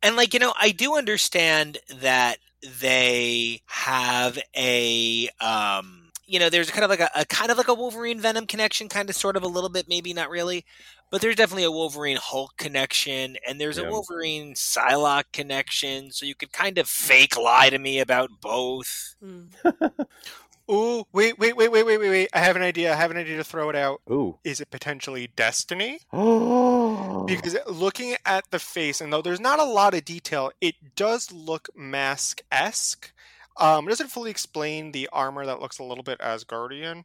[0.02, 2.38] And like, you know, I do understand that
[2.80, 7.68] they have a um you know, there's kind of like a, a kind of like
[7.68, 10.64] a Wolverine Venom connection, kind of sort of a little bit, maybe not really.
[11.08, 13.84] But there's definitely a Wolverine Hulk connection, and there's Yeah.
[13.84, 16.10] a Wolverine Psylocke connection.
[16.10, 19.14] So you could kind of fake lie to me about both.
[19.22, 19.44] Hmm.
[20.70, 22.28] Ooh, wait, wait, wait, wait, wait, wait, wait.
[22.32, 22.92] I have an idea.
[22.92, 24.00] I have an idea to throw it out.
[24.10, 24.38] Ooh.
[24.42, 26.00] Is it potentially Destiny?
[26.12, 27.24] Oh.
[27.24, 31.32] Because looking at the face, and though there's not a lot of detail, it does
[31.32, 33.12] look mask esque.
[33.56, 37.04] Um, it doesn't fully explain the armor that looks a little bit Asgardian,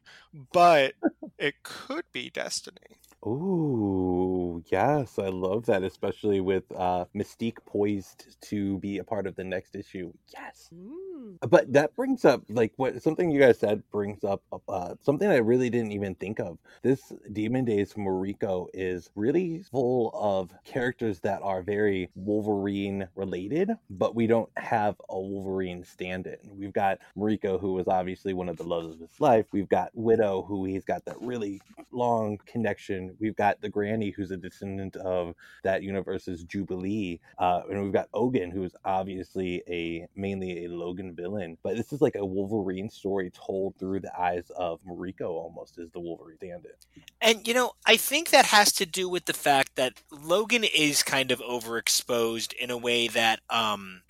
[0.52, 0.94] but
[1.38, 2.98] it could be Destiny.
[3.24, 9.36] Ooh, yes, I love that, especially with uh, Mystique poised to be a part of
[9.36, 10.12] the next issue.
[10.32, 10.70] Yes.
[10.74, 11.36] Hmm.
[11.48, 15.36] But that brings up like what something you guys said brings up uh, something I
[15.36, 16.58] really didn't even think of.
[16.82, 24.16] This Demon Days Mariko is really full of characters that are very Wolverine related, but
[24.16, 26.38] we don't have a Wolverine stand-in.
[26.48, 29.46] We've got Mariko, who was obviously one of the loves of his life.
[29.52, 31.60] We've got Widow, who he's got that really
[31.92, 33.11] long connection.
[33.20, 38.08] We've got the Granny, who's a descendant of that universe's Jubilee, uh, and we've got
[38.12, 41.58] Ogun, who's obviously a mainly a Logan villain.
[41.62, 45.90] But this is like a Wolverine story told through the eyes of Mariko, almost as
[45.90, 46.72] the Wolverine stand-in.
[47.20, 51.02] And you know, I think that has to do with the fact that Logan is
[51.02, 54.02] kind of overexposed in a way that um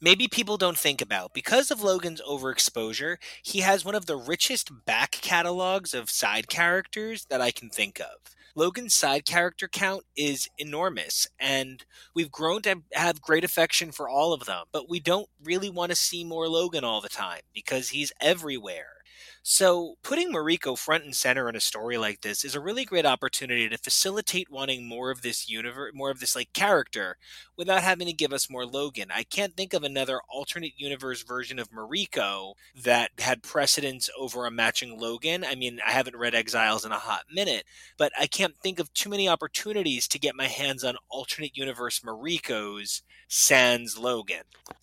[0.00, 1.32] maybe people don't think about.
[1.32, 7.26] Because of Logan's overexposure, he has one of the richest back catalogs of side characters
[7.26, 8.36] that I can think of.
[8.54, 14.32] Logan's side character count is enormous, and we've grown to have great affection for all
[14.32, 17.90] of them, but we don't really want to see more Logan all the time because
[17.90, 18.99] he's everywhere.
[19.42, 23.06] So, putting Mariko front and center in a story like this is a really great
[23.06, 27.16] opportunity to facilitate wanting more of this universe, more of this like character,
[27.56, 29.08] without having to give us more Logan.
[29.10, 34.50] I can't think of another alternate universe version of Mariko that had precedence over a
[34.50, 35.42] matching Logan.
[35.42, 37.64] I mean, I haven't read Exiles in a hot minute,
[37.96, 42.00] but I can't think of too many opportunities to get my hands on alternate universe
[42.00, 44.42] Marikos sans Logan.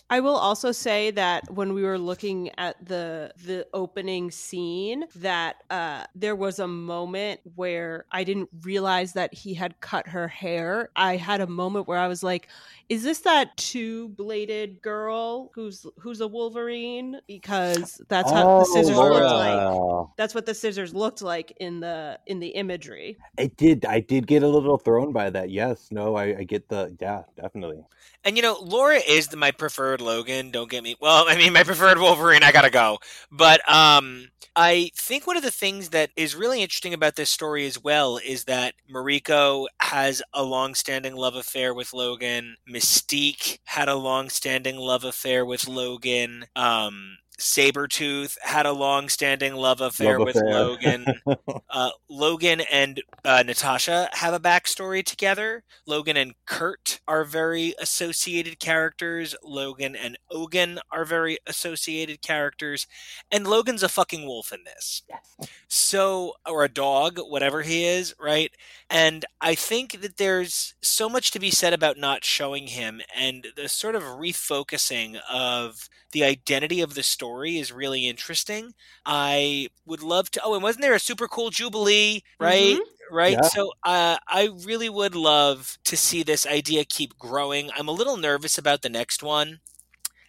[0.10, 5.64] I will also say that when we were looking at the the opening scene, that
[5.70, 10.90] uh, there was a moment where I didn't realize that he had cut her hair.
[10.96, 12.48] I had a moment where I was like,
[12.90, 18.98] "Is this that two bladed girl who's who's a Wolverine?" Because that's how the scissors
[18.98, 20.18] Oh, looked like.
[20.18, 23.18] That's what the scissors looked like in the in the imagery.
[23.38, 23.86] I did.
[23.86, 25.50] I did get a little thrown by that.
[25.50, 25.90] Yes.
[25.92, 26.16] No.
[26.16, 26.96] I, I get the.
[27.00, 27.24] Yeah.
[27.36, 27.84] Definitely.
[28.28, 30.52] And you know, Laura is the, my preferred Logan.
[30.52, 30.98] Don't get me.
[31.00, 32.44] Well, I mean, my preferred Wolverine.
[32.44, 32.98] I gotta go.
[33.32, 37.66] But um, I think one of the things that is really interesting about this story
[37.66, 42.58] as well is that Mariko has a long-standing love affair with Logan.
[42.70, 46.48] Mystique had a long-standing love affair with Logan.
[46.54, 50.50] Um, Sabretooth had a long-standing love affair Love with affair.
[50.50, 51.06] Logan.
[51.70, 55.64] uh, Logan and uh, Natasha have a backstory together.
[55.86, 59.36] Logan and Kurt are very associated characters.
[59.44, 62.88] Logan and Ogun are very associated characters.
[63.32, 65.04] And Logan's a fucking wolf in this.
[65.08, 65.50] Yes.
[65.68, 68.52] So, or a dog, whatever he is, right?
[68.90, 73.48] And I think that there's so much to be said about not showing him and
[73.56, 77.27] the sort of refocusing of the identity of the story
[77.58, 78.74] is really interesting.
[79.06, 80.42] I would love to.
[80.44, 82.82] Oh, and wasn't there a super cool Jubilee, right?
[83.10, 83.40] Right.
[83.40, 83.42] Yeah.
[83.44, 87.70] So uh, I really would love to see this idea keep growing.
[87.76, 89.60] I'm a little nervous about the next one.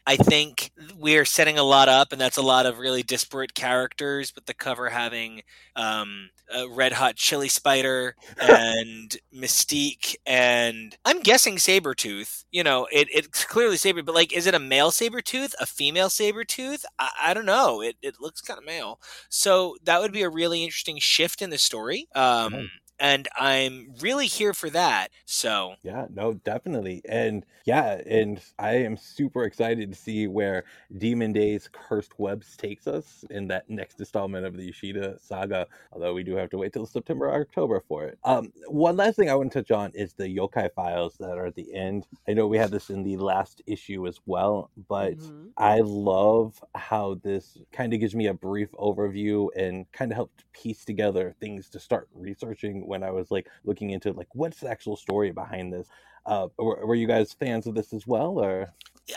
[0.09, 4.35] I think we're setting a lot up, and that's a lot of really disparate characters,
[4.35, 5.43] with the cover having
[5.77, 12.45] um, a Red Hot Chili Spider and Mystique, and I'm guessing Sabretooth.
[12.51, 16.09] You know, it, it's clearly Saber, but like, is it a male Sabretooth, a female
[16.09, 16.85] Sabretooth?
[16.99, 17.83] I, I don't know.
[17.83, 19.01] It, it looks kind of male.
[19.29, 22.09] So that would be a really interesting shift in the story.
[22.15, 22.63] Um, Yeah.
[23.01, 25.09] And I'm really here for that.
[25.25, 27.03] So Yeah, no, definitely.
[27.09, 30.65] And yeah, and I am super excited to see where
[30.99, 36.15] Demon Days Cursed Webs takes us in that next installment of the Yashida saga, although
[36.15, 38.19] we do have to wait till September or October for it.
[38.25, 41.47] Um, one last thing I want to touch on is the yokai files that are
[41.47, 42.09] at the end.
[42.29, 45.55] I know we had this in the last issue as well, but Mhm.
[45.57, 50.45] I love how this kind of gives me a brief overview and kind of helped
[50.53, 54.71] piece together things to start researching when I was like looking into like what's the
[54.71, 55.89] actual story behind this.
[56.27, 58.73] Uh, were, were you guys fans of this as well, or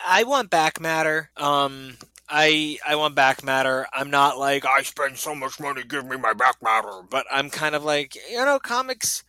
[0.05, 1.31] I want back matter.
[1.37, 1.97] Um,
[2.29, 3.87] I I want back matter.
[3.93, 7.01] I'm not like I spend so much money, give me my back matter.
[7.09, 9.23] But I'm kind of like you know, comics.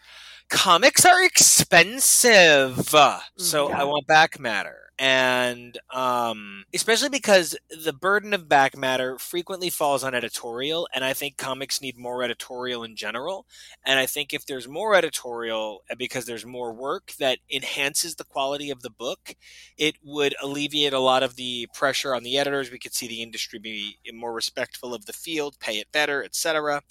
[0.51, 2.91] Comics are expensive,
[3.37, 3.81] so Yeah.
[3.81, 10.05] I want back matter, and um, especially because the burden of back matter frequently falls
[10.05, 13.47] on editorial, and I think comics need more editorial in general.
[13.85, 18.71] And I think if there's more editorial, because there's more work that enhances the quality
[18.71, 19.35] of the book,
[19.77, 22.71] it would alleviate a lot of the pressure on the editors.
[22.71, 26.83] We could see the industry be more respectful of the field, pay it better, etc.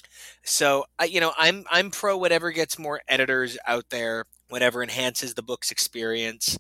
[0.44, 5.42] So, you know, I'm I'm pro whatever gets more editors out there, whatever enhances the
[5.42, 6.58] book's experience,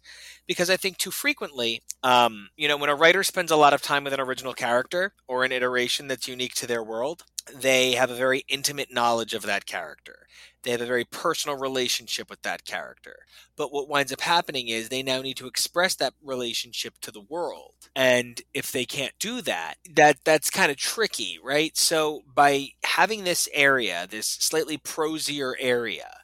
[0.47, 3.81] because I think too frequently, um, you know, when a writer spends a lot of
[3.81, 7.23] time with an original character or an iteration that's unique to their world,
[7.53, 10.27] they have a very intimate knowledge of that character.
[10.63, 13.15] They have a very personal relationship with that character.
[13.55, 17.21] But what winds up happening is they now need to express that relationship to the
[17.21, 17.73] world.
[17.95, 21.75] And if they can't do that, that that's kind of tricky, right?
[21.75, 26.20] So by having this area, this slightly prosier area,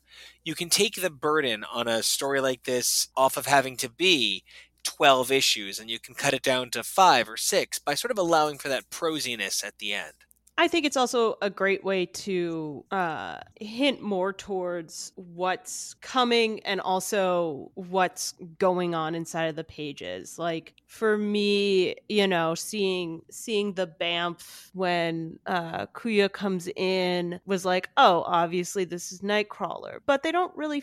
[0.48, 4.46] you can take the burden on a story like this off of having to be
[4.86, 8.18] 12 issues and you can cut it down to 5 or 6 by sort of
[8.18, 10.14] allowing for that prosiness at the end.
[10.60, 16.82] I think it's also a great way to uh, hint more towards what's coming and
[16.82, 20.40] also what's going on inside of the pages.
[20.40, 27.64] Like for me, you know, seeing seeing the Banff when uh, Kuya comes in was
[27.64, 30.82] like, oh, obviously this is Nightcrawler, but they don't really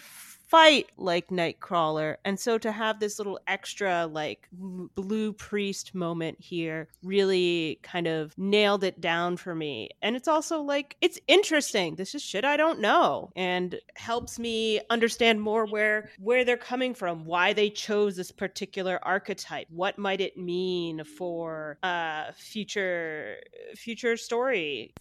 [0.55, 6.87] fight like Nightcrawler, and so to have this little extra like blue priest moment here
[7.03, 9.91] really kind of nailed it down for me.
[10.01, 11.97] And it's also like it's interesting.
[11.97, 16.95] This is shit I don't know, and helps me understand more where where they're coming
[16.95, 23.39] from, why they chose this particular archetype, what might it mean for uh future
[23.75, 24.95] future story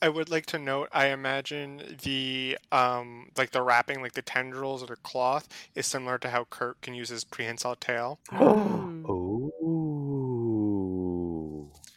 [0.00, 0.88] I would like to note.
[0.92, 6.18] I imagine the um like the wrapping, like the tendrils or the cloth, is similar
[6.18, 8.18] to how Kurt can use his prehensile tail.
[8.34, 9.52] Ooh.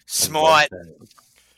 [0.06, 0.70] Smart.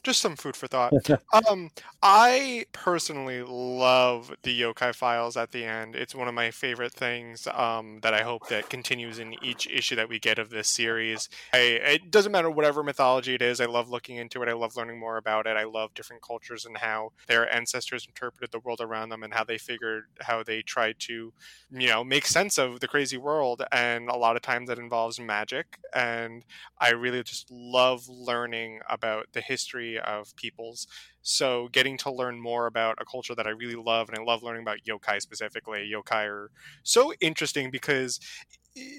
[0.03, 0.93] Just some food for thought.
[1.49, 1.71] um,
[2.01, 5.95] I personally love the yokai files at the end.
[5.95, 9.95] It's one of my favorite things um, that I hope that continues in each issue
[9.95, 11.29] that we get of this series.
[11.53, 13.61] I, it doesn't matter whatever mythology it is.
[13.61, 14.49] I love looking into it.
[14.49, 15.55] I love learning more about it.
[15.55, 19.45] I love different cultures and how their ancestors interpreted the world around them and how
[19.45, 21.31] they figured how they tried to,
[21.71, 23.63] you know, make sense of the crazy world.
[23.71, 25.79] And a lot of times that involves magic.
[25.93, 26.43] And
[26.77, 30.87] I really just love learning about the history of peoples.
[31.21, 34.43] So getting to learn more about a culture that I really love, and I love
[34.43, 35.91] learning about yokai specifically.
[35.93, 36.51] Yokai are
[36.83, 38.19] so interesting because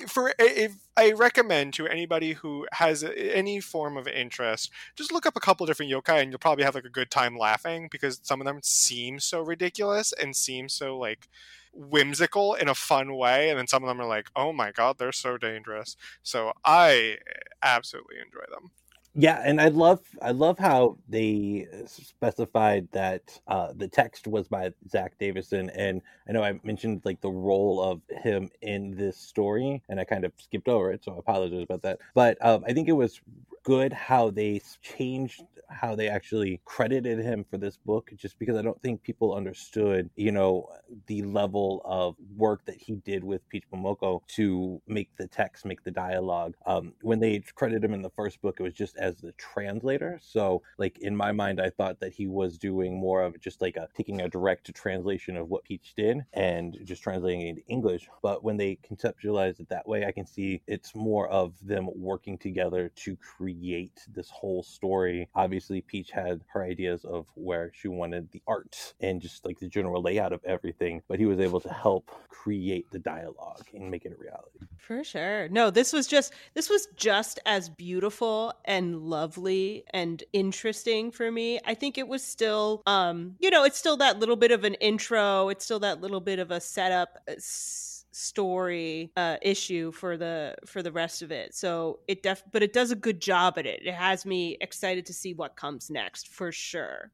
[0.07, 5.37] for if I recommend to anybody who has any form of interest, just look up
[5.37, 8.41] a couple different yokai and you'll probably have like a good time laughing because some
[8.41, 11.29] of them seem so ridiculous and seem so like
[11.73, 14.97] whimsical in a fun way and then some of them are like oh my god
[14.97, 17.33] they're so dangerous so i eh,
[17.65, 18.71] absolutely enjoy them
[19.17, 24.71] Yeah, and I love I love how they specified that uh, the text was by
[24.91, 29.83] Zack Davisson, and I know I mentioned like the role of him in this story,
[29.89, 32.01] and I kind of skipped over it, so I apologize about that.
[32.15, 33.21] But um, I think it was
[33.65, 35.45] good how they changed
[35.75, 40.11] how they actually credited him for this book, just because I don't think people understood,
[40.17, 40.69] you know,
[41.07, 45.83] the level of work that he did with Peach Momoko to make the text, make
[45.85, 46.55] the dialogue.
[46.67, 50.19] Um, when they credited him in the first book, it was just as the translator.
[50.23, 53.77] So, like in my mind, I thought that he was doing more of just like
[53.77, 58.09] a taking a direct translation of what Peach did and just translating it into English.
[58.23, 62.39] But when they conceptualized it that way, I can see it's more of them working
[62.39, 65.29] together to create this whole story.
[65.35, 69.69] Obviously, Peach had her ideas of where she wanted the art and just like the
[69.69, 74.05] general layout of everything, but he was able to help create the dialogue and make
[74.05, 74.59] it a reality.
[74.77, 75.49] For sure.
[75.49, 81.59] No, this was just this was just as beautiful and lovely and interesting for me.
[81.65, 84.75] I think it was still um, you know, it's still that little bit of an
[84.75, 90.17] intro, it's still that little bit of a setup uh, s- story uh issue for
[90.17, 91.55] the for the rest of it.
[91.55, 93.81] So it def but it does a good job at it.
[93.85, 97.11] It has me excited to see what comes next for sure.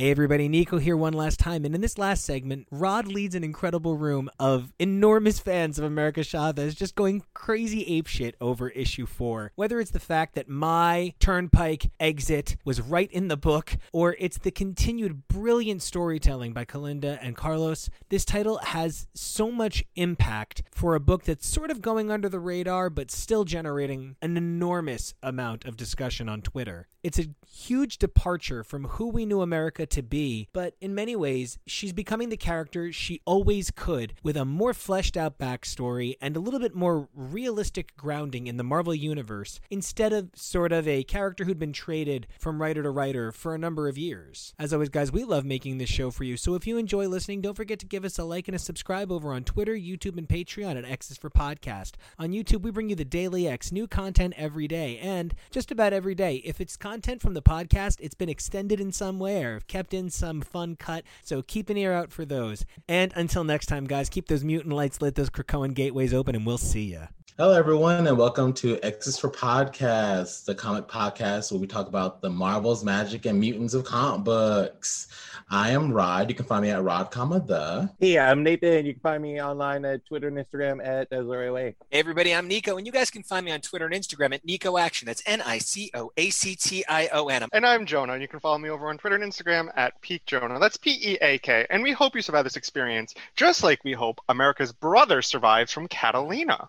[0.00, 3.44] Hey everybody, Nico here one last time, and in this last segment, Rod leads an
[3.44, 9.52] incredible room of enormous fans of America Chavez just going crazy apeshit over issue four.
[9.56, 14.38] Whether it's the fact that my Turnpike exit was right in the book, or it's
[14.38, 20.94] the continued brilliant storytelling by Kalinda and Carlos, this title has so much impact for
[20.94, 25.66] a book that's sort of going under the radar, but still generating an enormous amount
[25.66, 26.88] of discussion on Twitter.
[27.02, 31.58] It's a huge departure from who we knew America to be, but in many ways,
[31.66, 36.40] she's becoming the character she always could with a more fleshed out backstory and a
[36.40, 41.44] little bit more realistic grounding in the Marvel Universe instead of sort of a character
[41.44, 44.54] who'd been traded from writer to writer for a number of years.
[44.58, 47.40] As always, guys, we love making this show for you, so if you enjoy listening,
[47.40, 50.28] don't forget to give us a like and a subscribe over on Twitter, YouTube, and
[50.28, 51.92] Patreon at X's for Podcast.
[52.18, 55.92] On YouTube, we bring you the Daily X, new content every day, and just about
[55.92, 56.36] every day.
[56.44, 60.10] If it's content from the podcast, it's been extended in some way or kept in
[60.10, 62.64] some fun cut, so keep an ear out for those.
[62.88, 66.46] And until next time, guys, keep those mutant lights lit, those Krakoan gateways open, and
[66.46, 67.06] we'll see ya.
[67.40, 72.20] Hello, everyone, and welcome to X's for Podcast, the comic podcast where we talk about
[72.20, 75.08] the marvels, magic, and mutants of comic books.
[75.48, 76.28] I am Rod.
[76.28, 77.90] You can find me at Rod, comma the.
[77.98, 78.84] Hey, I'm Nathan.
[78.84, 82.76] You can find me online at Twitter and Instagram at Desiree Hey everybody, I'm Nico,
[82.76, 85.06] and you guys can find me on Twitter and Instagram at Nico Action.
[85.06, 87.48] That's N I C O A C T I O N.
[87.54, 90.26] And I'm Jonah, and you can follow me over on Twitter and Instagram at Peak
[90.26, 90.58] Jonah.
[90.58, 91.66] That's P E A K.
[91.70, 95.88] And we hope you survive this experience, just like we hope America's brother survives from
[95.88, 96.68] Catalina.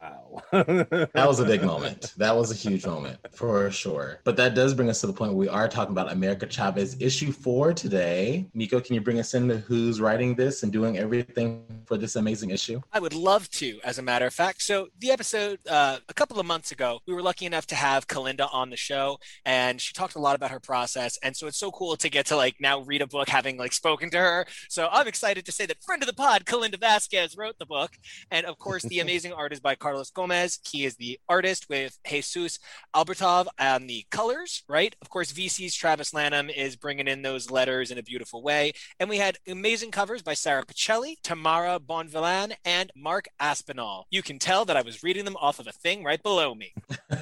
[0.00, 0.42] Wow.
[0.52, 2.14] That was a big moment.
[2.16, 4.20] That was a huge moment for sure.
[4.24, 6.96] But that does bring us to the point where we are talking about America Chavez
[7.00, 8.46] issue four today.
[8.54, 12.50] Nico, can you bring us into who's writing this and doing everything for this amazing
[12.50, 12.80] issue?
[12.92, 14.62] I would love to, as a matter of fact.
[14.62, 18.06] So, the episode uh, a couple of months ago, we were lucky enough to have
[18.06, 21.18] Kalinda on the show, and she talked a lot about her process.
[21.22, 23.72] And so, it's so cool to get to like now read a book having like
[23.72, 24.46] spoken to her.
[24.68, 27.92] So, I'm excited to say that friend of the pod, Kalinda Vazquez, wrote the book.
[28.30, 30.58] And of course, the amazing art is by Carlos Gomez.
[30.70, 32.58] He is the artist with Jesus
[32.94, 34.94] Aburtov on the colors, right?
[35.02, 38.72] Of course, VC's Travis Lanham is bringing in those letters in a beautiful way.
[38.98, 44.06] And we had amazing covers by Sara Pichelli, Tamara Bonvillain, and Marc Aspinall.
[44.10, 46.72] You can tell that I was reading them off of a thing right below me.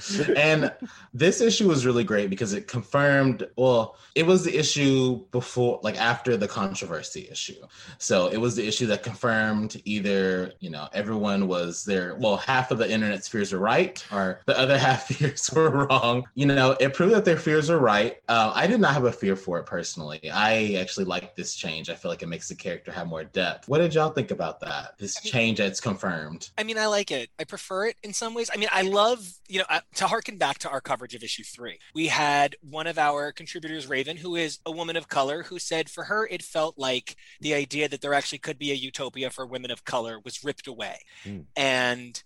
[0.36, 0.72] and
[1.12, 6.00] this issue was really great because it confirmed well it was the issue before like
[6.00, 7.60] after the controversy issue
[7.98, 12.70] so it was the issue that confirmed either you know everyone was there well half
[12.70, 16.76] of the internet fears were right or the other half fears were wrong you know
[16.80, 19.58] it proved that their fears were right uh, i did not have a fear for
[19.58, 20.20] it personally.
[20.32, 21.90] I actually like this change.
[21.90, 23.68] I feel like it makes the character have more depth.
[23.68, 24.98] What did y'all think about that?
[24.98, 26.50] This I mean- change that's confirmed.
[26.56, 27.30] I mean, I like it.
[27.38, 28.50] I prefer it in some ways.
[28.52, 31.44] I mean, I love, you know, uh, to harken back to our coverage of issue
[31.44, 35.58] three, we had one of our contributors, Raven, who is a woman of color, who
[35.58, 39.30] said for her, it felt like the idea that there actually could be a utopia
[39.30, 41.00] for women of color was ripped away.
[41.24, 41.44] Mm.
[41.56, 41.79] And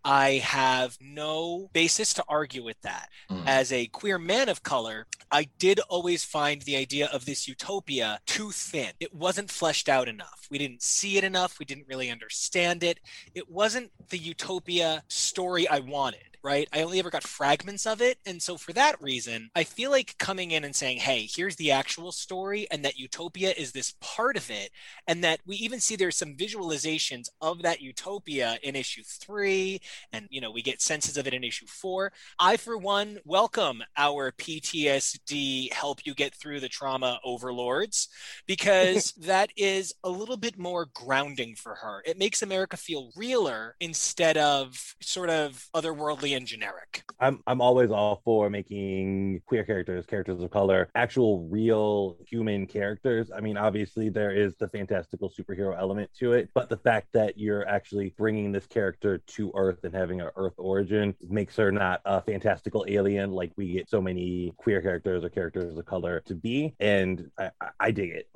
[0.04, 3.08] I have no basis to argue with that.
[3.30, 3.44] Mm.
[3.46, 8.20] As a queer man of color, I did always find the idea of this utopia
[8.26, 8.92] too thin.
[9.00, 10.48] It wasn't fleshed out enough.
[10.50, 11.58] We didn't see it enough.
[11.58, 13.00] We didn't really understand it
[13.34, 16.33] it wasn't the utopia story I wanted.
[16.44, 16.68] Right.
[16.74, 18.18] I only ever got fragments of it.
[18.26, 21.70] And so, for that reason, I feel like coming in and saying, hey, here's the
[21.70, 24.68] actual story, and that utopia is this part of it.
[25.06, 29.80] And that we even see there's some visualizations of that utopia in issue three.
[30.12, 32.12] And, you know, we get senses of it in issue four.
[32.38, 38.10] I, for one, welcome our PTSD help you get through the trauma overlords
[38.46, 42.02] because that is a little bit more grounding for her.
[42.04, 47.04] It makes America feel realer instead of sort of otherworldly generic.
[47.20, 53.30] I'm I'm always all for making queer characters, characters of color, actual real human characters.
[53.34, 57.38] I mean, obviously there is the fantastical superhero element to it, but the fact that
[57.38, 62.00] you're actually bringing this character to Earth and having an Earth origin makes her not
[62.04, 66.34] a fantastical alien like we get so many queer characters or characters of color to
[66.34, 68.28] be, and I- I dig it.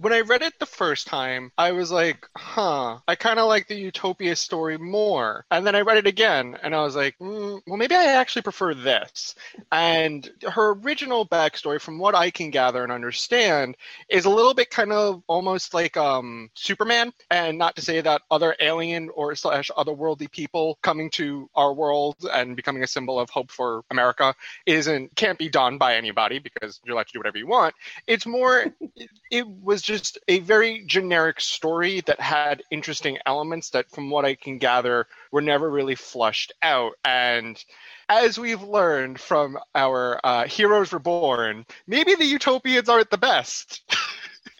[0.00, 3.68] When I read it the first time, I was like, huh, I kind of like
[3.68, 5.44] the Utopia story more.
[5.50, 8.42] And then I read it again and I was like, mm, well, maybe I actually
[8.42, 9.34] prefer this.
[9.70, 13.76] And her original backstory, from what I can gather and understand,
[14.08, 17.12] is a little bit kind of almost like um, Superman.
[17.30, 22.16] And not to say that other alien or slash otherworldly people coming to our world
[22.32, 26.80] and becoming a symbol of hope for America isn't can't be done by anybody because
[26.84, 27.74] you're allowed to do whatever you want.
[28.06, 28.64] It's more
[28.96, 34.24] it, it was just a very generic story that had interesting elements that from what
[34.24, 36.92] i can gather were never really flushed out.
[37.04, 37.62] And
[38.08, 43.82] as we've learned from our uh, heroes reborn maybe the utopians aren't the best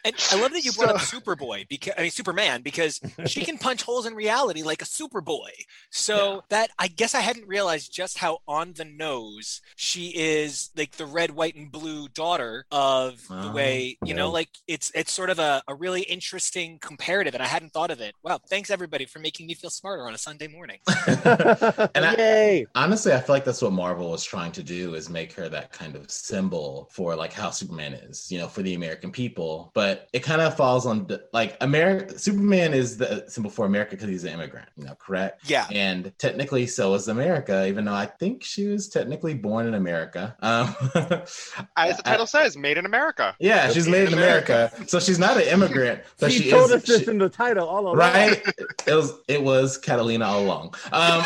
[0.04, 3.58] And I love that you brought up Superboy because I mean Superman because she can
[3.58, 5.50] punch holes in reality like a Superboy.
[5.90, 10.92] So that I guess I hadn't realized just how on the nose she is like
[10.96, 15.12] the red, white, and blue daughter of the Ah, way you know, like it's it's
[15.12, 18.14] sort of a, a really interesting comparative, and I hadn't thought of it.
[18.22, 20.78] Wow, thanks everybody for making me feel smarter on a Sunday morning.
[21.94, 25.32] And I- Honestly, I feel like that's what Marvel was trying to do is make
[25.34, 29.10] her that kind of symbol for like how Superman is, you know, for the American
[29.10, 29.70] people.
[29.74, 32.18] But it kind of falls on like America.
[32.18, 35.48] Superman is the symbol for America because he's an immigrant, you know, correct?
[35.48, 35.66] Yeah.
[35.70, 40.36] And technically, so is America, even though I think she was technically born in America.
[40.40, 40.74] Um,
[41.76, 45.36] as the title says made in america yeah, she's made in America, so she's not
[45.36, 46.76] an immigrant, but she, she, told is.
[46.76, 47.96] us this she- in the title all along.
[47.96, 48.42] right
[48.86, 51.22] it was it was catalina all along um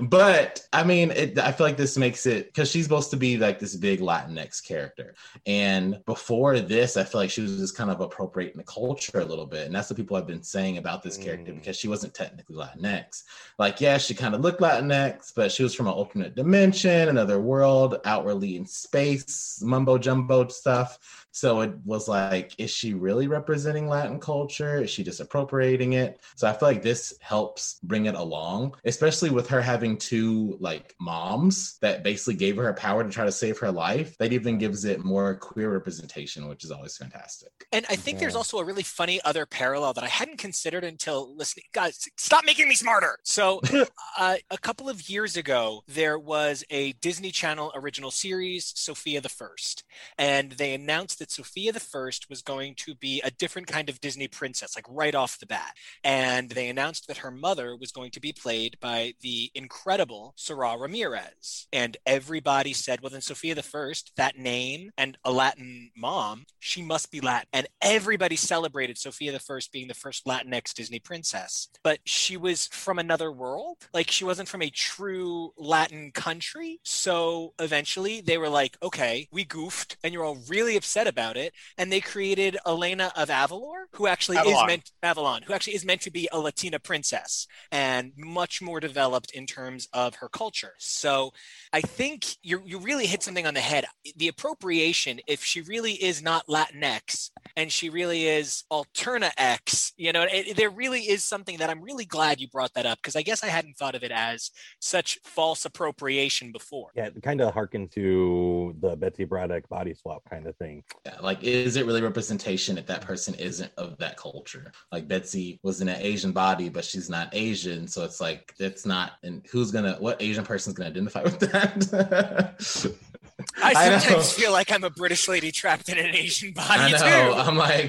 [0.08, 3.36] but i mean it, i feel like this makes it because she's supposed to be
[3.36, 5.14] like this big latinx character
[5.46, 9.24] and before this i feel like she was just kind of appropriating the culture a
[9.24, 11.56] little bit and that's what people have been saying about this character Mm.
[11.56, 13.24] because she wasn't technically latinx
[13.58, 17.40] like yeah she kind of looked latinx but she was from an alternate dimension another
[17.40, 23.86] world outwardly in space mumbo jumbo stuff so it was like, is she really representing
[23.86, 24.82] Latin culture?
[24.82, 26.20] Is she just appropriating it?
[26.34, 30.96] So I feel like this helps bring it along, especially with her having two like
[31.00, 34.18] moms that basically gave her power to try to save her life.
[34.18, 37.50] That even gives it more queer representation, which is always fantastic.
[37.72, 41.34] And I think there's also a really funny other parallel that I hadn't considered until
[41.36, 41.64] listening.
[41.72, 43.18] Guys, stop making me smarter.
[43.24, 43.60] So,
[44.18, 49.28] uh, a couple of years ago, there was a Disney Channel original series, Sofia the
[49.28, 49.84] First,
[50.16, 54.00] and they announced that Sofia the First was going to be a different kind of
[54.00, 55.74] Disney princess, like right off the bat.
[56.04, 60.76] And they announced that her mother was going to be played by the incredible Sara
[60.76, 61.66] Ramirez.
[61.72, 66.82] And everybody said, well, then Sofia the First, that name and a Latin mom, she
[66.82, 67.48] must be Latin.
[67.52, 71.68] And everybody celebrated Sofia the First being the first Latinx Disney princess.
[71.82, 73.76] But she was from another world.
[73.92, 76.80] Like she wasn't from a true Latin country.
[76.82, 81.52] So eventually they were like, okay, we goofed and you're all really upset about it.
[81.76, 84.66] And they created Elena of Avalor, who actually is Avalon.
[84.66, 89.30] meant Avalon, who actually is meant to be a Latina princess and much more developed
[89.32, 90.74] in terms of her culture.
[90.78, 91.32] So
[91.72, 93.86] I think you you really hit something on the head.
[94.16, 99.92] The appropriation, if she really is not Latinx and she really is Alterna X.
[99.96, 102.98] You know, it, there really is something that I'm really glad you brought that up
[102.98, 104.50] because I guess I hadn't thought of it as
[104.80, 106.90] such false appropriation before.
[106.94, 110.84] Yeah, it kind of harken to the Betsy Braddock body swap kind of thing.
[111.04, 114.72] Yeah, like, is it really representation if that person isn't of that culture?
[114.92, 118.86] Like Betsy was in an Asian body, but she's not Asian, so it's like it's
[118.86, 119.12] not.
[119.22, 119.96] And who's gonna?
[119.98, 122.94] What Asian person's gonna identify with that?
[123.62, 124.20] I I sometimes know.
[124.42, 126.98] feel like I'm a British lady trapped in an Asian I body know.
[126.98, 127.38] too.
[127.38, 127.88] I'm like,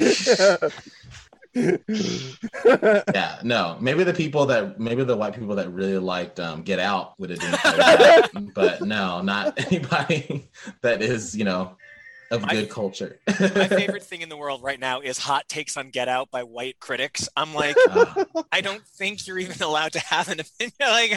[3.16, 3.78] yeah, no.
[3.80, 7.32] Maybe the people that, maybe the white people that really liked um, Get Out would
[7.32, 10.48] have identified with that, but no, not anybody
[10.82, 11.76] that is, you know,
[12.32, 13.20] of My- good culture.
[13.28, 13.34] My
[13.68, 16.80] favorite thing in the world right now is hot takes on Get Out by white
[16.80, 17.28] critics.
[17.36, 20.74] I'm like, Uh, I don't think you're even allowed to have an opinion.
[20.80, 21.12] Like,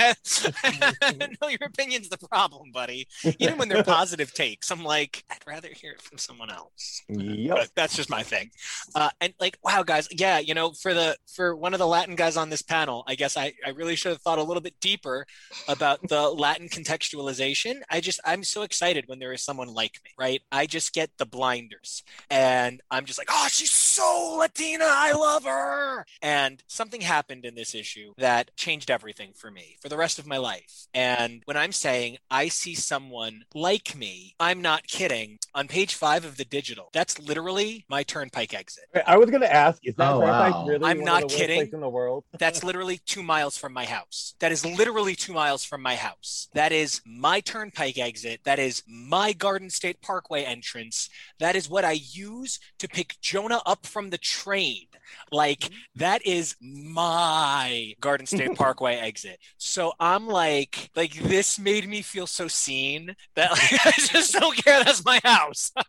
[1.40, 3.06] no, your opinion's the problem, buddy.
[3.38, 7.02] Even when they're positive takes, I'm like, I'd rather hear it from someone else.
[7.08, 7.56] Yep.
[7.56, 8.50] But that's just my thing.
[8.94, 12.14] Uh, and like, wow, guys, yeah, you know, for the for one of the Latin
[12.16, 14.74] guys on this panel, I guess I I really should have thought a little bit
[14.80, 15.26] deeper
[15.68, 17.80] about the Latin contextualization.
[17.90, 20.40] I just I'm so excited when there is someone like me, right?
[20.50, 25.44] I just get the blinders, and I'm just like, oh, she's so Latina, I love
[25.44, 26.06] her.
[26.20, 30.26] And something happened in this issue that changed everything for me for the rest of
[30.26, 30.86] my life.
[30.94, 35.38] And when I'm saying I see someone like me, I'm not kidding.
[35.54, 38.84] On page five of the digital, that's literally my turnpike exit.
[39.06, 40.66] I was gonna ask, is that Oh, wow.
[40.66, 41.56] really I'm one not of the kidding.
[41.58, 42.24] places in the world?
[42.38, 44.34] That's literally two miles from my house.
[44.40, 46.48] That is literally two miles from my house.
[46.54, 48.40] That is my turnpike exit.
[48.44, 50.91] That is my Garden State Parkway entrance.
[51.38, 54.86] That is what I use to pick Jonah up from the train.
[55.30, 59.38] Like, that is my Garden State Parkway exit.
[59.58, 64.56] So I'm like, like this made me feel so seen that like, I just don't
[64.56, 64.82] care.
[64.84, 65.70] That's my house.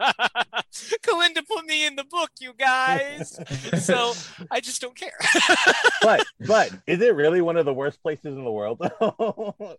[1.03, 3.39] Kalinda put me in the book, you guys.
[3.83, 4.13] So
[4.51, 5.11] I just don't care.
[6.01, 8.79] but but is it really one of the worst places in the world?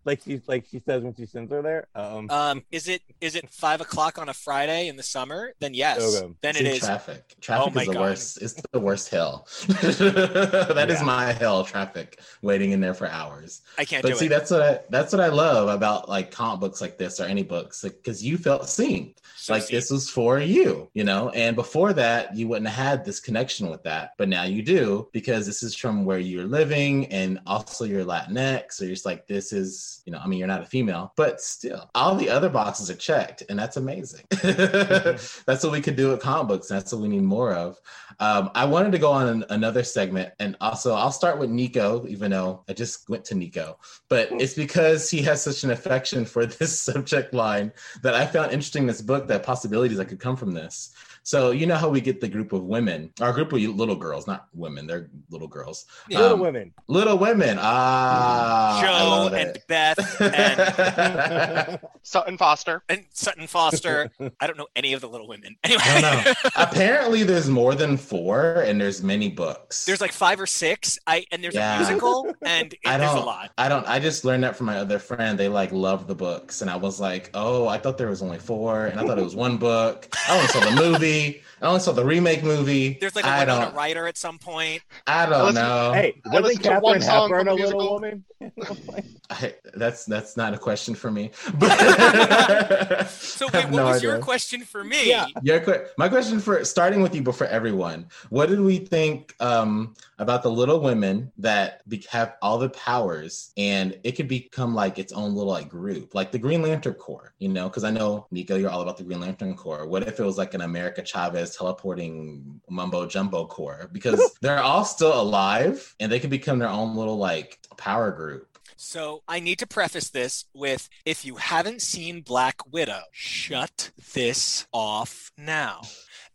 [0.05, 1.89] like she's like she says when she sends her there.
[1.95, 5.53] Um, Um, is it is it five o'clock on a Friday in the summer?
[5.61, 5.99] Then yes.
[6.03, 6.35] Okay.
[6.43, 6.79] Then see, it is.
[6.81, 7.23] traffic.
[7.31, 8.01] Oh traffic Oh is the God.
[8.01, 8.43] worst.
[8.43, 9.33] It's the worst hill.
[9.69, 11.05] That is Yeah.
[11.05, 11.65] my hill.
[11.65, 13.63] Traffic, waiting in there for hours.
[13.79, 14.29] I can't But do see, it.
[14.31, 17.43] that's what I that's what I love about like comic books like this or any
[17.45, 19.15] books, because you felt seen.
[19.45, 19.77] So like seen.
[19.77, 21.29] this was for you, you know.
[21.29, 25.11] And before that, you wouldn't have had this connection with that, but now you do
[25.13, 28.73] because this is from where you're living, and also you're Latinx.
[28.73, 31.43] So you're just like, this is, you know, I mean, you're not a female, but
[31.43, 34.25] still, all the other boxes are checked, and that's amazing.
[34.31, 36.71] that's what we could do with comic books.
[36.71, 37.79] And that's what we need more of.
[38.21, 42.07] Um, I wanted to go on an, another segment, and also I'll start with Nico,
[42.07, 46.25] even though I just went to Nico, but it's because he has such an affection
[46.25, 47.73] for this subject line
[48.03, 50.95] that I found interesting in this book that possibilities that could come from this.
[51.27, 54.27] So you know how we get the group of women, our group of little girls,
[54.27, 55.87] not women, they're little girls.
[56.09, 56.19] Yeah.
[56.19, 56.75] Little Um, women.
[56.87, 57.59] Little women.
[57.61, 59.59] Ah, I Joe and.
[59.67, 62.83] Beth and Sutton Foster.
[62.91, 64.11] and Sutton Foster.
[64.39, 65.57] I don't know any of the little women.
[65.65, 66.33] Anyway, I don't know.
[66.57, 69.87] Apparently, there's more than four, and there's many books.
[69.87, 70.99] there's like five or six.
[71.07, 71.77] I and there's Yeah.
[71.77, 73.51] a musical and it, I there's a lot.
[73.57, 73.87] I don't.
[73.89, 75.39] I just learned that from my other friend.
[75.39, 78.39] They like love the books, and I was like, oh, I thought there was only
[78.39, 80.07] four, and I thought it was one book.
[80.29, 81.14] I only saw the movie.
[81.15, 82.99] I only saw the remake movie.
[83.01, 83.75] There's like a I Winona don't.
[83.75, 84.83] Ryder at some point.
[85.07, 85.93] I don't Listen- know.
[85.93, 88.21] Hey, I wasn't listened to one Katharine song Hepburn the a little musical.
[88.57, 89.21] Woman?
[89.31, 91.31] I, that's that's not a question for me.
[91.59, 95.09] But So I wait, what no was your question for me?
[95.09, 95.27] Yeah.
[95.43, 99.95] Your my question for starting with you, but for everyone, what did we think um,
[100.19, 104.99] about the Little Women that be- have all the powers, and it could become like
[104.99, 107.69] its own little like group, like the Green Lantern Corps, you know?
[107.69, 109.87] Because I know Nico, you're all about the Green Lantern Corps.
[109.87, 113.89] What if it was like an America Chavez teleporting mumbo jumbo corps?
[113.93, 118.59] Because they're all still alive, and they could become their own little like power group.
[118.77, 124.67] So I need to preface this with if you haven't seen Black Widow, shut this
[124.73, 125.83] off now.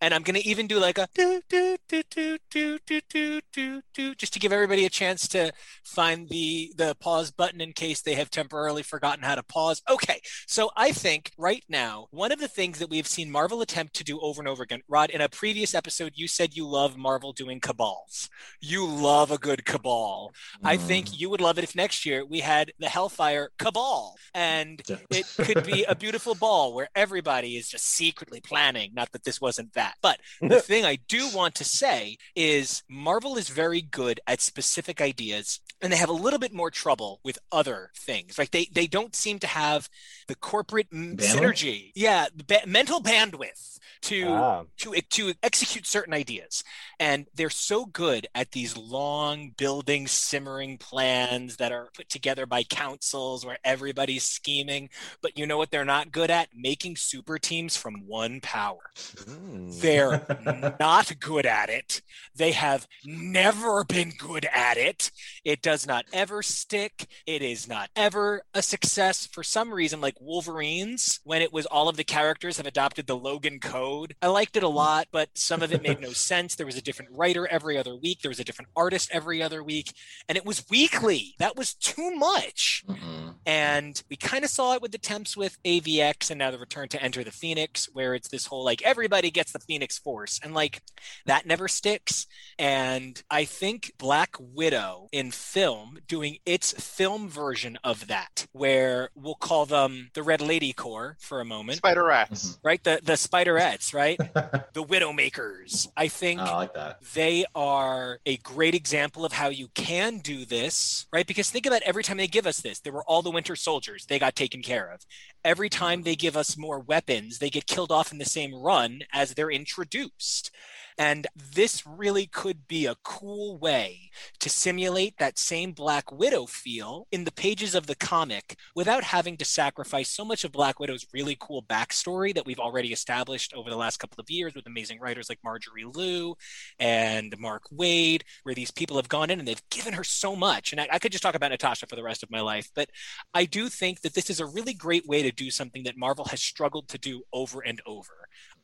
[0.01, 3.81] And I'm gonna even do like a do do do do do do do do
[3.93, 5.51] do just to give everybody a chance to
[5.83, 9.81] find the the pause button in case they have temporarily forgotten how to pause.
[9.89, 13.93] Okay, so I think right now one of the things that we've seen Marvel attempt
[13.95, 14.81] to do over and over again.
[14.87, 18.29] Rod, in a previous episode, you said you love Marvel doing cabals.
[18.61, 20.31] You love a good cabal.
[20.63, 20.81] I Mm.
[20.81, 25.25] think you would love it if next year we had the Hellfire Cabal and it
[25.37, 28.91] could be a beautiful ball where everybody is just secretly planning.
[28.93, 29.88] Not that this wasn't that.
[30.01, 35.01] But the thing I do want to say is Marvel is very good at specific
[35.01, 38.37] ideas and they have a little bit more trouble with other things.
[38.37, 39.89] Like they they don't seem to have
[40.27, 41.19] the corporate Bandwidth?
[41.21, 41.91] synergy.
[41.95, 44.63] Yeah, ba- mental bandwidth to Ah.
[44.77, 46.63] to to execute certain ideas.
[46.99, 52.63] And they're so good at these long building simmering plans that are put together by
[52.63, 54.89] councils where everybody's scheming,
[55.21, 56.49] but you know what they're not good at?
[56.53, 58.91] Making super teams from one power.
[58.95, 59.79] Mm.
[59.81, 62.01] They're not good at it.
[62.35, 65.11] They have never been good at it.
[65.43, 67.05] It does not ever stick.
[67.27, 69.27] It is not ever a success.
[69.27, 73.15] For some reason, like Wolverines, when it was all of the characters have adopted the
[73.15, 76.55] Logan code, I liked it a lot, but some of it made no sense.
[76.55, 79.63] There was a different writer every other week, there was a different artist every other
[79.63, 79.93] week,
[80.27, 81.35] and it was weekly.
[81.37, 82.83] That was too much.
[82.89, 83.35] Mm-mm.
[83.45, 86.87] And we kind of saw it with the temps with AVX and now the return
[86.89, 90.39] to Enter the Phoenix, where it's this whole like everybody gets the Phoenix Force.
[90.43, 90.81] And like
[91.27, 92.25] that never sticks.
[92.57, 95.58] And I think Black Widow in film
[96.07, 101.39] doing its film version of that, where we'll call them the Red Lady Corps for
[101.41, 101.77] a moment.
[101.77, 102.49] Spider Rats.
[102.53, 102.67] Mm-hmm.
[102.67, 102.83] Right?
[102.83, 104.17] The the Spiderettes, right?
[104.73, 105.87] the Widowmakers.
[105.95, 106.97] I think Oh, I like that.
[107.13, 111.27] they are a great example of how you can do this, right?
[111.27, 114.05] Because think about every time they give us this, there were all the Winter Soldiers,
[114.05, 115.01] they got taken care of.
[115.43, 119.01] Every time they give us more weapons, they get killed off in the same run
[119.13, 120.51] as they're introduced.
[120.99, 127.07] And this really could be a cool way to simulate that same Black Widow feel
[127.09, 131.07] in the pages of the comic without having to sacrifice so much of Black Widow's
[131.13, 134.99] really cool backstory that we've already established over the last couple of years with amazing
[134.99, 136.35] writers like Marjorie Liu
[136.79, 140.73] and Mark Waid, where these people have gone in and they've given her so much.
[140.73, 142.89] And I, I could just talk about Natasha for the rest of my life, but
[143.33, 146.25] I do think that this is a really great way to do something that Marvel
[146.25, 148.18] has struggled to do over and over.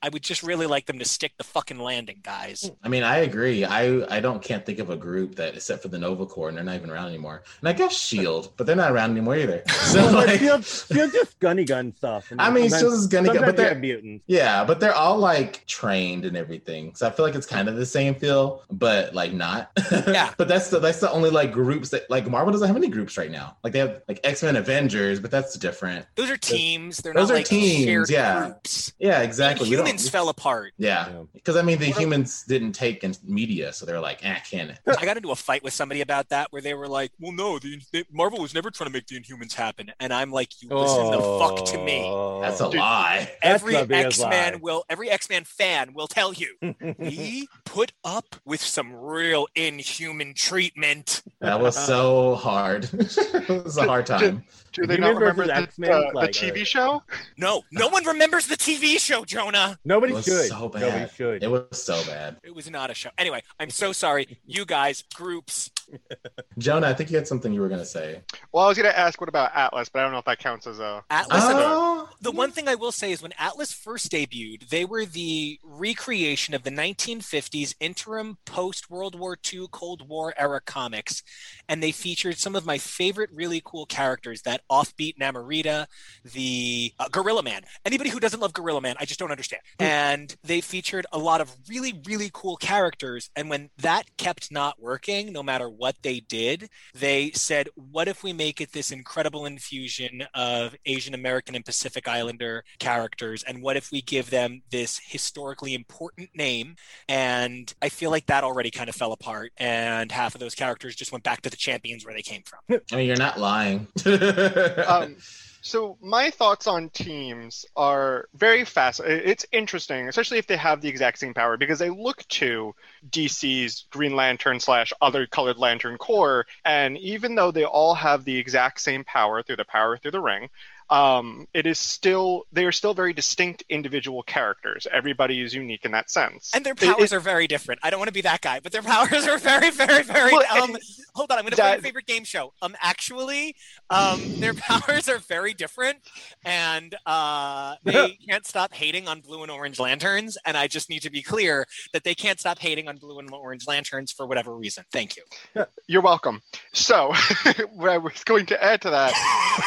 [0.06, 2.70] I would just really like them to stick the fucking landing, guys.
[2.84, 3.66] I mean, I agree.
[3.66, 6.56] I I don't can't think of a group that except for the Nova Corps, and
[6.58, 7.42] they're not even around anymore.
[7.60, 9.64] And I guess Shield, but they're not around anymore either.
[9.96, 12.30] So Well, like, Shield, Shield just gunny gun stuff.
[12.30, 14.24] and I mean, sometimes- Shield is gunny gun, but they're- mutants.
[14.28, 16.94] yeah, but they're all like trained and everything.
[16.96, 19.72] So I feel like it's kind of the same feel, but like not.
[20.08, 20.34] Yeah.
[20.38, 23.18] but that's the that's the only like groups that like Marvel doesn't have any groups
[23.18, 23.58] right now.
[23.64, 26.06] Like they have like X Men Avengers, but that's different.
[26.16, 26.98] Those are teams.
[26.98, 28.46] They're Those not are like teams, yeah.
[28.50, 28.94] groups.
[29.00, 29.68] Yeah, exactly.
[29.70, 30.74] We don't- Humans fell apart.
[30.78, 31.24] Yeah, Yeah.
[31.34, 34.40] because I mean the What are- humans didn't take in media, so they're like, eh,
[34.50, 34.78] canon.
[34.88, 37.60] I got into a fight with somebody about that where they were like, "Well, no,
[37.60, 40.70] the, the, Marvel was never trying to make the Inhumans happen," and I'm like, "You
[40.70, 42.42] listen the fuck to me." Oh.
[42.42, 43.32] That's a lie.
[43.42, 46.56] Every X Man will, every X Man fan will tell you,
[46.98, 51.24] we put up with some real inhuman treatment.
[51.40, 52.90] That was so hard.
[52.94, 54.44] it was a hard time.
[54.76, 57.04] Do they Humans not remember versus the, X-Men, uh, like, the TV uh, show?
[57.38, 59.80] No, no one remembers the TV show, Jonah.
[59.86, 60.48] Nobody It was should.
[60.50, 61.12] so Nobody bad.
[61.12, 61.44] should.
[61.44, 62.38] It was so bad.
[62.44, 63.10] It was not a show.
[63.18, 65.72] Anyway, I'm so sorry, you guys, groups.
[66.58, 68.22] Jonah, I think you had something you were gonna say.
[68.52, 70.40] Well, I was going to ask what about Atlas, but I don't know if that
[70.40, 71.04] counts as a.
[71.10, 71.42] Atlas.
[71.44, 75.60] Oh, The one thing I will say is when Atlas first debuted, they were the
[75.64, 81.24] recreation of the 1950s interim post World War II Cold War era comics.
[81.68, 85.88] And they featured some of my favorite really cool characters that offbeat Namorita,
[86.24, 87.64] the uh, Gorilla Man.
[87.86, 89.62] Anybody who doesn't love Gorilla Man, I just don't understand.
[89.80, 93.30] And they featured a lot of really, really cool characters.
[93.36, 98.24] And when that kept not working, no matter what they did, they said, what if
[98.24, 103.44] we make it this incredible infusion of Asian American and Pacific Islander characters?
[103.44, 106.76] And what if we give them this historically important name?
[107.08, 109.52] And I feel like that already kind of fell apart.
[109.58, 112.80] And half of those characters just went back to the champions where they came from.
[112.92, 113.88] I mean, you're not lying.
[114.06, 115.18] Um,
[115.66, 119.02] so my thoughts on teams are very fast.
[119.04, 122.76] It's interesting, especially if they have the exact same power, because they look to
[123.10, 128.38] DC's Green Lantern slash other colored lantern corps, and even though they all have the
[128.38, 130.50] exact same power through the power through the ring,
[130.90, 134.88] um, it is still they are still very distinct individual characters.
[134.92, 136.52] Everybody is unique in that sense.
[136.54, 137.80] And their powers it- are very different.
[137.84, 140.32] I don't want to be that guy, but their powers are very, very, very.
[140.32, 140.78] Well, um,
[141.16, 142.54] hold on, I'm going to play your favorite game show.
[142.62, 143.56] Um, actually,
[143.90, 145.98] um, their powers are very different,
[146.44, 150.38] and uh, they can't stop hating on blue and orange lanterns.
[150.46, 153.32] And I just need to be clear that they can't stop hating on blue and
[153.32, 154.84] orange lanterns for whatever reason.
[154.92, 155.66] Thank you.
[155.88, 156.42] You're welcome.
[156.74, 157.14] So,
[157.74, 159.14] what I was going to add to that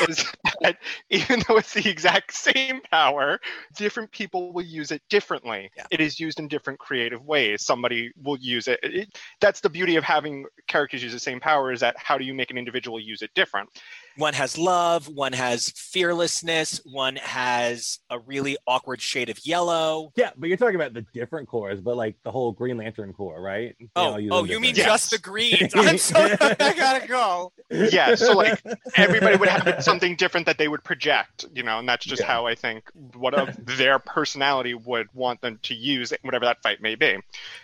[0.08, 0.24] is
[0.60, 0.76] that
[1.10, 3.40] even though it's the exact same power,
[3.76, 5.70] different people will use it differently.
[5.76, 5.86] Yeah.
[5.90, 7.64] It is used in different creative ways.
[7.64, 8.78] Somebody will use it.
[8.82, 9.18] it.
[9.40, 12.34] That's the beauty of having characters use the same power is that how do you
[12.34, 13.68] make an individual use it different?
[14.16, 20.12] One has love, one has fearlessness, one has a really awkward shade of yellow.
[20.16, 23.40] Yeah, but you're talking about the different corps, but like the whole Green Lantern corps,
[23.40, 23.76] right?
[23.78, 24.92] They Oh, all use oh, you mean different.
[24.94, 25.72] just the greens?
[25.74, 27.52] I'm so I gotta go.
[27.70, 28.60] Yeah, so like
[28.96, 32.26] everybody would have something different that they would project, you know, and that's just Yeah.
[32.26, 33.48] how I think what of
[33.78, 37.16] their personality would want them to use whatever that fight may be.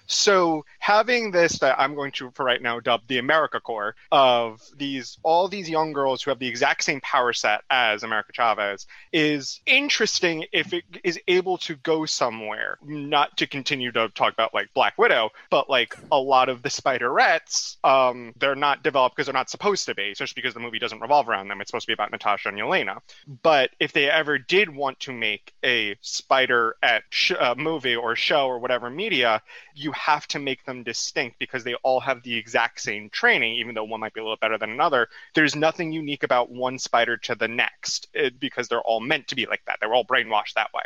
[0.06, 4.62] So having this that I'm going to for right now dub the America Corps of
[4.76, 8.86] these all these young girls who have the exact same power set as America Chavez
[9.12, 12.78] is interesting if it is able to go somewhere.
[12.84, 16.68] Not to continue to talk about like Black Widow, but like a lot of the
[16.68, 20.78] Spiderettes, um, they're not developed because they're not supposed to be, especially because the movie
[20.78, 21.60] doesn't revolve around them.
[21.60, 23.00] It's supposed to be about Natasha and Yelena.
[23.26, 28.16] But if they ever did want to make a Spider at sh- uh, movie or
[28.16, 29.42] show or whatever media,
[29.74, 33.74] you have to make them distinct because they all have the exact same training, even
[33.74, 35.08] though one might be a little better than another.
[35.34, 39.34] There's nothing unique about one spider to the next eh, because they're all meant to
[39.34, 39.78] be like that.
[39.80, 40.82] They're all brainwashed that way.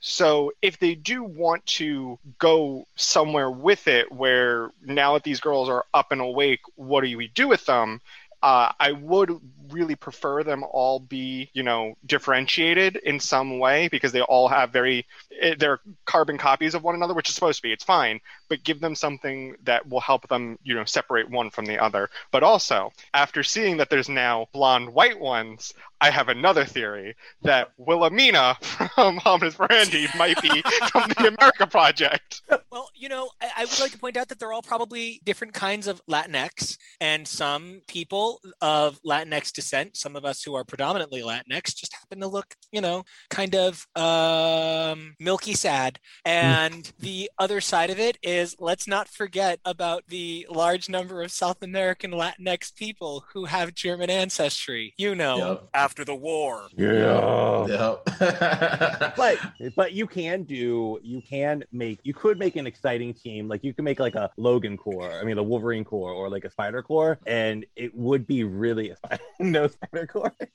[0.00, 5.68] So if they do want to go somewhere with it, where now that these girls
[5.68, 8.00] are up and awake, what do we do with them?
[8.42, 9.38] Uh, I would
[9.70, 14.72] really prefer them all be, you know, differentiated in some way because they all have
[14.72, 15.06] very,
[15.40, 17.72] eh, they're carbon copies of one another, which is supposed to be.
[17.72, 21.66] It's fine, but give them something that will help them, you know, separate one from
[21.66, 22.08] the other.
[22.30, 27.72] But also, after seeing that there's now blonde white ones, I have another theory that
[27.76, 32.42] Wilhelmina from Homines Brandy might be from the America Project.
[32.70, 35.52] Well, you know, I, I would like to point out that they're all probably different
[35.52, 41.20] kinds of Latinx, and some people of Latinx descent, some of us who are predominantly
[41.20, 45.98] Latinx, just happen to look, you know, kind of um, milky sad.
[46.24, 51.30] And the other side of it is let's not forget about the large number of
[51.30, 55.68] South American Latinx people who have German ancestry, you know, Yep.
[55.90, 56.68] After the war.
[56.76, 57.66] Yeah.
[57.66, 58.04] Yep.
[59.16, 59.38] but
[59.74, 63.74] but you can do you can make you could make an exciting team like you
[63.74, 66.80] can make like a Logan corps I mean the Wolverine corps or like a Spider
[66.80, 68.92] corps and it would be really
[69.40, 70.32] no Spider corps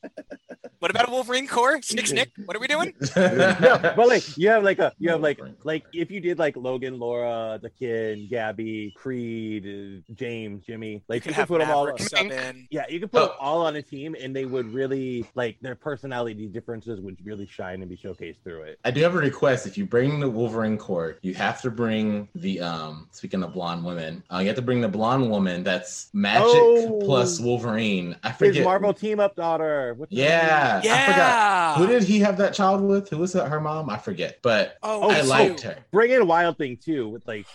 [0.79, 1.81] What about a Wolverine corps?
[1.81, 2.31] Snick, snick.
[2.45, 2.93] What are we doing?
[3.15, 6.55] no but like you have like a you have like like if you did like
[6.55, 11.59] Logan Laura the kid Gabby Creed James Jimmy like You you, can could have put
[11.59, 12.67] them all Maverick sub in.
[12.71, 13.35] yeah you could put them Oh.
[13.39, 17.81] all on a team and they would really like their personality differences would really shine
[17.81, 19.65] and be showcased through it I do have a request.
[19.65, 23.07] If you bring the Wolverine court, you have to bring the um.
[23.11, 26.99] Speaking of blonde women, uh, you have to bring the blonde woman that's magic Oh.
[27.03, 28.15] plus Wolverine.
[28.23, 28.63] I forget his forget.
[28.65, 30.25] Marvel team up daughter what's her name?
[30.27, 31.05] Yeah, I Yeah.
[31.11, 31.77] forgot.
[31.77, 33.09] Who did he have that child with?
[33.09, 33.47] Who was that?
[33.49, 33.89] Her mom?
[33.89, 34.39] I forget.
[34.41, 35.77] But Oh, I me liked her.
[35.91, 37.47] Bring in Wild Thing too, with like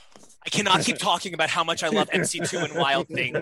[0.45, 3.35] I cannot keep talking about how much I love MC2 and Wild Thing.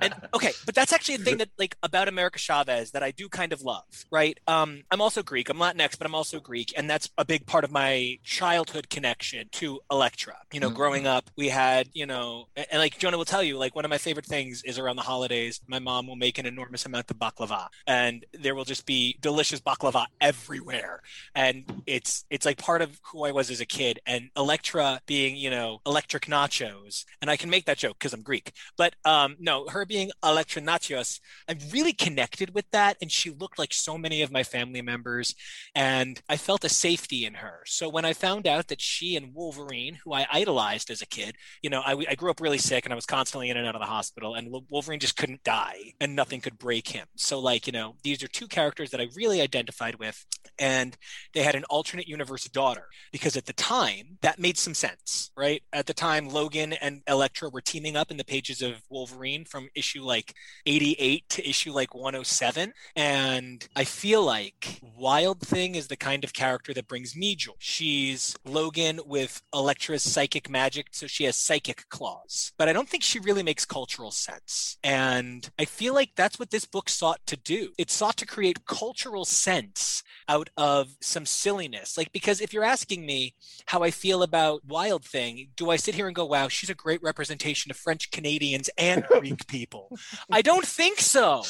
[0.00, 3.28] And okay, but that's actually a thing that like about America Chavez that I do
[3.28, 4.38] kind of love, right?
[4.46, 5.48] Um, I'm also Greek.
[5.48, 9.48] I'm Latinx, but I'm also Greek, and that's a big part of my childhood connection
[9.52, 10.36] to Elektra.
[10.52, 10.74] You know, Mhm.
[10.74, 13.84] growing up, we had, you know, and, and, like Jonah will tell you, like one
[13.84, 17.10] of my favorite things is around the holidays, my mom will make an enormous amount
[17.10, 21.02] of baklava, and there will just be delicious baklava everywhere,
[21.34, 25.36] and it's it's like part of who I was as a kid, and Elektra being,
[25.36, 25.80] you know,
[26.16, 28.52] electric nachos, and I can make that joke because I'm Greek.
[28.76, 32.96] But um, no, her being Elektra Natchios, I'm really connected with that.
[33.00, 35.34] And she looked like so many of my family members.
[35.74, 37.60] And I felt a safety in her.
[37.66, 41.36] So when I found out that she and Wolverine, who I idolized as a kid,
[41.62, 43.74] you know, I, I grew up really sick and I was constantly in and out
[43.74, 47.06] of the hospital, and Wolverine just couldn't die and nothing could break him.
[47.16, 50.24] So, like, you know, these are two characters that I really identified with.
[50.58, 50.96] And
[51.34, 55.62] they had an alternate universe daughter because at the time that made some sense, right?
[55.72, 59.68] At the time, Logan and Elektra were teaming up in the pages of Wolverine from
[59.74, 60.34] issue like
[60.66, 62.72] 88 to issue like 107.
[62.94, 67.52] And I feel like Wild Thing is the kind of character that brings me joy.
[67.58, 72.52] She's Logan with Elektra's psychic magic, so she has psychic claws.
[72.58, 74.78] But I don't think she really makes cultural sense.
[74.82, 77.72] And I feel like that's what this book sought to do.
[77.78, 81.96] It sought to create cultural sense out of some silliness.
[81.96, 83.34] Like, because if you're asking me
[83.66, 86.74] how I feel about Wild Thing, do I sit here and go, wow, she's a
[86.74, 89.96] great representation of French Canadians and Greek people.
[90.30, 91.44] I don't think so.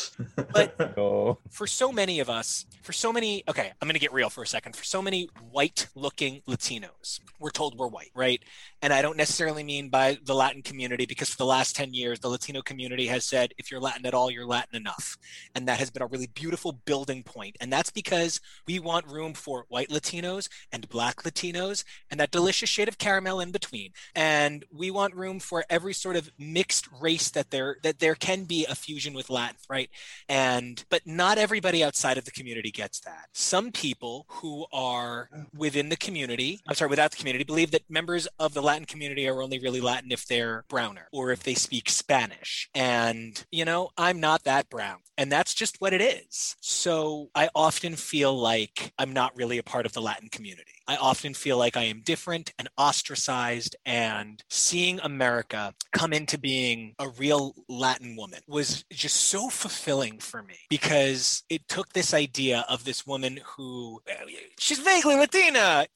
[0.52, 1.38] But Oh.
[1.50, 4.42] for so many of us, for so many, okay, I'm going to get real for
[4.42, 4.74] a second.
[4.76, 8.42] For so many white looking Latinos, we're told we're white, right?
[8.82, 12.20] And I don't necessarily mean by the Latin community because for the last 10 years,
[12.20, 15.16] the Latino community has said, if you're Latin at all, you're Latin enough.
[15.54, 17.56] And that has been a really beautiful building point.
[17.60, 22.70] And that's because we want room for white Latinos and black Latinos and that delicious
[22.70, 23.90] shade of caramel in between.
[24.14, 28.44] And we want room for every sort of mixed race that there that there can
[28.44, 29.90] be a fusion with Latin, right?
[30.28, 33.28] And but not everybody outside of the community gets that.
[33.32, 38.26] Some people who are within the community, I'm sorry, without the community, believe that members
[38.38, 41.88] of the Latin community are only really Latin if they're browner or if they speak
[41.88, 42.68] Spanish.
[42.74, 44.98] And, you know, I'm not that brown.
[45.18, 46.56] And that's just what it is.
[46.60, 50.82] So I often feel like I'm not really a part of the Latin community.
[50.88, 56.94] I often feel like I am different and ostracized, and seeing America come into being
[56.98, 62.64] a real Latin woman was just so fulfilling for me because it took this idea
[62.68, 64.14] of this woman who eh,
[64.58, 65.86] she's vaguely Latina.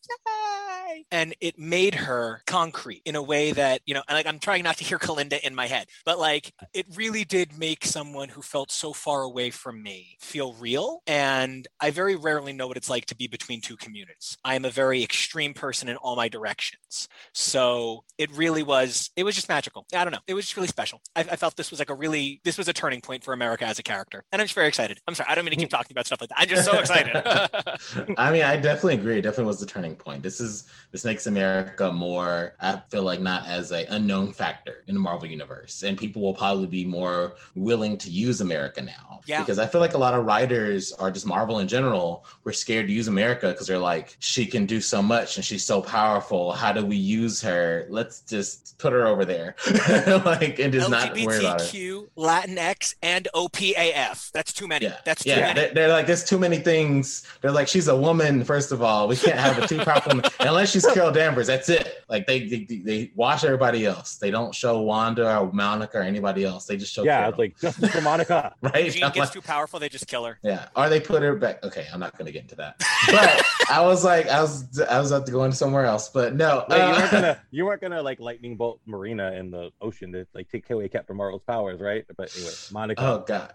[0.90, 1.04] Yay!
[1.10, 4.62] And it made her concrete in a way that, you know, and like I'm trying
[4.62, 8.42] not to hear Kalinda in my head, but like it really did make someone who
[8.42, 11.02] felt so far away from me feel real.
[11.06, 14.36] And I very rarely know what it's like to be between two communities.
[14.44, 17.08] I am a very extreme person in all my directions.
[17.34, 19.86] So it really was, it was just magical.
[19.94, 20.20] I don't know.
[20.26, 21.00] It was just really special.
[21.16, 23.66] I, I felt this was like a really, this was a turning point for America
[23.66, 24.24] as a character.
[24.32, 25.00] And I'm just very excited.
[25.06, 25.28] I'm sorry.
[25.28, 26.38] I don't mean to keep talking about stuff like that.
[26.38, 27.10] I'm just so excited.
[28.18, 29.18] I mean, I definitely agree.
[29.18, 30.22] It definitely was the turning point.
[30.22, 32.54] This is this makes America more.
[32.60, 36.34] I feel like not as a unknown factor in the Marvel universe, and people will
[36.34, 39.20] probably be more willing to use America now.
[39.26, 39.40] Yeah.
[39.40, 42.24] Because I feel like a lot of writers are just Marvel in general.
[42.44, 45.64] We're scared to use America because they're like, she can do so much and she's
[45.64, 46.52] so powerful.
[46.52, 47.86] How do we use her?
[47.90, 49.56] Let's just put her over there,
[50.24, 51.66] like, and just not worry about her.
[51.66, 54.30] LGBTQ, Latinx, and OPAF.
[54.32, 54.86] That's too many.
[54.86, 54.96] Yeah.
[55.04, 55.54] That's too Yeah, many.
[55.60, 57.26] they're, they're like, there's too many things.
[57.42, 58.42] They're like, she's a woman.
[58.44, 61.46] First of all, we can't have a too powerful woman unless she's Carol Danvers.
[61.46, 62.04] That's it.
[62.08, 64.16] Like they, they they watch everybody else.
[64.16, 66.66] They don't show Wanda or Monica or anybody else.
[66.66, 67.34] They just show Yeah, Carol.
[67.38, 68.54] like justice for Monica.
[68.62, 68.86] right.
[68.86, 70.38] If Jean I'm gets like- too powerful, they just kill her.
[70.42, 71.62] yeah, or they put her back.
[71.64, 72.76] Okay, I'm not gonna get into that.
[73.10, 76.08] But I was like, I was I was about to go into somewhere else.
[76.08, 79.50] But no, Wait, you uh, weren't gonna you weren't gonna like lightning bolt Marina in
[79.50, 82.04] the ocean to like take away Captain Marvel's powers, right?
[82.16, 83.02] But anyway, Monica.
[83.02, 83.52] Oh God!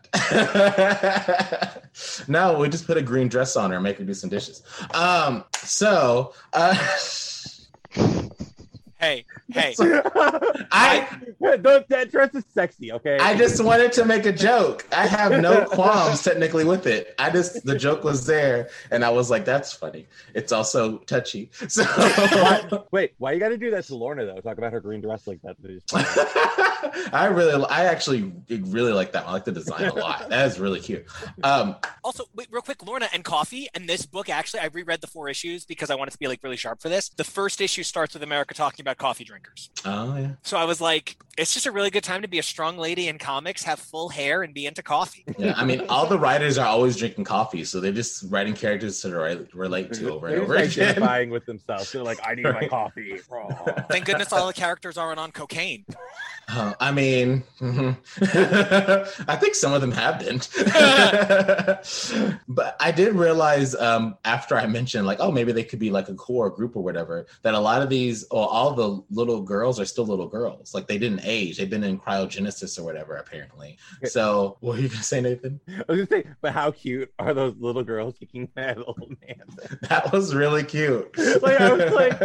[2.28, 4.62] no, we just put a green dress on her and make her do some dishes.
[4.94, 6.76] Um, so uh,
[7.98, 8.35] うん。
[9.06, 9.76] Hey, hey.
[10.72, 11.07] I
[11.61, 13.18] Don't, that dress is sexy, okay?
[13.19, 14.86] I just wanted to make a joke.
[14.91, 17.14] I have no qualms technically with it.
[17.19, 21.52] I just the joke was there, and I was like, "That's funny." It's also touchy.
[21.68, 21.84] So
[22.91, 24.41] Wait, why you got to do that to Lorna though?
[24.41, 25.56] Talk about her green dress like that.
[27.14, 29.23] I really, I actually really like that.
[29.23, 29.30] one.
[29.30, 30.30] I like the design a lot.
[30.30, 31.06] That is really cute.
[31.44, 34.30] Um, Also, wait, real quick, Lorna and Coffee and this book.
[34.30, 36.90] Actually, I reread the four issues because I wanted to be like really sharp for
[36.90, 37.10] this.
[37.10, 39.70] The first issue starts with America talking about coffee drinkers.
[39.86, 40.32] oh yeah.
[40.44, 43.07] So I was like, it's just a really good time to be a strong lady
[43.10, 45.24] in comics, have full hair, and be into coffee.
[45.38, 49.02] Yeah, I mean, all the writers are always drinking coffee, so they're just writing characters
[49.02, 50.90] to relate, relate to over and They're over just again.
[50.91, 51.91] identifying with themselves.
[51.91, 52.70] They're like, I need my Right.
[52.70, 53.18] coffee.
[53.90, 55.86] Thank goodness all the characters aren't on cocaine.
[56.48, 57.98] Uh, I mean, mhm.
[59.28, 60.40] I think some of them have been.
[62.48, 66.07] but I did realize um, after I mentioned, like, oh, maybe they could be like
[66.07, 69.80] a core group or whatever, that a lot of these, or all the little girls
[69.80, 70.74] are still little girls.
[70.74, 71.58] Like, they didn't age.
[71.58, 73.78] They've been in cryogenesis or whatever, apparently.
[74.06, 75.60] So, what were you going to say, Nathan?
[75.68, 79.36] I was gonna say, but how cute are those little girls kicking that old man?
[79.90, 81.16] That was really cute.
[81.18, 82.22] like I was like,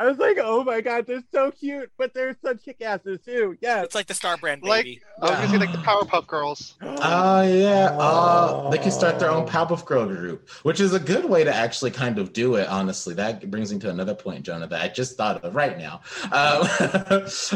[0.00, 3.56] I was like, oh my god, they're so cute, but they're such kick asses too.
[3.60, 5.00] Yeah, It's like the Star Brand Like baby.
[5.20, 6.74] I was gonna say like the Powerpuff Girls.
[6.82, 11.24] Oh yeah, oh, they can start their own Powerpuff Girl group, which is a good
[11.24, 12.68] way to actually kind of do it.
[12.68, 16.00] Honestly, that brings me to another point, Jonah, that I just thought of right now,
[16.32, 16.66] um,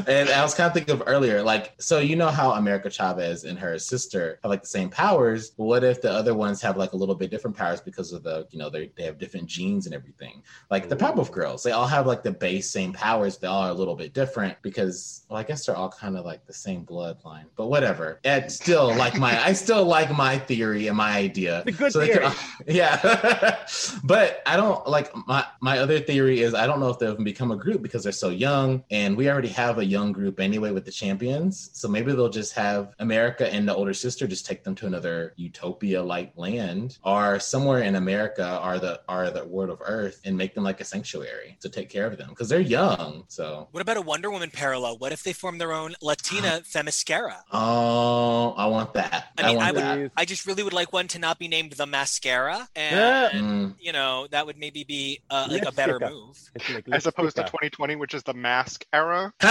[0.06, 1.42] and I was kind of thinking of earlier.
[1.42, 5.52] Like, so you know how America Chavez and her sister have like the same powers.
[5.56, 8.46] What if the other ones have like a little bit different powers because of the
[8.50, 10.42] you know they they have different genes and everything?
[10.70, 13.38] Like the Powerpuff Girls, they all have like the base same powers.
[13.38, 16.24] They all are a little bit different because well, I guess they're all kind of
[16.24, 17.46] like the same bloodline.
[17.56, 18.20] But whatever.
[18.22, 21.62] It's still like my I still like my theory and my idea.
[21.64, 22.26] The good So theory.
[22.66, 23.64] yeah.
[24.04, 27.50] but I don't like my my other theory is I don't know if they'll become
[27.50, 30.84] a group because they're so young and we already have a young group anyway with
[30.84, 31.70] the champions.
[31.72, 35.32] So maybe they'll just have America and the older sister just take them to another
[35.36, 40.36] utopia like land or somewhere in America or the or the world of Earth and
[40.36, 43.24] make them like a sanctuary to take care of them because they're young.
[43.28, 44.98] So What about a Wonder Woman parallel?
[44.98, 47.36] What if they form their own Latina Themyscira?
[47.52, 49.28] oh I want that.
[49.38, 49.84] I mean, I, want would.
[49.84, 50.12] that.
[50.16, 53.30] I just really would like one to not be named the Mascara, and Yeah.
[53.40, 53.74] Mm.
[53.80, 56.38] you know that would maybe be uh, like a better move.
[56.72, 59.32] Like As opposed to 2020, which is the mask era.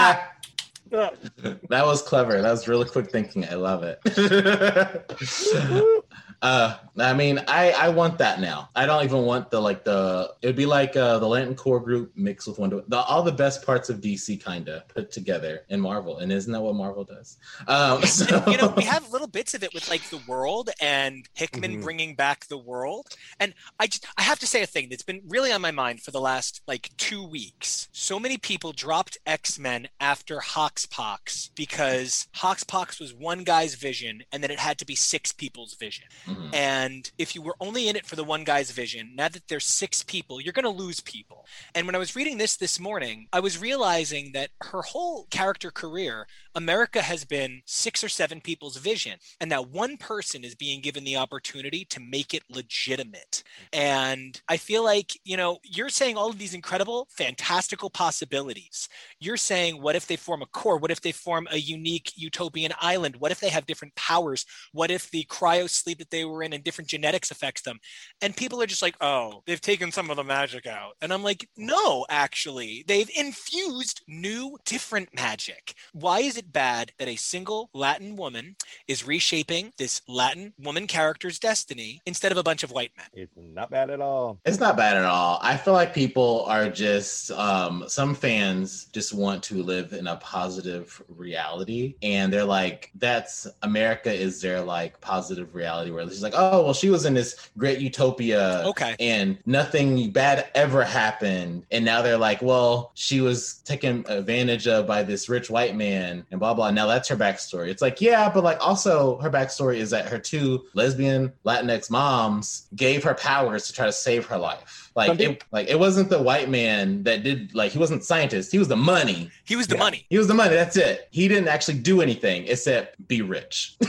[0.90, 2.42] that was clever.
[2.42, 3.44] That was really quick thinking.
[3.44, 4.00] I love it.
[6.42, 8.70] uh, I mean, I I want that now.
[8.74, 10.32] I don't even want the like the.
[10.40, 12.82] It'd be like uh, the Lantern Corps group mixed with Wonder.
[12.88, 16.50] The, all the best parts of DC kind of put together in Marvel, and isn't
[16.52, 17.36] that what Marvel does?
[17.68, 21.28] Um, so, you know, we have little bits of it with like the world and
[21.34, 21.82] Hickman Mhm.
[21.82, 23.08] bringing back the world.
[23.38, 26.00] And I just, I have to say a thing that's been really on my mind
[26.02, 27.88] for the last like two weeks.
[27.92, 34.42] So many people dropped X Men after HoXPoX because HoXPoX was one guy's vision and
[34.42, 36.04] then it had to be six people's vision.
[36.30, 36.50] Mhm.
[36.54, 39.66] And if you were only in it for the one guy's vision, now that there's
[39.66, 41.46] six people, you're going to lose people.
[41.74, 45.70] And when I was reading this this morning, I was realizing that her whole character
[45.70, 50.80] career, America has been six or seven people's vision, and now one person is being
[50.80, 53.42] given the opportunity to make it legitimate.
[53.72, 58.88] And I feel like, you know, you're saying all of these incredible, fantastical possibilities.
[59.18, 60.78] You're saying, what if they form a core?
[60.78, 63.16] What if they form a unique utopian island?
[63.16, 64.44] What if they have different powers?
[64.72, 67.78] What if the cryo sleep that they were in and different genetics affects them?
[68.20, 70.92] And people are just like, oh, they've taken some of the magic out.
[71.00, 75.74] And I'm like, no, actually, they've infused new, different magic.
[75.92, 78.56] Why is it bad that a single Latin woman
[78.88, 83.06] is reshaping this Latin woman character's destiny instead of a bunch of white men?
[83.12, 84.38] It's not bad at all.
[84.44, 85.38] It's not bad at all.
[85.42, 90.16] I feel like people are just um some fans just want to live in a
[90.16, 96.34] positive reality and they're like that's America is their like positive reality where it's like
[96.36, 98.96] oh well she was in this great utopia Okay.
[99.00, 101.64] and nothing bad ever happened.
[101.70, 106.24] And now they're like well she was taken advantage of by this rich white man
[106.30, 106.70] and blah blah.
[106.70, 107.68] Now that's her backstory.
[107.68, 112.68] It's like yeah but like also her backstory is that her two lesbian latinx moms
[112.74, 116.10] gave her powers to try to save her life like Something- it, like it wasn't
[116.10, 118.50] the white man that did like he wasn't scientist.
[118.50, 119.30] He was the money.
[119.44, 119.80] He was the Yeah.
[119.80, 120.06] money.
[120.08, 120.54] he was the money.
[120.54, 121.08] That's it.
[121.10, 123.76] He didn't actually do anything except be rich.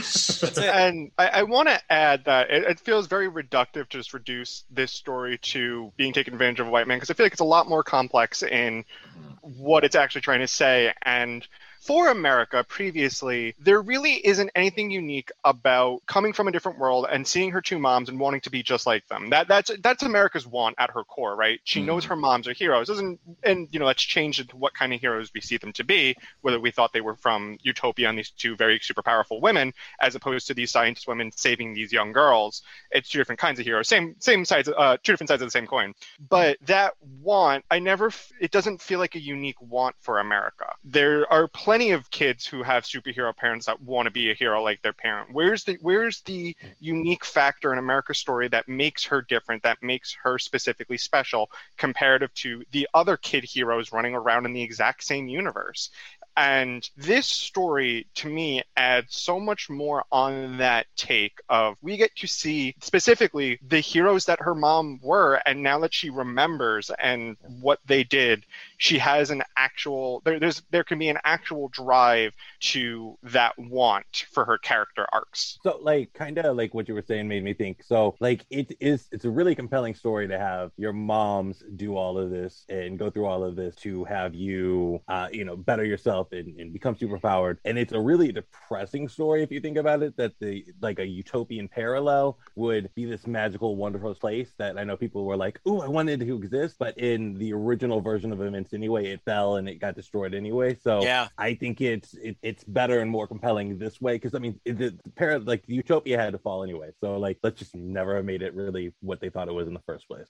[0.62, 4.64] And I, I want to add that it, it feels very reductive to just reduce
[4.70, 7.40] this story to being taken advantage of a white man because I feel like it's
[7.40, 9.56] a lot more complex in mm.
[9.58, 10.92] what it's actually trying to say.
[11.02, 11.46] And
[11.82, 17.26] for America previously, there really isn't anything unique about coming from a different world and
[17.26, 19.30] seeing her two moms and wanting to be just like them.
[19.30, 21.60] That that's that's America's want at her core, right?
[21.64, 22.08] She knows Mhm.
[22.10, 22.86] her moms are heroes.
[22.86, 25.82] Doesn't and you know that's changed into what kind of heroes we see them to
[25.84, 29.72] be, whether we thought they were from Utopia and these two very super powerful women,
[30.00, 32.62] as opposed to these scientist women saving these young girls.
[32.92, 33.88] It's two different kinds of heroes.
[33.88, 35.94] Same same sides, uh, two different sides of the same coin.
[36.28, 38.12] But that want, I never.
[38.40, 40.72] It doesn't feel like a unique want for America.
[40.84, 44.62] There are plenty of kids who have superhero parents that want to be a hero
[44.62, 45.30] like their parent.
[45.32, 49.62] Where's the Where's the unique factor in America's story that makes her different?
[49.62, 54.62] That makes her specifically special, comparative to the other kid heroes running around in the
[54.62, 55.90] exact same universe.
[56.36, 62.16] And this story, to me, adds so much more on that take of we get
[62.16, 67.36] to see specifically the heroes that her mom were, and now that she remembers and
[67.60, 68.46] what they did,
[68.82, 74.26] she has an actual there, there's there can be an actual drive to that want
[74.32, 75.58] for her character arcs.
[75.62, 77.84] So, like, kind of like what you were saying made me think.
[77.84, 82.18] So, like, it is, it's a really compelling story to have your moms do all
[82.18, 85.84] of this and go through all of this to have you, uh, you know, better
[85.84, 87.58] yourself and, and become superpowered.
[87.64, 90.16] And it's a really depressing story if you think about it.
[90.16, 94.96] That the like a utopian parallel would be this magical, wonderful place that I know
[94.96, 98.40] people were like, oh I wanted to exist," but in the original version of
[98.72, 100.76] events anyway, it fell and it got destroyed anyway.
[100.82, 101.28] So, Yeah.
[101.38, 104.78] I think it's it, it's better and more compelling this way because I mean it-
[104.78, 108.24] the, the para, like Utopia had to fall anyway, so like let's just never have
[108.24, 110.26] made it really what they thought it was in the first place.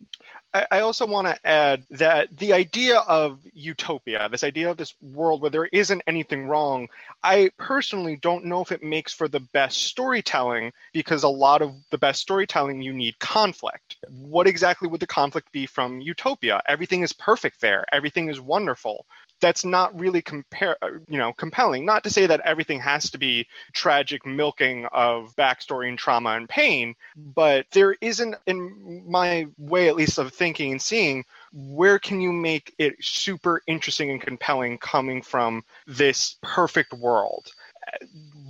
[0.52, 4.94] I, I also want to add that the idea of utopia, this idea of this
[5.00, 6.88] world where there isn't anything wrong,
[7.22, 11.74] I personally don't know if it makes for the best storytelling because a lot of
[11.90, 13.96] the best storytelling you need conflict.
[14.08, 16.62] What exactly would the conflict be from utopia?
[16.66, 19.06] Everything is perfect there, everything is wonderful.
[19.40, 23.18] that's not really compare uh, you know compelling not to say that everything has to
[23.18, 29.88] be tragic milking of backstory and trauma and pain but there isn't in my way
[29.88, 34.78] at least of thinking and seeing where can you make it super interesting and compelling
[34.78, 37.50] coming from this perfect world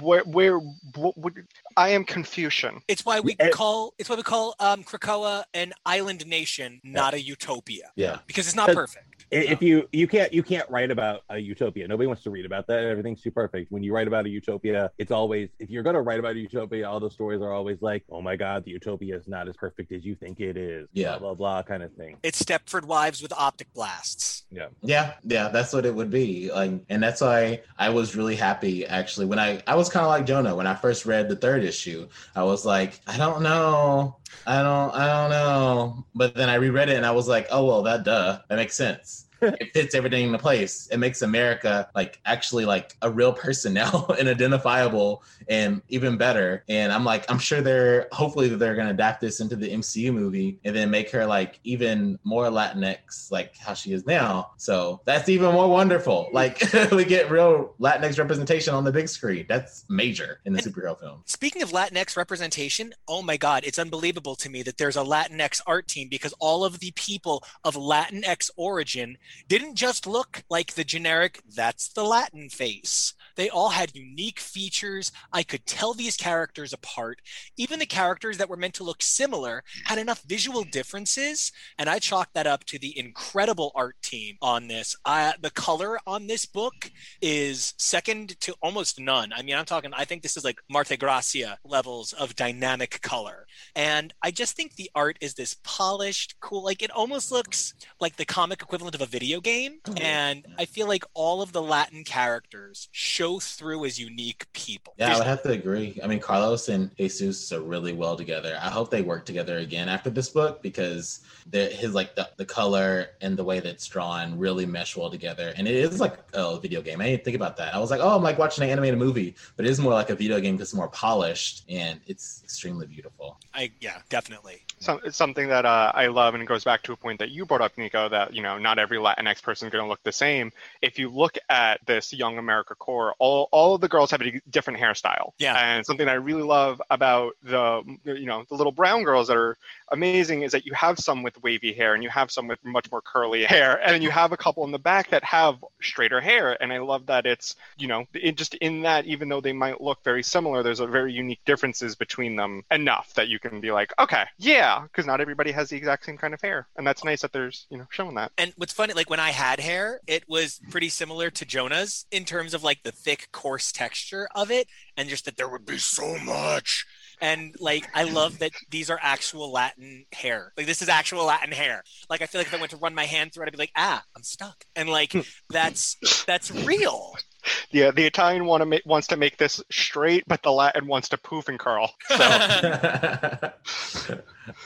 [0.01, 1.33] where where what, what,
[1.77, 2.83] I am Confucian.
[2.89, 7.21] It's why we call it's why we call um, Krakoa an island nation, not a
[7.21, 8.19] utopia, Yeah.
[8.27, 9.07] because it's not perfect.
[9.33, 11.89] I- If you you can't you can't write about a utopia.
[11.89, 12.85] Nobody wants to read about that.
[12.85, 13.73] Everything's too perfect.
[13.73, 16.39] When you write about a utopia, it's always if you're going to write about a
[16.39, 19.57] utopia, all the stories are always like, "Oh my god, the utopia is not as
[19.57, 21.11] perfect as you think it is." Yeah.
[21.19, 22.19] blah blah blah kind of thing.
[22.23, 24.45] It's Stepford Wives with optic blasts.
[24.51, 24.67] Yeah.
[24.83, 26.51] Yeah, yeah, that's what it would be.
[26.53, 30.11] Like, and that's why I was really happy actually when I I was kind of
[30.11, 32.07] like Jonah when I first read the third issue.
[32.37, 36.05] I was like, I don't know, I don't, I don't know.
[36.15, 38.77] But then I reread it and I was like, oh well, that duh, that makes
[38.77, 39.22] sense.
[39.43, 40.89] It fits everything into place.
[40.90, 46.64] It makes America like actually like a real person now and identifiable and even better.
[46.69, 50.12] And I'm like, I'm sure they're hopefully that they're gonna adapt this into the MCU
[50.12, 54.52] movie and then make her like even more Latinx, like how she is now.
[54.56, 56.28] So that's even more wonderful.
[56.32, 56.62] Like
[56.93, 59.47] we get real Latinx representation on the big screen.
[59.48, 61.23] That's major in the superhero film.
[61.27, 65.60] Speaking of Latinx representation, oh my God, it's unbelievable to me that there's a Latinx
[65.66, 69.19] art team because all of the people of Latinx origin
[69.49, 73.15] didn't just look like the generic, that's the Latin face.
[73.37, 75.13] They all had unique features.
[75.33, 77.21] I could tell these characters apart.
[77.57, 81.53] Even the characters that were meant to look similar had enough visual differences.
[81.79, 84.97] And I chalk that up to the incredible art team on this.
[85.05, 86.91] Uh, the color on this book
[87.21, 89.33] is second to almost none.
[89.33, 93.47] I mean, I'm talking, I think this is like Marte Gracia levels of dynamic color.
[93.75, 98.17] And I just think the art is this polished, cool, like it almost looks like
[98.17, 99.81] the comic equivalent of a video game.
[99.97, 102.89] And I feel like all of the Latin characters
[103.23, 104.94] show through as unique people.
[104.97, 105.99] Yeah, I There's- would have to agree.
[106.03, 108.59] I mean, Carlos and Jesus are really well together.
[108.61, 111.20] I hope they work together again after this book because
[111.51, 115.53] the, his like the, the color and the way that's drawn really mesh well together.
[115.57, 117.01] And it is like a video game.
[117.01, 117.74] I didn't think about that.
[117.74, 120.11] I was like, oh, I'm like watching an animated movie, but it is more like
[120.11, 123.39] a video game because it's more polished and it's extremely beautiful.
[123.55, 124.62] I, yeah, definitely.
[124.81, 127.31] some, it's something that uh, I love, and it goes back to a point that
[127.31, 130.03] you brought up, Nico, that you know not every Latinx person is going to look
[130.03, 130.51] the same.
[130.81, 134.41] If you look at this Young America corps, all all of the girls have a
[134.51, 135.33] different hairstyle.
[135.39, 135.57] Yeah.
[135.57, 139.57] and something I really love about the you know the little brown girls that are
[139.93, 142.90] amazing is that you have some with wavy hair and you have some with much
[142.90, 146.60] more curly hair, and you have a couple in the back that have straighter hair.
[146.60, 149.81] And I love that it's you know it just in that even though they might
[149.81, 153.70] look very similar, there's a very unique differences between them enough that you can be
[153.70, 157.05] like, okay, yeah, because not everybody has the exact same kind of hair, and that's
[157.05, 158.32] nice that there's you know showing that.
[158.39, 162.24] And what's funny, like when I had hair, it was pretty similar to Jonah's in
[162.24, 165.78] terms of like the thick, coarse texture of it, and just that there would be
[165.78, 166.86] so much.
[167.23, 170.53] And like, I love that these are actual Latin hair.
[170.57, 171.85] Like, this is actual Latin hair.
[172.11, 173.59] Like, I feel like if I went to run my hand through it, I'd be
[173.59, 174.65] like, ah, I'm stuck.
[174.74, 175.15] And like,
[175.49, 175.97] that's
[176.27, 177.15] that's real.
[177.73, 181.09] Yeah, the Italian want to ma- wants to make this straight, but the Latin wants
[181.09, 181.93] to poof and curl.
[182.07, 182.16] So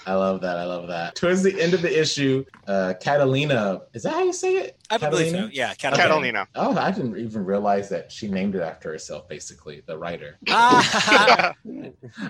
[0.06, 0.56] I love that.
[0.58, 1.14] I love that.
[1.14, 4.78] Towards the end of the issue, uh, Catalina, is that how you say it?
[4.90, 5.32] I believe so.
[5.32, 5.50] Catalina?
[5.52, 6.02] Yeah, Catalina.
[6.02, 6.48] Catalina.
[6.54, 10.38] Oh, I didn't even realize that she named it after herself, basically, the writer.
[10.48, 11.54] Ah,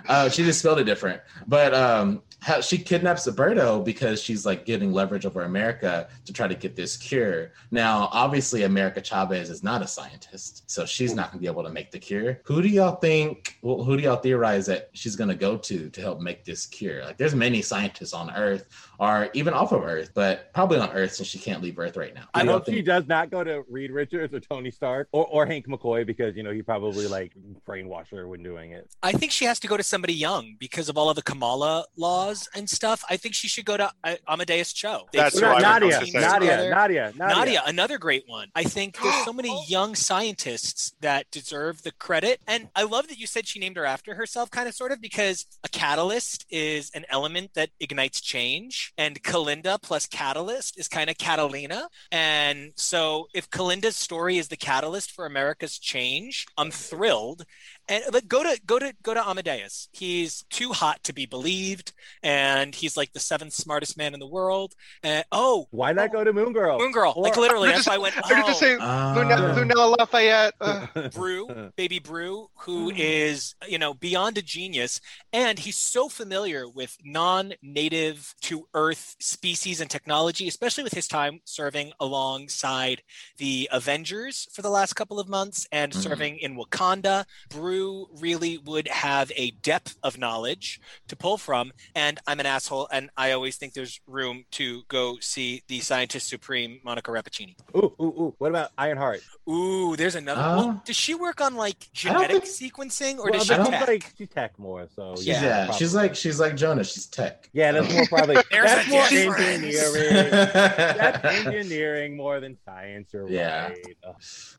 [0.08, 1.20] Uh, she just spelled it different.
[1.46, 6.48] But um, how, she kidnaps Alberto because she's like getting leverage over America to try
[6.48, 7.52] to get this cure.
[7.70, 11.62] Now, obviously, America Chavez is not a scientist, so she's not going to be able
[11.64, 12.40] to make the cure.
[12.44, 13.58] Who do y'all think?
[13.62, 16.66] Well, who do y'all theorize that she's going to go to to help make this
[16.66, 17.04] cure?
[17.04, 18.68] Like, there's many scientists on Earth
[18.98, 22.14] or even off of Earth, but probably on Earth since she can't leave Earth right
[22.14, 22.24] now.
[22.34, 25.08] I Who do y'all hope she does not go to Reed Richards or Tony Stark
[25.12, 27.32] or, or Hank McCoy because you know he probably like
[27.68, 28.88] brainwashed her when doing it.
[29.02, 31.86] I think she has to go to somebody young because of all of the Kamala
[31.96, 33.04] laws and stuff.
[33.10, 35.08] I think she should go to uh, Amadeus Cho.
[35.12, 36.20] They That's sort what of I was Nadia, going to say.
[36.20, 36.70] Nadia.
[36.70, 38.48] Nadia, Nadia, Nadia, another great one.
[38.54, 42.40] I think there's so many young scientists that deserve the credit.
[42.46, 45.00] And I love that you said she named her after herself, kind of sort of,
[45.00, 48.92] because a catalyst is an element that ignites change.
[48.98, 51.88] And Kalinda plus catalyst is kind of Catalina.
[52.10, 57.44] And so if Kalinda's story is the catalyst for America's change, I'm thrilled.
[57.88, 59.88] And like go to go to go to Amadeus.
[59.92, 61.92] He's too hot to be believed,
[62.22, 64.74] and he's like the seventh smartest man in the world.
[65.02, 66.78] And oh, Why not go to Moon Girl?
[66.78, 67.68] Moon Girl, like literally.
[67.68, 68.16] You're That's just- why I went.
[68.30, 68.66] Are you just oh.
[68.66, 69.54] saying Luna- Ah.
[69.56, 70.54] Lunella Lafayette?
[70.60, 75.00] Uh, Brew, baby Brew, who is, you know, beyond a genius.
[75.32, 81.06] And he's so familiar with non native to Earth species and technology, especially with his
[81.08, 83.02] time serving alongside
[83.38, 86.02] the Avengers for the last couple of months and Mhm.
[86.02, 87.24] serving in Wakanda.
[87.50, 87.75] Brew
[88.20, 91.72] really would have a depth of knowledge to pull from.
[91.94, 96.28] And I'm an asshole, and I always think there's room to go see the scientist
[96.28, 97.54] supreme, Monica Rappaccini.
[97.76, 98.34] Ooh, ooh, ooh.
[98.38, 99.20] What about Ironheart?
[99.48, 100.40] Ooh, there's another.
[100.40, 103.56] Uh, well, does she work on like genetic think- sequencing, or Well, does she I
[103.58, 103.88] she's don't- tech?
[103.88, 105.42] like she's tech more, so She's, yeah.
[105.66, 106.84] yeah, she's like she's like Jonah.
[106.84, 107.48] She's tech.
[107.52, 109.64] yeah, that's more probably There's that's more difference.
[109.64, 110.30] engineering.
[110.30, 113.10] that's engineering more than science.
[113.12, 113.68] You're Yeah.
[113.68, 113.96] right.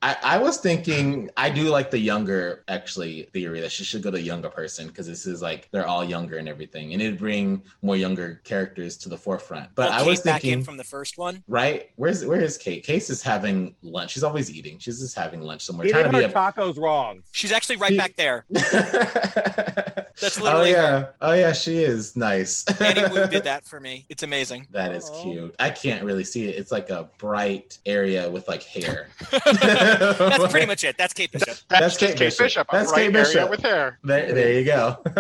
[0.02, 4.12] I, I was thinking I do like the younger actually theory that she should go
[4.12, 7.18] to a younger person because this is like they're all younger and everything, and it'd
[7.20, 9.70] bring more younger characters to the forefront.
[9.76, 11.44] But Well, I was Kate back in thinking, from the first one.
[11.48, 11.90] right?
[11.96, 12.84] Where's where is Kate?
[12.84, 14.12] Case is having lunch.
[14.12, 14.80] She's always eating.
[14.80, 15.88] She's just having lunch somewhere.
[15.88, 17.22] Eating trying to her be tacos wrong.
[17.32, 18.46] She's actually right She- back there.
[20.18, 20.22] a.
[20.22, 21.08] That's oh literally yeah.
[21.22, 21.54] Oh yeah.
[21.54, 22.66] She is nice.
[22.82, 24.06] Annie Wu did that for me.
[24.10, 24.68] It's amazing.
[24.72, 25.24] That is Aw.
[25.24, 25.56] cute.
[25.60, 26.56] I can't really see it.
[26.56, 29.10] It's like a bright area with like hair.
[29.32, 30.98] That's pretty much it.
[30.98, 31.48] That's Kate Bishop.
[31.48, 32.46] that's That's just Kate Kate Bishop.
[32.46, 32.68] Bishop.
[32.72, 33.50] That's a bright Kate area Bishop.
[33.50, 34.00] with hair.
[34.04, 34.98] There, there you go.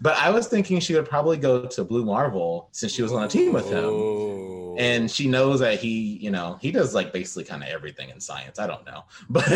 [0.00, 3.24] but I was thinking she would probably go to Blue Marvel since she was on
[3.24, 3.84] a team with him.
[3.84, 4.76] Ooh.
[4.78, 8.20] And she knows that he, you know, he does like basically kind of everything in
[8.20, 8.58] science.
[8.58, 9.46] I don't know, but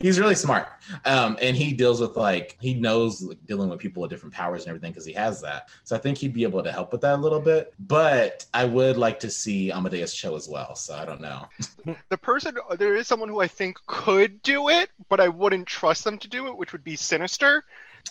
[0.00, 0.66] he's really smart.
[1.04, 4.62] Um, and he deals with like he knows like, dealing with people with different powers
[4.62, 5.68] and everything because he has that.
[5.84, 7.72] So I think he'd be able to help with that a little bit.
[7.78, 10.74] But I would like to see Amadeus Cho as well.
[10.76, 11.48] So I don't know.
[12.08, 16.04] The person, there is someone who I think could do it, but I wouldn't trust
[16.04, 17.64] them to do it, which would be Sinister.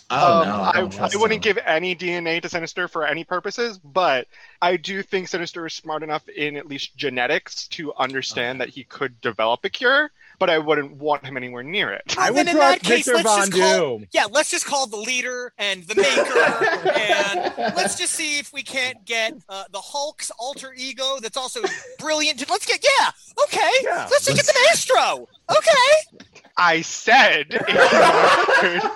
[0.10, 3.80] Oh Um, no, I, I, I wouldn't give any DNA to Sinister for any purposes,
[3.80, 4.27] but
[4.61, 8.84] I do think Sinister is smart enough in at least genetics to understand that he
[8.84, 12.15] could develop a cure, but I wouldn't want him anywhere near it.
[12.18, 14.07] I would then in that case, Victor let's Von just call- Doom.
[14.11, 18.64] Yeah, let's just call the leader and the maker, and let's just see if we
[18.64, 21.61] can't get uh, the Hulk's alter ego that's also
[21.99, 22.47] brilliant.
[22.49, 23.11] Let's get yeah,
[23.45, 23.72] okay.
[23.84, 24.07] Yeah.
[24.11, 25.27] Let's just get the Maestro.
[25.49, 26.17] Okay.
[26.55, 28.91] I said in the record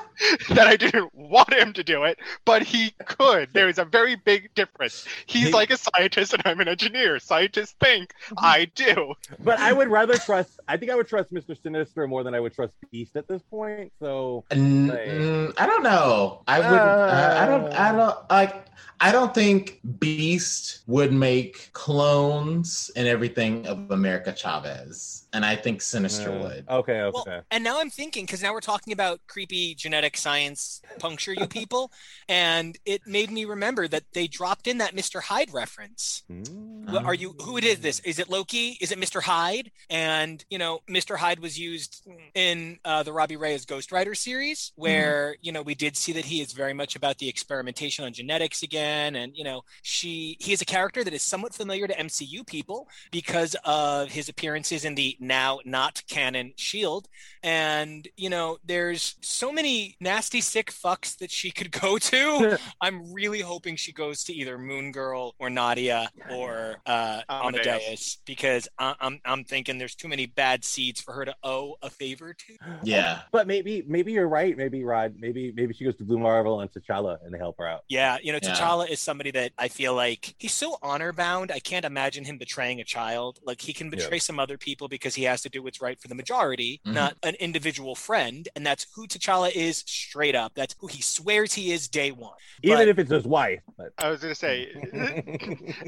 [0.56, 3.50] that I didn't want him to do it, but he could.
[3.54, 5.06] There is a very big difference.
[5.26, 7.18] He's like a scientist and I'm an engineer.
[7.20, 9.16] Scientists think, I do.
[9.44, 10.60] But I would rather trust.
[10.68, 13.42] I think I would trust Mister Sinister more than I would trust Beast at this
[13.44, 13.92] point.
[14.00, 16.44] So Mm, Like- mm, I don't know.
[16.48, 16.66] I would.
[16.68, 17.74] I, I don't.
[17.74, 18.66] I don't like.
[19.00, 25.82] I don't think Beast would make clones and everything of America Chavez, and I think
[25.82, 26.66] Sinister uh, would.
[26.70, 27.22] Okay, okay.
[27.26, 31.48] Well, and now I'm thinking because now we're talking about creepy genetic science puncture you
[31.60, 31.92] people,
[32.28, 35.22] and it made me remember that they dropped in that Mr.
[35.22, 36.24] Hyde reference.
[36.32, 36.92] Mm.
[36.92, 40.44] Well, are you who it is this is it loki is it mr hyde and
[40.50, 45.36] you know mr hyde was used in uh, the robbie reyes ghost rider series where
[45.42, 48.64] you know we did see that he is very much about the experimentation on genetics
[48.64, 52.46] again and you know she he is a character that is somewhat familiar to mcu
[52.46, 57.08] people because of his appearances in the now not canon shield
[57.44, 63.14] and you know there's so many nasty sick fucks that she could go to i'm
[63.14, 67.68] really hoping she goes to either moon girl or nadia or uh, Amadeus.
[67.68, 71.76] Amadeus because I- I'm I'm thinking there's too many bad seeds for her to owe
[71.82, 72.54] a favor to.
[72.84, 73.22] Yeah.
[73.32, 74.56] But maybe, maybe you're right.
[74.58, 75.16] Maybe Rod.
[75.18, 77.82] Maybe, maybe she goes to Blue Marvel and T'Challa, and they help her out.
[77.90, 78.54] Yeah, you know, Yeah.
[78.54, 81.52] T'Challa is somebody that I feel like he's so honor bound.
[81.52, 83.40] I can't imagine him betraying a child.
[83.44, 86.08] Like he can betray some other people because he has to do what's right for
[86.08, 86.94] the majority, Mhm.
[86.94, 88.48] not an individual friend.
[88.56, 90.54] And that's who T'Challa is straight up.
[90.56, 92.34] That's who he swears he is day one.
[92.64, 93.62] Even But- if it's his wife.
[93.78, 93.94] But...
[93.98, 94.68] I was gonna say,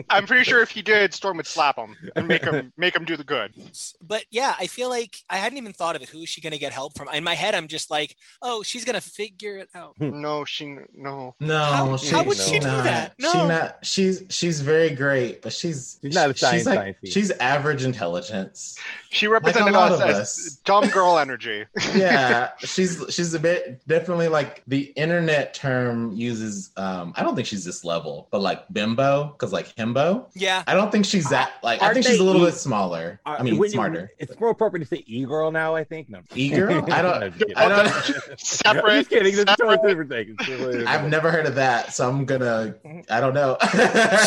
[0.10, 3.06] I'm pretty sure if he did, Storm would slap him and make him make him
[3.06, 3.54] do the good.
[4.02, 6.10] but yeah, I feel like I hadn't even thought of it.
[6.10, 7.10] Who is she going to get help from?
[7.10, 10.00] In my head, I'm just like, oh, she's going to figure it out.
[10.00, 11.36] No, she no.
[11.40, 11.58] No.
[11.64, 12.84] How- she, how would she do not.
[12.84, 13.14] that?
[13.20, 13.78] She not.
[13.86, 17.84] She's she's very great, but she's She's not a science She's like science she's average
[17.84, 18.78] intelligence.
[19.12, 20.56] She represented lot us of as us.
[20.66, 21.66] dumb girl energy.
[21.96, 26.70] Yeah, she's she's a bit definitely like the internet term uses.
[26.78, 30.26] um I don't think she's this level, but like bimbo, because like himbo.
[30.36, 30.64] Yeah.
[30.68, 31.54] I don't think she's that.
[31.64, 33.20] Like I Aren't think she's a little e- bit smaller.
[33.26, 34.12] I mean, When you- smarter.
[34.20, 36.10] It's more appropriate to say e-girl now, I think.
[36.10, 36.86] No, E-girl?
[36.92, 37.58] I don't- I'm just kidding.
[37.58, 37.80] I don't-
[38.86, 39.36] I'm just kidding.
[39.36, 40.36] This is totally different thing.
[40.38, 42.76] It's totally I've never heard of that, so I'm gonna.
[43.10, 43.58] I don't know.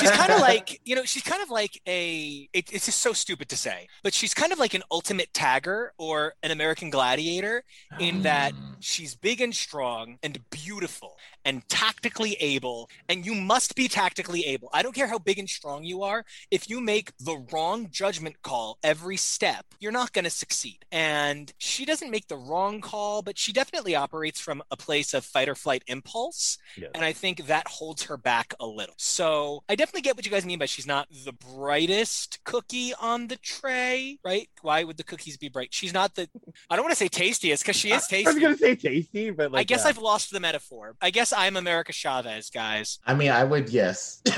[0.01, 3.13] she's kind of like you know she's kind of like a it, it's just so
[3.13, 7.65] stupid to say but she's kind of like an ultimate tagger or an american gladiator
[7.99, 8.77] in that Mm.
[8.81, 14.69] she's big and strong and beautiful and tactically able and you must be tactically able
[14.73, 18.37] i don't care how big and strong you are if you make the wrong judgment
[18.43, 23.23] call every step you're not going to succeed and she doesn't make the wrong call
[23.23, 26.91] but she definitely operates from a place of fight or flight impulse Yes.
[26.95, 28.95] and I think that holds her back a little.
[28.97, 33.29] So I definitely get what you guys mean by she's not the brightest cookie on
[33.29, 34.49] the tray, right?
[34.63, 35.73] Why would the cookies be bright?
[35.73, 36.29] She's not the.
[36.71, 38.27] I don't want to say tastiest because she is tasty.
[38.27, 38.41] I was tasty.
[38.41, 40.97] gonna say tasty, but like I guess uh, I've lost the metaphor.
[41.01, 42.99] I guess I'm America Chavez, guys.
[43.07, 44.21] I mean, I would yes.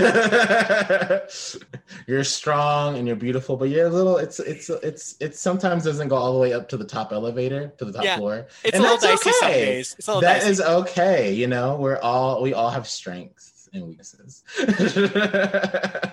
[2.06, 4.18] you're strong and you're beautiful, but you're a little.
[4.18, 7.72] It's it's it's it sometimes doesn't go all the way up to the top elevator
[7.78, 8.16] to the top Yeah.
[8.18, 8.46] floor.
[8.64, 9.64] It's And a little dicey some okay.
[9.64, 9.94] days.
[9.98, 10.50] It's a little That dicey.
[10.50, 11.32] is okay.
[11.32, 14.42] You know, we're all we all have strengths and weaknesses.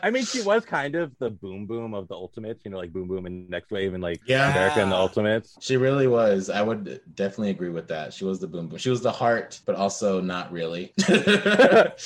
[0.04, 2.92] I mean, she was kind of the boom boom of the Ultimates, you know, like
[2.92, 4.52] boom boom and Nextwave and like Yeah.
[4.52, 5.56] America and the Ultimates.
[5.60, 6.50] She really was.
[6.50, 8.14] I would definitely agree with that.
[8.14, 8.78] She was the boom boom.
[8.80, 10.94] She was the heart, but also not really.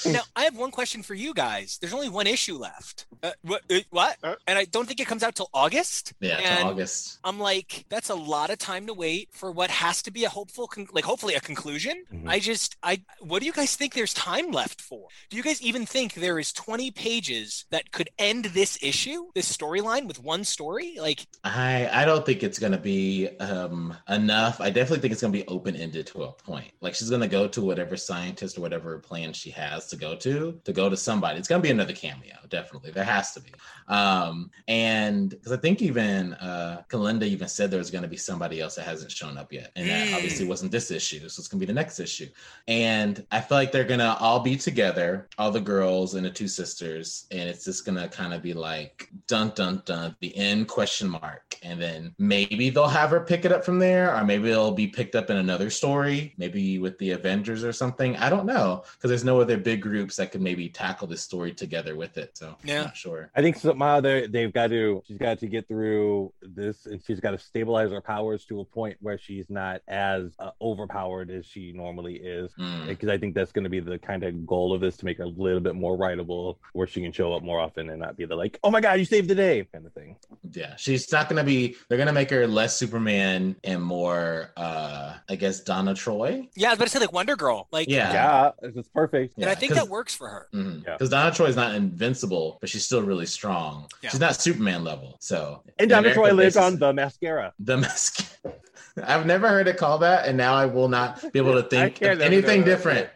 [0.06, 1.78] Now, I have one question for you guys.
[1.80, 3.06] There's only one issue left.
[3.24, 3.62] Uh, what?
[3.72, 4.18] uh, what?
[4.24, 4.36] Uh.
[4.48, 6.14] And I don't think it comes out till August.
[6.20, 7.20] yeah, And to August.
[7.24, 10.30] I'm like, that's a lot of time to wait for what has to be a
[10.30, 12.04] hopeful, con- like hopefully a conclusion.
[12.14, 12.28] Mhm.
[12.30, 15.08] I just, I, what do you guys think there's time left for?
[15.30, 19.56] Do you guys even think there is 20 pages that could end this issue, this
[19.56, 20.98] storyline with one story?
[21.00, 24.60] Like, I I don't think it's gonna be um enough.
[24.60, 26.72] I definitely think it's gonna be open ended to a point.
[26.82, 30.60] Like she's gonna go to whatever scientist or whatever plan she has to go to
[30.64, 31.40] to go to somebody.
[31.40, 32.92] It's gonna be another cameo, definitely.
[32.92, 33.54] There has to be.
[33.88, 38.60] Um and because I think even uh Kalinda even said there was gonna be somebody
[38.62, 40.16] else that hasn't shown up yet, and that Mm.
[40.16, 42.28] obviously wasn't this issue, so it's gonna be the next issue.
[42.68, 46.48] And I feel like they're gonna all be together, all the girls and the two
[46.48, 51.10] sisters, and it's just gonna kind of be like dun dun dun, the end question
[51.10, 54.72] mark, and then maybe they'll have her pick it up from there, or maybe it'll
[54.72, 58.16] be picked up in another story, maybe with the Avengers or something.
[58.18, 61.54] I don't know because there's no other big groups that could maybe tackle this story
[61.54, 62.38] together with it.
[62.38, 62.78] So Yeah.
[62.80, 63.32] I'm not sure.
[63.36, 67.20] I think somehow they they've got to she's got to get through this and she's
[67.20, 71.46] got to stabilize her powers to a point where she's not as uh, overpowered as
[71.46, 72.88] she normally is Mm.
[72.88, 75.18] because I think that's going to be the kind of goal of this to make
[75.18, 78.16] her a little bit more writable where she can show up more often and not
[78.16, 80.16] be the like oh my god you saved the day kind of thing.
[80.54, 81.76] Yeah, she's not gonna be.
[81.90, 86.48] They're gonna make her less Superman and more, uh I guess, Donna Troy.
[86.56, 87.68] yeah, I was about to say like Wonder Girl.
[87.72, 88.14] Like, Yeah.
[88.14, 89.34] Yeah, it's perfect.
[89.38, 90.48] and I think that works for her.
[90.52, 91.20] Because Yeah.
[91.20, 93.88] Donna Troy is not invincible, but she's still really strong.
[94.04, 94.10] Yeah.
[94.12, 95.18] She's not Superman level.
[95.20, 97.54] So And Donna America Troy lives on the mascara.
[97.60, 98.26] the mask.
[99.04, 102.02] I've never heard it called that, and now I will not be able to think
[102.02, 103.10] of anything different.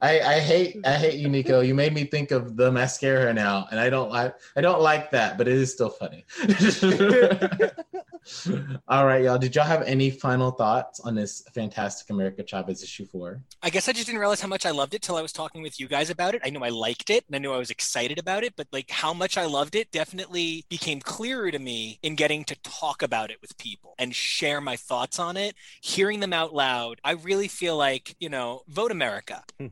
[0.00, 1.60] I, I hate I hate you, Nico.
[1.60, 5.10] You made me think of the mascara now, and I don't like I don't like
[5.12, 6.24] that, but it is still funny.
[8.88, 9.38] All right, y'all.
[9.38, 13.42] Did y'all have any final thoughts on this Fantastic America Chavez issue four?
[13.62, 15.62] I guess I just didn't realize how much I loved it till I was talking
[15.62, 16.42] with you guys about it.
[16.44, 18.90] I knew I liked it and I knew I was excited about it, but like
[18.90, 23.30] how much I loved it definitely became clearer to me in getting to talk about
[23.30, 27.00] it with people and share my thoughts on it, hearing them out loud.
[27.04, 29.42] I really feel like, you know, vote America.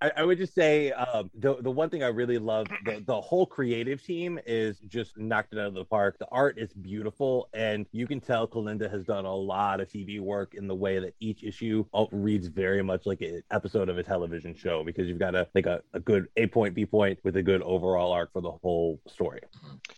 [0.00, 3.20] I, I would just say um, the the one thing I really love the the
[3.20, 6.18] whole creative team is just knocked it out of the park.
[6.18, 10.20] The art is beautiful, and you can tell Kalinda has done a lot of TV
[10.20, 13.98] work in the way that each issue all reads very much like an episode of
[13.98, 17.18] a television show because you've got a like a, a good A point B point
[17.22, 19.40] with a good overall arc for the whole story.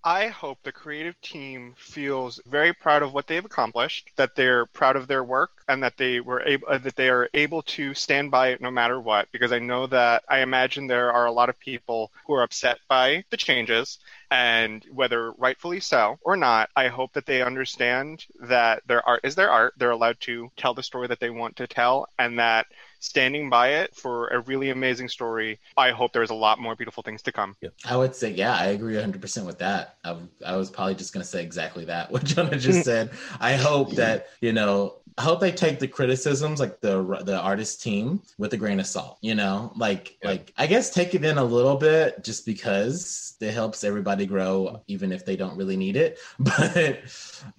[0.04, 4.96] I hope the creative team feels very proud of what they've accomplished, that they're proud
[4.96, 8.30] of their work, and that they were able uh, that they are able to stand
[8.30, 9.30] by it no matter what.
[9.32, 12.78] Because I know that I imagine there are a lot of people who are upset
[12.88, 13.98] by the changes,
[14.30, 19.34] and whether rightfully so or not, I hope that they understand that their art is
[19.34, 19.74] their art.
[19.76, 22.66] They're allowed to tell the story that they want to tell, and that
[23.00, 27.02] standing by it for a really amazing story, I hope there's a lot more beautiful
[27.02, 27.56] things to come.
[27.84, 29.96] I would say, yeah, I agree 100% with that.
[30.04, 33.10] I, I was probably just going to say exactly that, what Jonah just said.
[33.40, 37.82] I hope that, you know, I hope they take the criticisms, like the the artist
[37.82, 39.16] team, with a grain of salt.
[39.22, 43.52] You know, like like I guess take it in a little bit, just because it
[43.52, 46.18] helps everybody grow, even if they don't really need it.
[46.38, 47.00] But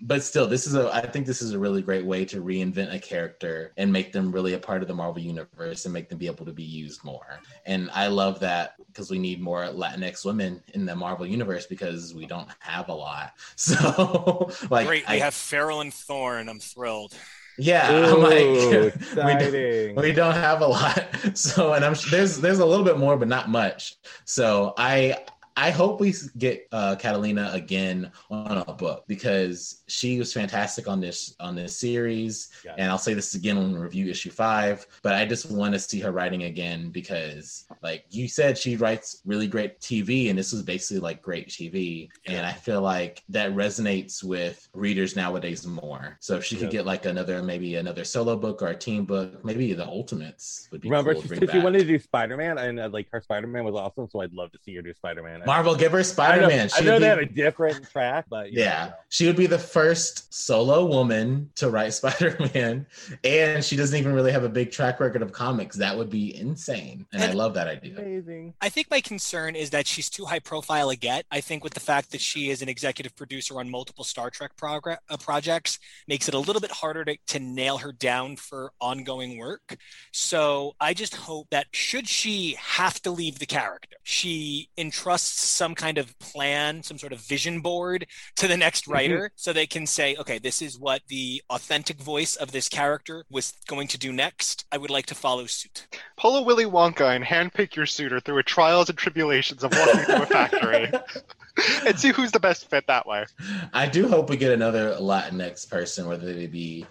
[0.01, 2.93] but still, this is a I think this is a really great way to reinvent
[2.93, 6.19] a character and make them really a part of the Marvel universe and make them
[6.19, 7.39] be able to be used more.
[7.65, 12.13] And I love that because we need more Latinx women in the Marvel universe because
[12.13, 13.33] we don't have a lot.
[13.55, 16.49] So like Great, we I- have Farrell and Thorn.
[16.49, 17.13] I'm thrilled.
[17.57, 21.03] Yeah, I'm Ooh, like we don't, we don't have a lot.
[21.33, 23.95] So and I'm there's there's a little bit more, but not much.
[24.25, 25.17] So I
[25.57, 31.01] I hope we get uh, Catalina again on a book because she was fantastic on
[31.01, 32.49] this on this series.
[32.63, 32.75] Yeah.
[32.77, 35.79] And I'll say this again when we review issue five, but I just want to
[35.79, 40.51] see her writing again because, like you said, she writes really great TV, and this
[40.51, 42.09] was basically like great TV.
[42.27, 46.17] And I feel like that resonates with readers nowadays more.
[46.19, 49.43] So if she could get like another maybe another solo book or a team book,
[49.43, 52.79] maybe the Ultimates would be Remember, cool she she wanted to do Spider Man, and
[52.79, 55.23] uh, like her Spider Man was awesome, so I'd love to see her do Spider
[55.23, 55.41] Man.
[55.47, 56.69] Marvel, give her Spider Man.
[56.75, 58.93] I know they have a different track, but you Yeah, know.
[59.09, 62.85] she would be the first solo woman to write Spider Man,
[63.23, 65.75] and she doesn't even really have a big track record of comics.
[65.77, 67.97] That would be insane, and I love that idea.
[67.97, 68.53] amazing.
[68.61, 71.23] I think my concern is that she's too high profile again.
[71.31, 74.51] I think with the fact that she is an executive producer on multiple Star Trek
[74.61, 78.71] progr- uh, projects makes it a little bit harder to, to nail her down for
[78.79, 79.77] ongoing work.
[80.11, 85.75] So I just hope that should she have to leave the character, she entrusts some
[85.75, 88.93] kind of plan, some sort of vision board to the next mm-hmm.
[88.93, 93.23] writer so they can say, okay, this is what the authentic voice of this character
[93.29, 94.65] was going to do next.
[94.71, 95.87] I would like to follow suit.
[96.17, 100.01] Pull a Willy Wonka and handpick your suitor through a trials and tribulations of walking
[100.01, 100.91] through a factory,
[101.85, 103.25] and see who's the best fit that way.
[103.73, 106.85] I do hope we get another Latinx person, whether they be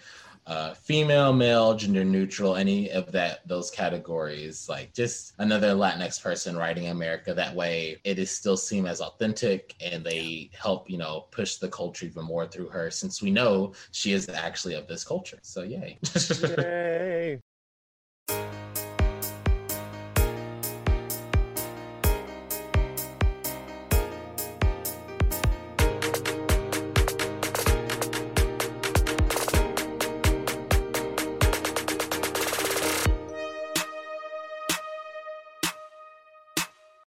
[0.47, 4.69] uh, female, male, gender neutral, any of that those categories.
[4.69, 7.35] Like just another Latinx person writing America.
[7.35, 11.69] That way, it is still seen as authentic, and they help you know push the
[11.69, 15.39] culture even more through her, since we know she is actually of this culture.
[15.43, 15.99] So yay!
[16.41, 17.41] Yay.